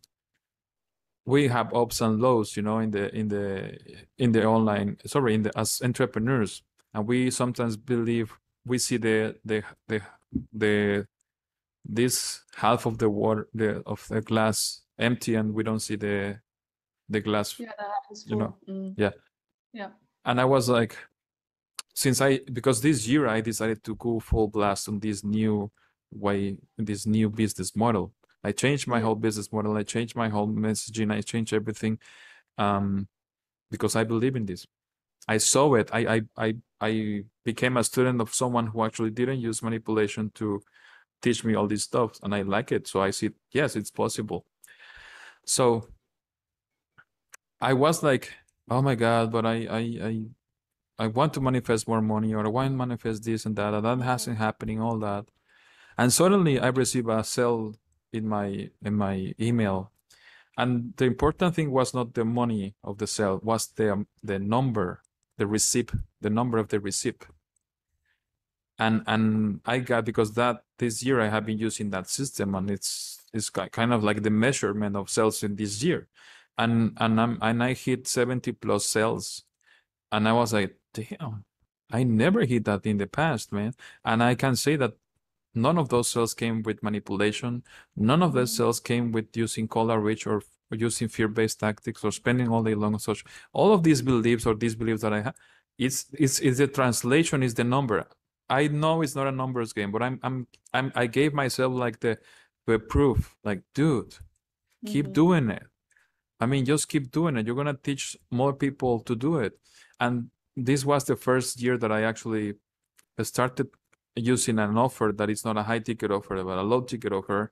we 1.25 1.47
have 1.47 1.73
ups 1.73 2.01
and 2.01 2.21
lows 2.21 2.55
you 2.55 2.63
know 2.63 2.79
in 2.79 2.91
the 2.91 3.13
in 3.15 3.27
the 3.27 3.77
in 4.17 4.31
the 4.31 4.45
online 4.45 4.97
sorry 5.05 5.33
in 5.33 5.43
the 5.43 5.57
as 5.57 5.81
entrepreneurs. 5.83 6.61
And 6.93 7.05
we 7.07 7.29
sometimes 7.29 7.75
believe 7.75 8.31
we 8.65 8.77
see 8.77 8.97
the 8.97 9.35
the 9.43 9.63
the 9.87 10.01
the 10.53 11.07
this 11.83 12.41
half 12.55 12.85
of 12.85 12.97
the 12.97 13.09
water 13.09 13.47
the 13.53 13.81
of 13.85 14.07
the 14.09 14.21
glass 14.21 14.81
empty 14.97 15.35
and 15.35 15.53
we 15.53 15.63
don't 15.63 15.81
see 15.81 15.95
the 15.95 16.39
the 17.09 17.19
glass 17.19 17.59
yeah, 17.59 17.71
the 17.77 18.23
you 18.25 18.35
know. 18.35 18.55
mm. 18.67 18.93
yeah. 18.97 19.11
Yeah. 19.73 19.89
And 20.23 20.41
i 20.41 20.45
was 20.45 20.69
like 20.69 20.97
since 21.93 22.21
i 22.21 22.39
because 22.51 22.81
this 22.81 23.07
year 23.07 23.27
i 23.27 23.41
decided 23.41 23.83
to 23.83 23.95
go 23.95 24.19
full 24.19 24.47
blast 24.47 24.87
on 24.89 24.99
this 24.99 25.23
new 25.23 25.71
way 26.11 26.57
this 26.77 27.05
new 27.05 27.29
business 27.29 27.75
model 27.75 28.13
I 28.45 28.51
changed 28.51 28.87
my 28.87 28.99
whole 28.99 29.15
business 29.15 29.51
model. 29.51 29.75
I 29.75 29.83
changed 29.83 30.15
my 30.15 30.29
whole 30.29 30.47
messaging. 30.47 31.11
I 31.11 31.21
changed 31.21 31.51
everything 31.51 31.97
um, 32.59 33.07
because 33.71 33.95
I 33.95 34.03
believe 34.03 34.35
in 34.35 34.45
this. 34.45 34.67
I 35.27 35.37
saw 35.39 35.73
it. 35.73 35.89
I, 35.91 36.01
I 36.15 36.21
I 36.37 36.55
I 36.79 37.23
became 37.43 37.77
a 37.77 37.83
student 37.83 38.21
of 38.21 38.33
someone 38.33 38.67
who 38.67 38.83
actually 38.85 39.09
didn't 39.09 39.39
use 39.39 39.63
manipulation 39.63 40.29
to 40.35 40.61
teach 41.23 41.43
me 41.43 41.55
all 41.55 41.67
this 41.67 41.83
stuff, 41.83 42.11
and 42.21 42.35
I 42.35 42.43
like 42.43 42.71
it. 42.71 42.87
So 42.87 43.01
I 43.01 43.09
see, 43.09 43.31
yes, 43.51 43.75
it's 43.75 43.89
possible. 43.89 44.45
So 45.45 45.87
I 47.59 47.73
was 47.73 48.03
like, 48.03 48.31
oh 48.69 48.83
my 48.83 48.93
god, 48.93 49.31
but 49.31 49.45
I 49.45 49.55
I 49.79 49.81
I 50.09 50.13
I 51.05 51.07
want 51.07 51.33
to 51.33 51.41
manifest 51.41 51.87
more 51.87 52.01
money, 52.01 52.35
or 52.35 52.45
I 52.45 52.49
want 52.49 52.69
to 52.71 52.77
manifest 52.77 53.23
this 53.23 53.47
and 53.47 53.55
that, 53.55 53.73
and 53.73 53.85
that 53.85 54.01
hasn't 54.05 54.37
happening. 54.37 54.79
All 54.79 54.99
that, 54.99 55.25
and 55.97 56.13
suddenly 56.13 56.59
I 56.59 56.67
receive 56.67 57.07
a 57.09 57.23
sale 57.23 57.73
in 58.15 58.27
my 58.27 58.69
in 58.83 58.93
my 58.95 59.33
email. 59.39 59.91
And 60.57 60.93
the 60.95 61.05
important 61.05 61.55
thing 61.55 61.71
was 61.71 61.93
not 61.93 62.13
the 62.13 62.23
money 62.23 62.75
of 62.83 62.97
the 62.97 63.07
sale 63.07 63.39
was 63.43 63.67
the 63.75 63.93
um, 63.93 64.07
the 64.23 64.39
number 64.39 65.01
the 65.37 65.47
receipt 65.47 65.91
the 66.21 66.29
number 66.29 66.57
of 66.57 66.69
the 66.69 66.79
receipt. 66.79 67.27
And 68.79 69.03
and 69.07 69.61
i 69.65 69.79
got 69.79 70.05
because 70.05 70.33
that 70.33 70.63
this 70.79 71.03
year 71.03 71.21
i 71.21 71.29
have 71.29 71.45
been 71.45 71.57
using 71.57 71.89
that 71.91 72.09
system 72.09 72.55
and 72.55 72.69
it's 72.69 73.21
it's 73.33 73.49
kind 73.49 73.93
of 73.93 74.03
like 74.03 74.23
the 74.23 74.29
measurement 74.29 74.95
of 74.95 75.09
sales 75.09 75.43
in 75.43 75.55
this 75.55 75.83
year. 75.83 76.07
And 76.57 76.93
and 76.97 77.19
i'm 77.19 77.37
and 77.41 77.63
i 77.63 77.73
hit 77.73 78.07
70 78.07 78.51
plus 78.53 78.85
sales. 78.85 79.43
And 80.11 80.27
i 80.27 80.33
was 80.33 80.53
like 80.53 80.77
damn 80.93 81.43
i 81.91 82.03
never 82.03 82.45
hit 82.45 82.65
that 82.65 82.85
in 82.85 82.97
the 82.97 83.07
past 83.07 83.51
man. 83.51 83.73
And 84.05 84.23
i 84.23 84.35
can 84.35 84.55
say 84.55 84.77
that 84.77 84.93
None 85.55 85.77
of 85.77 85.89
those 85.89 86.09
cells 86.09 86.33
came 86.33 86.61
with 86.63 86.83
manipulation. 86.83 87.63
None 87.95 88.21
of 88.21 88.33
those 88.33 88.51
mm-hmm. 88.51 88.63
cells 88.63 88.79
came 88.79 89.11
with 89.11 89.35
using 89.35 89.67
cold 89.67 89.89
outreach 89.89 90.27
or 90.27 90.41
using 90.71 91.07
fear-based 91.07 91.59
tactics 91.59 92.03
or 92.03 92.11
spending 92.11 92.49
all 92.49 92.63
day 92.63 92.75
long 92.75 92.93
on 92.93 92.99
such. 92.99 93.23
All 93.53 93.73
of 93.73 93.83
these 93.83 94.01
beliefs 94.01 94.45
or 94.45 94.55
these 94.55 94.75
beliefs 94.75 95.01
that 95.01 95.13
I 95.13 95.21
have, 95.21 95.35
it's 95.77 96.05
it's 96.13 96.39
it's 96.39 96.57
the 96.57 96.67
translation 96.67 97.41
is 97.43 97.53
the 97.53 97.63
number. 97.63 98.05
I 98.49 98.67
know 98.67 99.01
it's 99.01 99.15
not 99.15 99.27
a 99.27 99.31
numbers 99.31 99.73
game, 99.73 99.91
but 99.91 100.03
I'm 100.03 100.19
I'm 100.23 100.47
I'm 100.73 100.91
I 100.95 101.07
gave 101.07 101.33
myself 101.33 101.73
like 101.73 101.99
the 101.99 102.17
the 102.67 102.79
proof, 102.79 103.35
like 103.43 103.61
dude, 103.73 104.15
keep 104.85 105.05
mm-hmm. 105.05 105.13
doing 105.13 105.49
it. 105.49 105.63
I 106.39 106.45
mean, 106.45 106.65
just 106.65 106.89
keep 106.89 107.11
doing 107.11 107.37
it. 107.37 107.45
You're 107.45 107.55
gonna 107.55 107.77
teach 107.81 108.17
more 108.29 108.53
people 108.53 108.99
to 109.01 109.15
do 109.15 109.37
it. 109.37 109.57
And 109.99 110.29
this 110.55 110.85
was 110.85 111.05
the 111.05 111.15
first 111.15 111.61
year 111.61 111.77
that 111.77 111.91
I 111.91 112.03
actually 112.03 112.55
started 113.21 113.67
using 114.15 114.59
an 114.59 114.77
offer 114.77 115.13
that 115.15 115.29
is 115.29 115.43
not 115.43 115.57
a 115.57 115.63
high 115.63 115.79
ticket 115.79 116.11
offer 116.11 116.43
but 116.43 116.57
a 116.57 116.61
low 116.61 116.81
ticket 116.81 117.11
offer. 117.11 117.51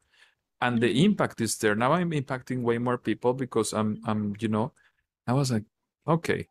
And 0.61 0.79
the 0.81 0.87
mm-hmm. 0.87 1.05
impact 1.05 1.41
is 1.41 1.57
there. 1.57 1.75
Now 1.75 1.93
i'm 1.93 2.11
impacting 2.11 2.61
way 2.61 2.77
more 2.77 2.97
people 2.97 3.33
because 3.33 3.73
i'm 3.73 3.99
i'm 4.05 4.35
you 4.39 4.47
know 4.47 4.71
i 5.27 5.33
was 5.33 5.51
like 5.51 5.63
okay. 6.07 6.47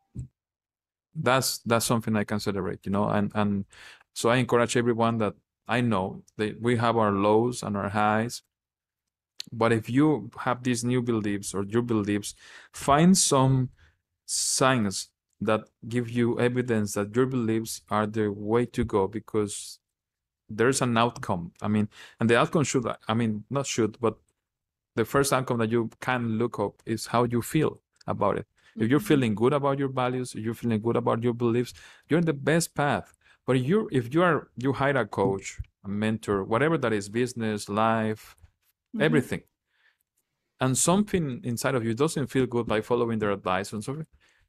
That's 1.15 1.59
that's 1.59 1.85
something 1.85 2.15
i 2.15 2.23
can 2.23 2.39
celebrate 2.39 2.85
you 2.85 2.91
know 2.91 3.07
and 3.07 3.31
and 3.35 3.65
so 4.13 4.29
i 4.29 4.37
encourage 4.37 4.75
everyone 4.75 5.19
that 5.19 5.35
i 5.67 5.79
know 5.79 6.23
that 6.37 6.59
we 6.59 6.75
have 6.77 6.97
our 6.97 7.11
lows 7.11 7.63
and 7.63 7.77
our 7.77 7.89
highs. 7.89 8.41
But 9.51 9.73
if 9.73 9.89
you 9.89 10.31
have 10.39 10.63
these 10.63 10.83
new 10.83 11.01
beliefs 11.01 11.53
or 11.53 11.65
your 11.65 11.81
beliefs 11.81 12.33
find 12.71 13.17
some 13.17 13.69
signs 14.25 15.09
that 15.41 15.61
give 15.87 16.09
you 16.09 16.39
evidence 16.39 16.93
that 16.93 17.15
your 17.15 17.25
beliefs 17.25 17.81
are 17.89 18.07
the 18.07 18.31
way 18.31 18.65
to 18.67 18.83
go 18.83 19.07
because 19.07 19.79
there's 20.57 20.81
an 20.81 20.97
outcome. 20.97 21.51
I 21.61 21.67
mean, 21.67 21.89
and 22.19 22.29
the 22.29 22.37
outcome 22.37 22.63
should, 22.63 22.85
I 23.07 23.13
mean, 23.13 23.43
not 23.49 23.65
should, 23.65 23.97
but 23.99 24.17
the 24.95 25.05
first 25.05 25.33
outcome 25.33 25.57
that 25.59 25.71
you 25.71 25.89
can 25.99 26.37
look 26.37 26.59
up 26.59 26.81
is 26.85 27.07
how 27.07 27.23
you 27.23 27.41
feel 27.41 27.81
about 28.07 28.37
it. 28.37 28.45
If 28.75 28.89
you're 28.89 28.99
mm-hmm. 28.99 29.07
feeling 29.07 29.35
good 29.35 29.53
about 29.53 29.79
your 29.79 29.89
values, 29.89 30.33
if 30.35 30.43
you're 30.43 30.53
feeling 30.53 30.81
good 30.81 30.95
about 30.95 31.23
your 31.23 31.33
beliefs, 31.33 31.73
you're 32.09 32.19
in 32.19 32.25
the 32.25 32.33
best 32.33 32.73
path. 32.73 33.13
But 33.45 33.57
if 33.57 33.65
you 33.65 33.89
if 33.91 34.13
you 34.13 34.23
are 34.23 34.49
you 34.57 34.73
hire 34.73 34.97
a 34.97 35.05
coach, 35.05 35.59
a 35.83 35.89
mentor, 35.89 36.43
whatever 36.43 36.77
that 36.77 36.93
is, 36.93 37.09
business, 37.09 37.69
life, 37.69 38.35
mm-hmm. 38.95 39.03
everything, 39.03 39.43
and 40.59 40.77
something 40.77 41.41
inside 41.43 41.75
of 41.75 41.85
you 41.85 41.93
doesn't 41.93 42.27
feel 42.27 42.45
good 42.45 42.65
by 42.67 42.81
following 42.81 43.19
their 43.19 43.31
advice 43.31 43.73
and 43.73 43.83
so 43.83 44.03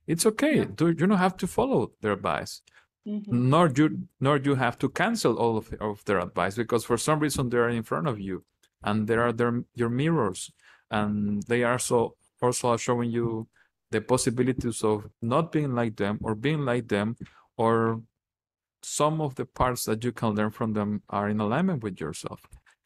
it's 0.06 0.26
okay. 0.26 0.58
Yeah. 0.58 0.66
Do 0.74 0.88
you 0.88 0.94
don't 0.94 1.18
have 1.18 1.36
to 1.38 1.46
follow 1.46 1.92
their 2.00 2.12
advice. 2.12 2.62
Mm-hmm. 3.06 3.50
Nor 3.50 3.68
you 3.76 4.08
nor 4.18 4.38
you 4.38 4.54
have 4.54 4.78
to 4.78 4.88
cancel 4.88 5.36
all 5.36 5.58
of, 5.58 5.72
of 5.80 6.02
their 6.06 6.20
advice 6.20 6.56
because 6.56 6.84
for 6.86 6.96
some 6.96 7.18
reason 7.20 7.50
they 7.50 7.58
are 7.58 7.68
in 7.68 7.82
front 7.82 8.08
of 8.08 8.18
you 8.18 8.44
and 8.82 9.06
there 9.06 9.20
are 9.20 9.32
their 9.32 9.62
your 9.74 9.90
mirrors 9.90 10.50
and 10.90 11.42
they 11.44 11.62
are 11.64 11.78
so 11.78 12.16
also 12.40 12.76
showing 12.78 13.10
you 13.10 13.46
the 13.90 14.00
possibilities 14.00 14.82
of 14.82 15.06
not 15.20 15.52
being 15.52 15.74
like 15.74 15.96
them 15.96 16.18
or 16.22 16.34
being 16.34 16.64
like 16.64 16.88
them 16.88 17.14
or 17.58 18.00
some 18.82 19.20
of 19.20 19.34
the 19.34 19.44
parts 19.46 19.84
that 19.84 20.04
you 20.04 20.12
can 20.12 20.34
learn 20.34 20.50
from 20.50 20.72
them 20.72 21.02
are 21.08 21.28
in 21.28 21.40
alignment 21.40 21.82
with 21.82 22.00
yourself 22.00 22.40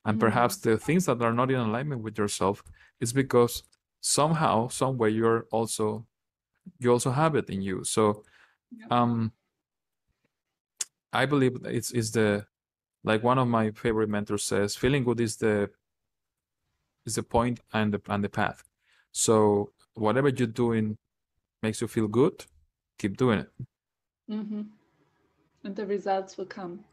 and 0.04 0.16
Mm. 0.16 0.20
perhaps 0.20 0.56
the 0.56 0.76
things 0.78 1.06
that 1.06 1.22
are 1.22 1.32
not 1.32 1.50
in 1.50 1.58
alignment 1.60 2.02
with 2.02 2.18
yourself 2.18 2.62
is 3.00 3.12
because 3.12 3.62
somehow 4.00 4.68
some 4.68 4.96
way 4.98 5.10
you're 5.10 5.46
also 5.50 6.06
you 6.78 6.90
also 6.92 7.10
have 7.10 7.34
it 7.34 7.48
in 7.50 7.62
you 7.62 7.84
so 7.84 8.22
Yeah. 8.70 8.86
um 8.90 9.32
i 11.12 11.24
believe 11.26 11.56
it's 11.64 11.90
is 11.90 12.12
the 12.12 12.44
like 13.04 13.22
one 13.22 13.38
of 13.38 13.48
my 13.48 13.70
favorite 13.70 14.08
mentors 14.08 14.44
says 14.44 14.76
feeling 14.76 15.04
good 15.04 15.20
is 15.20 15.36
the 15.36 15.70
is 17.06 17.14
the 17.14 17.22
point 17.22 17.60
and 17.72 17.94
the 17.94 18.00
and 18.08 18.22
the 18.22 18.28
path 18.28 18.62
so 19.12 19.70
whatever 19.94 20.28
you're 20.28 20.46
doing 20.46 20.96
makes 21.62 21.80
you 21.80 21.88
feel 21.88 22.08
good 22.08 22.44
keep 22.98 23.16
doing 23.16 23.40
it 23.40 23.50
hmm 24.28 24.62
And 25.64 25.74
the 25.74 25.86
results 25.86 26.36
will 26.36 26.46
come. 26.46 26.84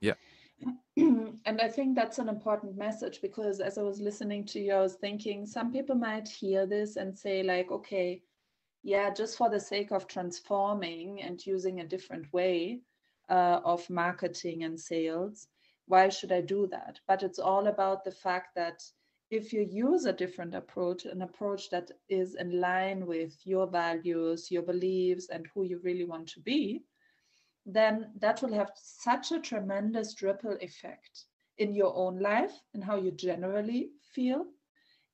Yeah. 0.00 0.14
and 0.96 1.60
I 1.60 1.68
think 1.68 1.94
that's 1.94 2.18
an 2.18 2.28
important 2.28 2.76
message 2.76 3.20
because 3.20 3.60
as 3.60 3.78
I 3.78 3.82
was 3.82 4.00
listening 4.00 4.44
to 4.46 4.60
you, 4.60 4.72
I 4.72 4.80
was 4.80 4.94
thinking 4.94 5.46
some 5.46 5.72
people 5.72 5.94
might 5.96 6.28
hear 6.28 6.66
this 6.66 6.96
and 6.96 7.16
say, 7.16 7.42
like, 7.42 7.70
okay, 7.70 8.22
yeah, 8.82 9.12
just 9.12 9.36
for 9.36 9.50
the 9.50 9.60
sake 9.60 9.90
of 9.90 10.06
transforming 10.06 11.20
and 11.22 11.44
using 11.44 11.80
a 11.80 11.86
different 11.86 12.32
way 12.32 12.80
uh, 13.28 13.60
of 13.64 13.88
marketing 13.90 14.64
and 14.64 14.78
sales, 14.78 15.48
why 15.86 16.08
should 16.08 16.32
I 16.32 16.40
do 16.40 16.66
that? 16.68 17.00
But 17.06 17.22
it's 17.22 17.38
all 17.38 17.66
about 17.68 18.04
the 18.04 18.10
fact 18.10 18.54
that 18.56 18.82
if 19.30 19.52
you 19.52 19.66
use 19.68 20.04
a 20.04 20.12
different 20.12 20.54
approach, 20.54 21.04
an 21.04 21.22
approach 21.22 21.70
that 21.70 21.90
is 22.08 22.36
in 22.36 22.60
line 22.60 23.06
with 23.06 23.36
your 23.44 23.66
values, 23.66 24.50
your 24.50 24.62
beliefs, 24.62 25.28
and 25.30 25.46
who 25.52 25.64
you 25.64 25.80
really 25.82 26.04
want 26.04 26.28
to 26.28 26.40
be, 26.40 26.82
then 27.64 28.12
that 28.20 28.40
will 28.40 28.52
have 28.52 28.70
such 28.76 29.32
a 29.32 29.40
tremendous 29.40 30.22
ripple 30.22 30.56
effect 30.60 31.24
in 31.58 31.74
your 31.74 31.94
own 31.96 32.20
life 32.20 32.52
and 32.74 32.84
how 32.84 32.96
you 32.96 33.10
generally 33.10 33.90
feel, 34.12 34.44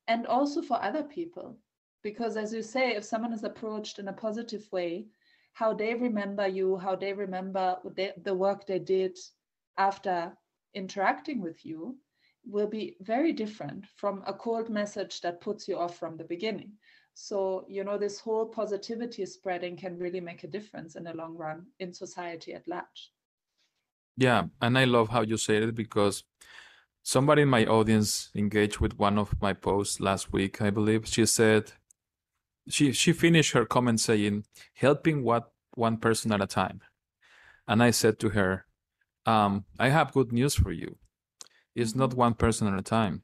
and 0.09 0.27
also 0.27 0.61
for 0.61 0.83
other 0.83 1.03
people. 1.03 1.57
Because, 2.03 2.37
as 2.37 2.53
you 2.53 2.63
say, 2.63 2.95
if 2.95 3.05
someone 3.05 3.33
is 3.33 3.45
approached 3.45 3.99
in 3.99 4.09
a 4.09 4.13
positive 4.13 4.69
way, 4.73 5.07
how 5.53 5.75
they 5.75 5.95
remember 5.95 6.47
you, 6.47 6.77
how 6.77 6.97
they 6.97 7.13
remember 7.13 7.77
the, 7.97 8.35
work 8.35 8.67
they 8.67 8.79
did 8.79 9.19
after 9.77 10.33
interacting 10.75 11.41
with 11.41 11.65
you, 11.65 11.97
will 12.45 12.67
be 12.67 12.97
very 13.01 13.33
different 13.33 13.87
from 13.97 14.23
a 14.27 14.33
cold 14.33 14.69
message 14.69 15.21
that 15.21 15.41
puts 15.41 15.69
you 15.69 15.79
off 15.79 15.99
from 15.99 16.17
the 16.17 16.25
beginning. 16.25 16.73
So, 17.15 17.67
you 17.69 17.85
know, 17.85 17.99
this 17.99 18.19
whole 18.19 18.47
positivity 18.47 19.27
spreading 19.27 19.77
can 19.77 19.99
really 19.99 20.21
make 20.21 20.45
a 20.45 20.49
difference 20.49 20.97
in 20.97 21.05
the 21.05 21.15
long 21.15 21.37
run 21.37 21.67
in 21.79 21.93
society 21.93 22.55
at 22.55 22.67
large. 22.67 23.13
Yeah, 24.17 24.47
and 24.61 24.79
I 24.79 24.85
love 24.85 25.11
how 25.11 25.23
you 25.23 25.37
said 25.37 25.63
it 25.63 25.75
because 25.75 26.25
somebody 27.03 27.43
in 27.43 27.49
my 27.49 27.67
audience 27.67 28.31
engaged 28.35 28.79
with 28.79 28.99
one 28.99 29.19
of 29.19 29.41
my 29.41 29.53
posts 29.53 30.01
last 30.01 30.33
week, 30.33 30.63
I 30.63 30.71
believe. 30.71 31.07
She 31.07 31.27
said 31.27 31.73
she 32.69 32.93
she 32.93 33.13
finished 33.13 33.53
her 33.53 33.65
comment 33.67 34.01
saying, 34.01 34.45
helping 34.75 35.23
what 35.25 35.53
one 35.75 35.97
person 35.99 36.33
at 36.33 36.41
a 36.43 36.47
time. 36.47 36.81
And 37.69 37.83
I 37.83 37.91
said 37.93 38.19
to 38.21 38.31
her, 38.31 38.67
um, 39.27 39.65
I 39.79 39.89
have 39.91 40.13
good 40.13 40.33
news 40.33 40.55
for 40.55 40.73
you. 40.73 40.99
It's 41.75 41.95
not 41.95 42.15
one 42.15 42.35
person 42.35 42.69
at 42.69 42.79
a 42.79 42.83
time 42.83 43.23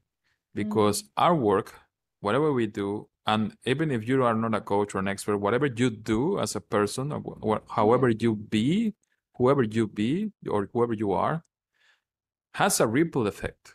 because 0.55 1.05
our 1.17 1.35
work, 1.35 1.75
whatever 2.21 2.53
we 2.53 2.67
do, 2.67 3.09
and 3.27 3.57
even 3.67 3.91
if 3.91 4.09
you 4.09 4.25
are 4.25 4.35
not 4.35 4.55
a 4.55 4.61
coach 4.61 4.95
or 4.95 4.99
an 4.99 5.09
expert, 5.09 5.39
whatever 5.39 5.67
you 5.67 5.91
do 5.91 6.39
as 6.41 6.57
a 6.57 6.61
person, 6.61 7.13
or 7.13 7.21
wh- 7.45 7.75
however 7.75 8.09
you 8.09 8.37
be, 8.37 8.95
whoever 9.37 9.63
you 9.63 9.87
be 9.87 10.33
or 10.49 10.69
whoever 10.73 10.95
you 10.95 11.13
are, 11.13 11.45
has 12.55 12.81
a 12.81 12.87
ripple 12.87 13.27
effect 13.27 13.75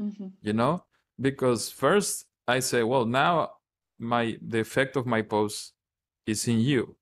Mhm. 0.00 0.32
you 0.42 0.52
know 0.52 0.84
because 1.20 1.70
first 1.70 2.26
i 2.46 2.60
say 2.60 2.82
well 2.82 3.04
now 3.04 3.50
my 3.98 4.36
the 4.40 4.60
effect 4.60 4.96
of 4.96 5.06
my 5.06 5.22
post 5.22 5.72
is 6.26 6.46
in 6.46 6.60
you. 6.60 6.96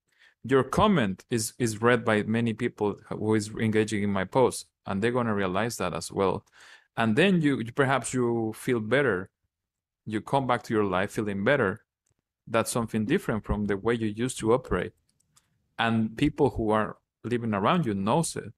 Your 0.45 0.63
comment 0.63 1.25
is 1.31 1.53
is 1.59 1.83
read 1.83 2.05
by 2.05 2.23
many 2.23 2.53
people 2.55 2.97
who 3.09 3.35
is 3.35 3.51
engaging 3.61 4.03
in 4.03 4.11
my 4.11 4.25
post 4.25 4.67
and 4.87 5.03
they're 5.03 5.13
going 5.13 5.27
to 5.27 5.35
realize 5.35 5.77
that 5.77 5.93
as 5.93 6.11
well. 6.11 6.45
And 6.97 7.17
then 7.17 7.43
you 7.43 7.65
perhaps 7.75 8.15
you 8.15 8.53
feel 8.57 8.81
better. 8.81 9.31
You 10.07 10.21
come 10.21 10.47
back 10.47 10.63
to 10.65 10.75
your 10.75 10.85
life 10.85 11.13
feeling 11.13 11.45
better. 11.45 11.85
That's 12.47 12.71
something 12.71 13.05
different 13.05 13.45
from 13.45 13.67
the 13.67 13.77
way 13.77 13.95
you 13.95 14.07
used 14.07 14.39
to 14.39 14.53
operate. 14.53 14.93
And 15.79 16.17
people 16.17 16.51
who 16.51 16.71
are 16.71 16.97
living 17.25 17.53
around 17.53 17.85
you 17.85 17.95
knows 17.95 18.37
it. 18.37 18.53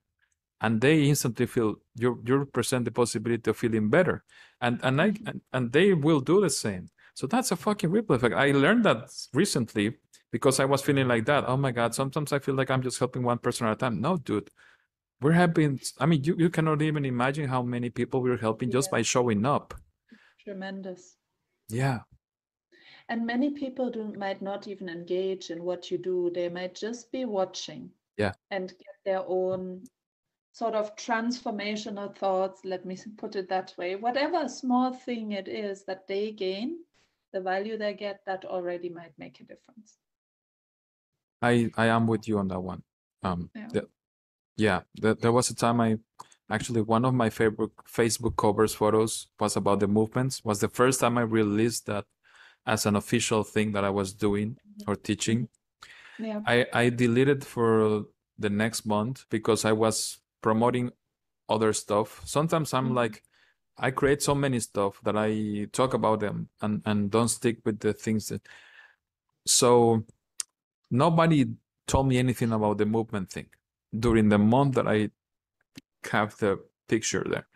And 0.60 0.80
they 0.80 1.04
instantly 1.04 1.46
feel 1.46 1.76
you 1.96 2.22
you 2.26 2.44
present 2.44 2.84
the 2.84 2.90
possibility 2.90 3.50
of 3.50 3.56
feeling 3.56 3.88
better. 3.88 4.24
And 4.60 4.78
and 4.82 5.00
I 5.00 5.14
and, 5.26 5.40
and 5.52 5.72
they 5.72 5.94
will 5.94 6.20
do 6.20 6.40
the 6.40 6.50
same 6.50 6.90
so 7.18 7.26
that's 7.26 7.50
a 7.50 7.56
fucking 7.56 7.90
ripple 7.90 8.14
effect 8.14 8.34
i 8.34 8.52
learned 8.52 8.84
that 8.84 9.10
recently 9.34 9.96
because 10.30 10.60
i 10.60 10.64
was 10.64 10.82
feeling 10.82 11.08
like 11.08 11.24
that 11.24 11.44
oh 11.48 11.56
my 11.56 11.72
god 11.72 11.92
sometimes 11.92 12.32
i 12.32 12.38
feel 12.38 12.54
like 12.54 12.70
i'm 12.70 12.82
just 12.82 12.98
helping 12.98 13.24
one 13.24 13.38
person 13.38 13.66
at 13.66 13.72
a 13.72 13.76
time 13.76 14.00
no 14.00 14.16
dude 14.18 14.48
we're 15.20 15.32
helping 15.32 15.80
i 15.98 16.06
mean 16.06 16.22
you, 16.22 16.36
you 16.38 16.48
cannot 16.48 16.80
even 16.80 17.04
imagine 17.04 17.48
how 17.48 17.60
many 17.60 17.90
people 17.90 18.22
we're 18.22 18.44
helping 18.48 18.70
just 18.70 18.88
by 18.90 19.02
showing 19.02 19.44
up 19.44 19.74
Tremendous. 20.44 21.16
yeah 21.68 21.98
And 23.08 23.26
many 23.26 23.50
people 23.50 23.90
do, 23.90 24.12
might 24.16 24.42
not 24.42 24.68
even 24.68 24.88
engage 24.88 25.50
in 25.50 25.64
what 25.64 25.90
you 25.90 25.98
do. 25.98 26.30
They 26.34 26.48
might 26.50 26.74
just 26.74 27.10
be 27.10 27.24
watching. 27.24 27.90
Yeah. 28.18 28.32
And 28.50 28.68
get 28.68 28.96
their 29.04 29.24
own 29.26 29.84
sort 30.52 30.74
of 30.74 30.94
transformational 30.96 32.14
thoughts, 32.14 32.60
let 32.64 32.84
me 32.84 32.98
put 33.16 33.36
it 33.36 33.48
that 33.48 33.74
way. 33.78 33.96
Whatever 33.96 34.48
small 34.48 34.92
thing 34.92 35.32
it 35.32 35.48
is 35.48 35.84
that 35.86 36.06
they 36.06 36.32
gain, 36.32 36.84
the 37.32 37.40
value 37.40 37.76
they 37.78 37.94
get, 37.94 38.20
that 38.26 38.44
already 38.44 38.88
might 38.88 39.12
make 39.18 39.40
a 39.40 39.44
difference. 39.44 39.98
i 41.42 41.70
i 41.76 41.86
am 41.86 42.06
with 42.06 42.26
you 42.28 42.38
on 42.38 42.48
that 42.48 42.60
one 42.60 42.82
um 43.22 43.50
Yeah. 43.54 43.68
the- 43.74 43.88
yeah 44.56 44.80
there, 45.02 45.14
there 45.14 45.32
was 45.32 45.50
a 45.50 45.54
time 45.54 45.80
i 45.80 45.90
actually 46.50 46.80
one 46.82 47.04
of 47.08 47.14
my 47.14 47.30
favorite 47.30 47.70
facebook 47.98 48.34
covers 48.36 48.74
photos 48.74 49.28
was 49.38 49.56
about 49.56 49.78
the 49.80 49.86
movements 49.86 50.44
was 50.44 50.58
the 50.60 50.68
first 50.80 50.98
time 51.00 51.16
i 51.18 51.22
released 51.22 51.86
that 51.86 52.04
as 52.66 52.86
an 52.86 52.96
official 52.96 53.44
thing 53.44 53.72
that 53.72 53.84
i 53.84 53.90
was 54.00 54.12
doing 54.12 54.56
or 54.88 54.96
teaching 54.96 55.48
Yeah. 56.18 56.40
i 56.54 56.66
i 56.82 56.90
deleted 56.90 57.44
for 57.44 58.04
the 58.44 58.50
next 58.50 58.84
month 58.86 59.16
because 59.30 59.64
i 59.64 59.72
was 59.72 60.18
promoting 60.42 60.90
other 61.48 61.72
stuff 61.72 62.08
sometimes 62.24 62.74
i'm 62.74 62.90
Mhm. 62.90 62.96
like 63.02 63.22
i 63.78 63.90
create 63.90 64.22
so 64.22 64.34
many 64.34 64.60
stuff 64.60 65.00
that 65.02 65.16
i 65.16 65.66
talk 65.72 65.94
about 65.94 66.20
them 66.20 66.48
and 66.60 66.82
and 66.84 67.10
don't 67.10 67.28
stick 67.28 67.58
with 67.64 67.80
the 67.80 67.92
things 67.92 68.28
that 68.28 68.42
so 69.46 70.04
nobody 70.90 71.46
told 71.86 72.06
me 72.06 72.18
anything 72.18 72.52
about 72.52 72.78
the 72.78 72.86
movement 72.86 73.30
thing 73.30 73.46
during 73.98 74.28
the 74.28 74.38
month 74.38 74.74
that 74.74 74.86
I 74.86 75.10
have 76.12 76.36
the 76.36 76.60
picture 76.88 77.24
there. 77.28 77.48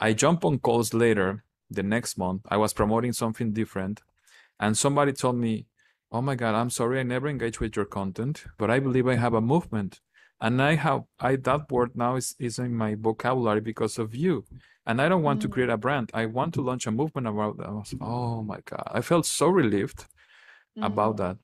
I 0.00 0.14
jump 0.14 0.44
on 0.44 0.58
calls 0.58 0.94
later 0.94 1.44
the 1.70 1.82
next 1.82 2.18
month. 2.18 2.42
I 2.48 2.56
was 2.56 2.72
promoting 2.72 3.12
something 3.12 3.52
different, 3.52 4.00
and 4.58 4.76
somebody 4.76 5.12
told 5.12 5.36
me, 5.36 5.66
"Oh 6.10 6.22
my 6.22 6.34
God, 6.34 6.54
I'm 6.54 6.70
sorry, 6.70 7.00
I 7.00 7.02
never 7.02 7.28
engaged 7.28 7.60
with 7.60 7.76
your 7.76 7.84
content, 7.84 8.44
but 8.58 8.70
I 8.70 8.80
believe 8.80 9.06
I 9.06 9.16
have 9.16 9.34
a 9.34 9.40
movement, 9.40 10.00
and 10.40 10.60
I 10.60 10.74
have 10.74 11.04
I 11.20 11.36
that 11.36 11.70
word 11.70 11.94
now 11.94 12.16
is 12.16 12.34
is 12.38 12.58
in 12.58 12.74
my 12.74 12.94
vocabulary 12.94 13.60
because 13.60 13.98
of 13.98 14.14
you." 14.14 14.44
And 14.86 15.00
I 15.00 15.08
don't 15.08 15.22
want 15.22 15.40
to 15.42 15.48
Mm. 15.48 15.52
create 15.52 15.70
a 15.70 15.76
brand. 15.76 16.10
I 16.14 16.26
want 16.26 16.54
to 16.54 16.62
launch 16.62 16.86
a 16.86 16.90
movement 16.90 17.26
about 17.28 17.56
that. 17.58 17.68
I 17.68 17.72
was, 17.72 17.94
oh 18.00 18.42
my 18.42 18.60
God. 18.64 18.86
I 18.98 19.00
felt 19.00 19.26
so 19.26 19.46
relieved 19.48 20.06
about 20.76 21.14
Mm. 21.16 21.18
that 21.18 21.36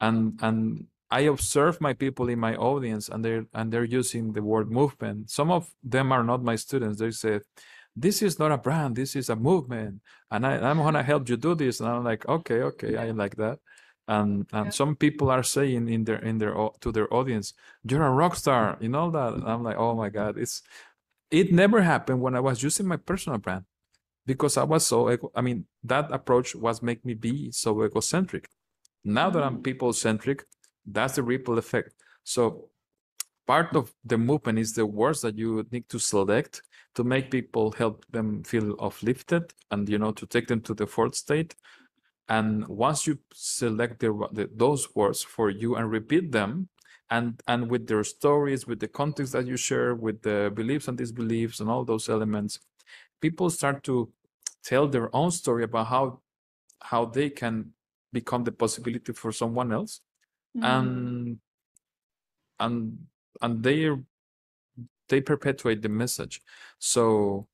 and 0.00 0.38
and 0.46 0.86
i 1.10 1.20
observe 1.34 1.80
my 1.80 1.92
people 1.92 2.26
in 2.28 2.38
my 2.38 2.54
audience 2.56 3.08
and 3.12 3.24
they're 3.24 3.44
and 3.52 3.72
they're 3.72 3.84
using 4.00 4.32
the 4.32 4.42
word 4.52 4.70
movement 4.70 5.28
some 5.38 5.50
of 5.50 5.62
them 5.82 6.12
are 6.12 6.22
not 6.30 6.42
my 6.50 6.56
students 6.56 6.98
they 7.00 7.10
say 7.10 7.40
this 7.96 8.22
is 8.22 8.38
not 8.38 8.52
a 8.52 8.56
brand 8.66 8.94
this 8.96 9.16
is 9.16 9.28
a 9.28 9.36
movement 9.36 10.00
and 10.30 10.46
I, 10.46 10.52
i'm 10.70 10.78
gonna 10.78 11.02
help 11.02 11.28
you 11.28 11.36
do 11.36 11.54
this 11.54 11.80
and 11.80 11.88
i'm 11.88 12.04
like 12.04 12.22
okay 12.28 12.60
okay 12.70 12.96
i 12.96 13.10
like 13.10 13.36
that 13.36 13.58
and 14.08 14.46
and 14.52 14.66
Yeah. 14.66 14.70
some 14.80 14.92
people 15.04 15.28
are 15.36 15.42
saying 15.56 15.88
in 15.96 16.04
their 16.04 16.20
in 16.30 16.38
their 16.38 16.54
to 16.82 16.88
their 16.92 17.08
audience 17.12 17.52
you're 17.88 18.06
a 18.06 18.10
rock 18.22 18.34
star 18.36 18.62
you 18.80 18.88
know 18.96 19.10
that 19.10 19.30
and 19.34 19.44
i'm 19.52 19.62
like 19.68 19.76
oh 19.84 19.94
my 20.02 20.10
god 20.18 20.38
it's 20.38 20.62
it 21.30 21.52
never 21.52 21.82
happened 21.82 22.20
when 22.20 22.34
i 22.34 22.40
was 22.40 22.62
using 22.62 22.86
my 22.86 22.96
personal 22.96 23.38
brand 23.38 23.64
because 24.26 24.56
i 24.56 24.64
was 24.64 24.86
so 24.86 25.10
ego- 25.10 25.32
i 25.34 25.40
mean 25.40 25.66
that 25.84 26.10
approach 26.12 26.54
was 26.54 26.82
make 26.82 27.04
me 27.04 27.14
be 27.14 27.50
so 27.52 27.84
egocentric. 27.84 28.48
Now 29.04 29.30
that 29.30 29.42
i'm 29.42 29.58
Mm. 29.58 29.64
people 29.64 29.92
centric 29.92 30.44
that's 30.86 31.16
the 31.16 31.22
ripple 31.22 31.58
effect. 31.58 31.94
So 32.24 32.70
part 33.46 33.76
of 33.76 33.92
the 34.04 34.18
movement 34.18 34.58
is 34.58 34.74
the 34.74 34.86
words 34.86 35.20
that 35.22 35.36
you 35.38 35.66
need 35.72 35.88
to 35.90 35.98
select 35.98 36.62
to 36.96 37.04
make 37.04 37.30
people 37.30 37.72
help 37.72 38.04
them 38.10 38.42
feel 38.44 38.76
uplifted 38.80 39.52
and 39.70 39.88
you 39.88 39.98
know 39.98 40.12
to 40.12 40.26
take 40.26 40.48
them 40.48 40.60
to 40.62 40.74
the 40.74 40.86
fourth 40.86 41.14
state. 41.14 41.54
And 42.28 42.66
once 42.68 43.06
you 43.06 43.18
select 43.34 44.00
the, 44.00 44.10
the, 44.32 44.48
those 44.56 44.94
words 44.96 45.22
for 45.22 45.50
you 45.50 45.76
and 45.76 45.90
repeat 45.90 46.32
them 46.32 46.69
and 47.10 47.42
and 47.48 47.70
with 47.70 47.86
their 47.86 48.04
stories 48.04 48.66
with 48.66 48.80
the 48.80 48.88
context 48.88 49.32
that 49.32 49.46
you 49.46 49.56
share 49.56 49.94
with 49.94 50.22
the 50.22 50.50
beliefs 50.54 50.88
and 50.88 50.96
disbeliefs 50.96 51.60
and 51.60 51.68
all 51.68 51.84
those 51.84 52.08
elements 52.08 52.60
people 53.20 53.50
start 53.50 53.82
to 53.84 54.12
tell 54.62 54.86
their 54.88 55.14
own 55.14 55.30
story 55.30 55.64
about 55.64 55.86
how 55.86 56.20
how 56.80 57.04
they 57.04 57.30
can 57.30 57.72
become 58.12 58.44
the 58.44 58.52
possibility 58.52 59.12
for 59.12 59.32
someone 59.32 59.72
else. 59.72 60.00
Mm. 60.56 60.64
and 60.64 61.38
and 62.58 62.98
and 63.40 63.62
they 63.62 63.88
they 65.08 65.20
perpetuate 65.20 65.80
the 65.82 65.88
message. 65.88 66.42
So 66.78 67.46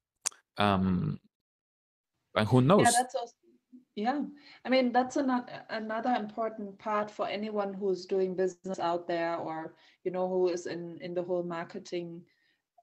um 0.57 1.21
and 2.35 2.49
who 2.49 2.63
knows? 2.63 2.85
yeah 2.85 2.93
that's 2.97 3.15
also 3.15 3.36
yeah, 3.97 4.21
I 4.65 4.69
mean 4.69 4.93
that's 4.93 5.17
another 5.17 5.65
another 5.71 6.15
important 6.21 6.79
part 6.79 7.11
for 7.11 7.27
anyone 7.27 7.73
who's 7.73 8.05
doing 8.05 8.37
business 8.37 8.79
out 8.79 9.09
there, 9.09 9.37
or 9.37 9.75
you 10.05 10.11
know 10.11 10.29
who 10.29 10.49
is 10.49 10.67
in 10.67 10.99
in 11.01 11.15
the 11.15 11.23
whole 11.23 11.43
marketing 11.43 12.23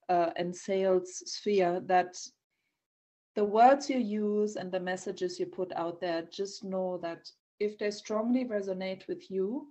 uh, 0.10 0.32
and 0.36 0.56
sales 0.56 1.22
sphere. 1.32 1.82
That 1.86 2.18
the 3.36 3.46
words 3.46 3.92
you 3.92 4.00
use 4.00 4.56
and 4.56 4.72
the 4.72 4.80
messages 4.80 5.40
you 5.40 5.46
put 5.46 5.72
out 5.74 6.02
there, 6.02 6.24
just 6.32 6.64
know 6.64 6.98
that 7.04 7.30
if 7.60 7.78
they 7.78 7.92
strongly 7.92 8.46
resonate 8.46 9.08
with 9.08 9.30
you 9.30 9.68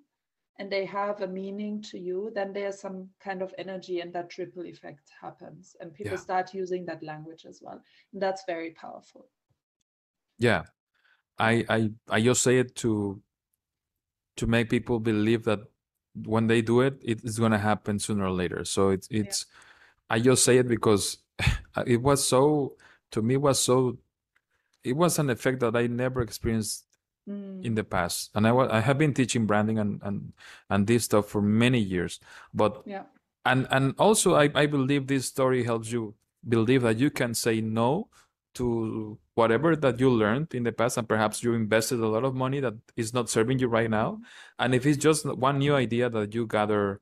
and 0.60 0.70
they 0.70 0.84
have 0.84 1.22
a 1.22 1.26
meaning 1.26 1.82
to 1.82 1.98
you, 1.98 2.30
then 2.34 2.52
there's 2.52 2.78
some 2.78 3.08
kind 3.20 3.42
of 3.42 3.52
energy 3.58 3.98
and 3.98 4.12
that 4.12 4.38
ripple 4.38 4.64
effect 4.64 5.10
happens, 5.20 5.74
and 5.80 5.92
people 5.92 6.12
yeah. 6.12 6.18
start 6.18 6.54
using 6.54 6.86
that 6.86 7.02
language 7.02 7.46
as 7.48 7.60
well, 7.60 7.82
and 8.12 8.22
that's 8.22 8.44
very 8.46 8.70
powerful. 8.70 9.26
Yeah, 10.38 10.62
I 11.38 11.64
I 11.68 11.90
I 12.08 12.20
just 12.20 12.42
say 12.42 12.58
it 12.58 12.74
to 12.76 13.20
to 14.36 14.46
make 14.46 14.70
people 14.70 15.00
believe 15.00 15.44
that 15.44 15.60
when 16.24 16.46
they 16.46 16.62
do 16.62 16.80
it, 16.80 16.98
it 17.02 17.24
is 17.24 17.38
gonna 17.38 17.58
happen 17.58 17.98
sooner 17.98 18.24
or 18.24 18.30
later. 18.30 18.64
So 18.64 18.90
it's 18.90 19.08
it's 19.10 19.46
yeah. 19.48 20.16
I 20.16 20.20
just 20.20 20.44
say 20.44 20.58
it 20.58 20.68
because 20.68 21.18
it 21.86 22.02
was 22.02 22.26
so 22.26 22.76
to 23.12 23.22
me 23.22 23.36
was 23.36 23.60
so 23.60 23.98
it 24.84 24.96
was 24.96 25.18
an 25.18 25.30
effect 25.30 25.60
that 25.60 25.76
I 25.76 25.86
never 25.86 26.20
experienced 26.20 26.84
mm. 27.28 27.64
in 27.64 27.74
the 27.74 27.84
past. 27.84 28.30
And 28.34 28.46
I 28.46 28.52
was 28.52 28.70
I 28.70 28.80
have 28.80 28.98
been 28.98 29.14
teaching 29.14 29.46
branding 29.46 29.78
and 29.78 30.00
and 30.02 30.32
and 30.68 30.86
this 30.86 31.04
stuff 31.04 31.28
for 31.28 31.42
many 31.42 31.78
years. 31.78 32.20
But 32.52 32.82
yeah. 32.84 33.04
And 33.44 33.66
and 33.70 33.94
also 33.98 34.34
I, 34.36 34.50
I 34.54 34.66
believe 34.66 35.06
this 35.06 35.26
story 35.26 35.64
helps 35.64 35.90
you 35.90 36.14
believe 36.48 36.82
that 36.82 36.98
you 36.98 37.10
can 37.10 37.34
say 37.34 37.60
no 37.60 38.08
to 38.54 39.18
whatever 39.34 39.74
that 39.76 39.98
you 39.98 40.10
learned 40.10 40.54
in 40.54 40.62
the 40.62 40.72
past 40.72 40.98
and 40.98 41.08
perhaps 41.08 41.42
you 41.42 41.54
invested 41.54 42.00
a 42.00 42.06
lot 42.06 42.24
of 42.24 42.34
money 42.34 42.60
that 42.60 42.74
is 42.96 43.14
not 43.14 43.30
serving 43.30 43.58
you 43.58 43.68
right 43.68 43.90
now. 43.90 44.20
And 44.58 44.74
if 44.74 44.84
it's 44.84 44.98
just 44.98 45.24
one 45.26 45.58
new 45.58 45.74
idea 45.74 46.10
that 46.10 46.34
you 46.34 46.46
gather 46.46 47.00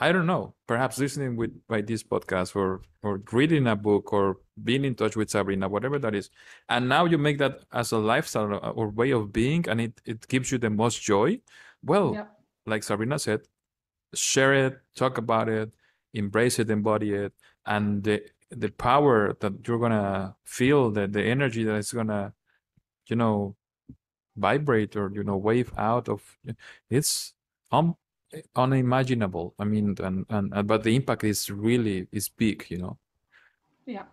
i 0.00 0.12
don't 0.12 0.26
know 0.26 0.54
perhaps 0.66 0.98
listening 0.98 1.36
with 1.36 1.50
by 1.66 1.80
this 1.80 2.02
podcast 2.02 2.54
or 2.54 2.82
or 3.02 3.20
reading 3.32 3.66
a 3.66 3.74
book 3.74 4.12
or 4.12 4.36
being 4.62 4.84
in 4.84 4.94
touch 4.94 5.16
with 5.16 5.30
sabrina 5.30 5.68
whatever 5.68 5.98
that 5.98 6.14
is. 6.14 6.30
And 6.68 6.88
now 6.88 7.04
you 7.04 7.18
make 7.18 7.38
that 7.38 7.64
as 7.72 7.92
a 7.92 7.98
lifestyle 7.98 8.54
uh, 8.54 8.70
or 8.70 8.90
way 8.90 9.10
of 9.12 9.32
being 9.32 9.68
and 9.68 9.80
it, 9.80 10.00
it 10.04 10.28
gives 10.28 10.50
you 10.52 10.58
the 10.58 10.70
most 10.70 11.02
joy. 11.02 11.40
Well 11.82 12.14
yeah. 12.14 12.26
like 12.66 12.82
sabrina 12.82 13.18
said 13.18 13.40
share 14.14 14.54
it 14.54 14.78
talk 14.96 15.18
about 15.18 15.48
it 15.48 15.74
embrace 16.14 16.58
it 16.58 16.70
embody 16.70 17.12
it 17.12 17.32
and 17.66 18.02
the 18.02 18.22
the 18.50 18.70
power 18.70 19.36
that 19.40 19.66
you're 19.66 19.78
gonna 19.78 20.34
feel 20.44 20.90
the 20.90 21.06
the 21.06 21.22
energy 21.22 21.64
that 21.64 21.76
is 21.76 21.92
gonna 21.92 22.32
you 23.06 23.16
know 23.16 23.56
vibrate 24.36 24.96
or 24.96 25.10
you 25.12 25.24
know 25.24 25.36
wave 25.36 25.72
out 25.76 26.08
of 26.08 26.38
it's 26.90 27.34
um 27.72 27.96
unimaginable. 28.56 29.54
I 29.58 29.64
mean 29.64 29.96
and 30.00 30.26
and 30.28 30.66
but 30.66 30.82
the 30.82 30.94
impact 30.94 31.24
is 31.24 31.50
really 31.50 32.06
is 32.12 32.28
big 32.28 32.66
you 32.68 32.78
know? 32.78 32.98
Yeah. 33.86 34.04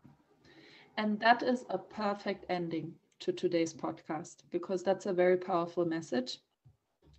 And 0.98 1.20
that 1.20 1.44
is 1.44 1.66
a 1.70 1.78
perfect 1.78 2.46
ending 2.50 2.94
to 3.20 3.34
today's 3.34 3.74
podcast 3.74 4.44
because 4.52 4.84
that's 4.84 5.06
a 5.06 5.14
very 5.14 5.38
powerful 5.38 5.86
message. 5.86 6.40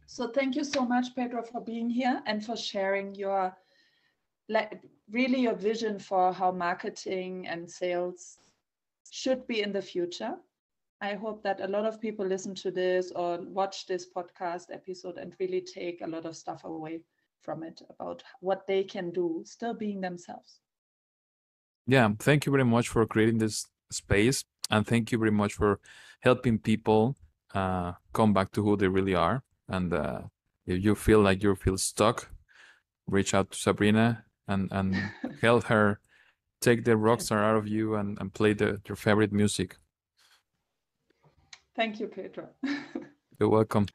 So 0.06 0.28
thank 0.28 0.56
you 0.56 0.64
so 0.64 0.86
much 0.86 1.14
pedro 1.14 1.42
for 1.42 1.60
being 1.60 1.90
here 1.90 2.22
and 2.26 2.44
for 2.44 2.56
sharing 2.56 3.14
your 3.14 3.54
like 4.48 4.80
really 5.10 5.40
your 5.40 5.54
vision 5.54 5.98
for 5.98 6.32
how 6.32 6.52
marketing 6.52 7.46
and 7.48 7.70
sales 7.70 8.38
should 9.10 9.46
be 9.46 9.62
in 9.62 9.72
the 9.72 9.82
future. 9.82 10.34
I 11.00 11.14
hope 11.14 11.42
that 11.42 11.60
a 11.60 11.66
lot 11.66 11.84
of 11.84 12.00
people 12.00 12.26
listen 12.26 12.54
to 12.56 12.70
this 12.70 13.12
or 13.14 13.38
watch 13.42 13.86
this 13.86 14.06
podcast 14.08 14.66
episode 14.72 15.18
and 15.18 15.34
really 15.38 15.60
take 15.60 16.00
a 16.00 16.06
lot 16.06 16.24
of 16.24 16.36
stuff 16.36 16.64
away 16.64 17.02
from 17.40 17.62
it 17.62 17.82
about 17.90 18.22
what 18.40 18.66
they 18.66 18.82
can 18.82 19.10
do, 19.10 19.42
still 19.44 19.74
being 19.74 20.00
themselves. 20.00 20.60
Yeah, 21.86 22.08
thank 22.18 22.46
you 22.46 22.52
very 22.52 22.64
much 22.64 22.88
for 22.88 23.06
creating 23.06 23.38
this 23.38 23.66
space. 23.90 24.44
And 24.70 24.86
thank 24.86 25.12
you 25.12 25.18
very 25.18 25.30
much 25.30 25.52
for 25.52 25.78
helping 26.20 26.58
people 26.58 27.16
uh, 27.54 27.92
come 28.12 28.32
back 28.32 28.50
to 28.52 28.62
who 28.62 28.76
they 28.76 28.88
really 28.88 29.14
are. 29.14 29.42
And 29.68 29.92
uh, 29.92 30.22
if 30.66 30.82
you 30.82 30.94
feel 30.94 31.20
like 31.20 31.42
you 31.42 31.54
feel 31.54 31.78
stuck, 31.78 32.28
reach 33.06 33.34
out 33.34 33.52
to 33.52 33.58
Sabrina 33.58 34.25
and 34.48 34.68
and 34.72 34.96
help 35.42 35.64
her 35.64 36.00
take 36.60 36.84
the 36.84 36.96
rock 36.96 37.20
star 37.20 37.42
out 37.44 37.56
of 37.56 37.68
you 37.68 37.94
and, 37.96 38.18
and 38.20 38.32
play 38.32 38.52
the 38.52 38.80
your 38.88 38.96
favorite 38.96 39.32
music. 39.32 39.76
Thank 41.74 42.00
you, 42.00 42.06
Pedro. 42.06 42.48
You're 43.38 43.50
welcome. 43.50 43.86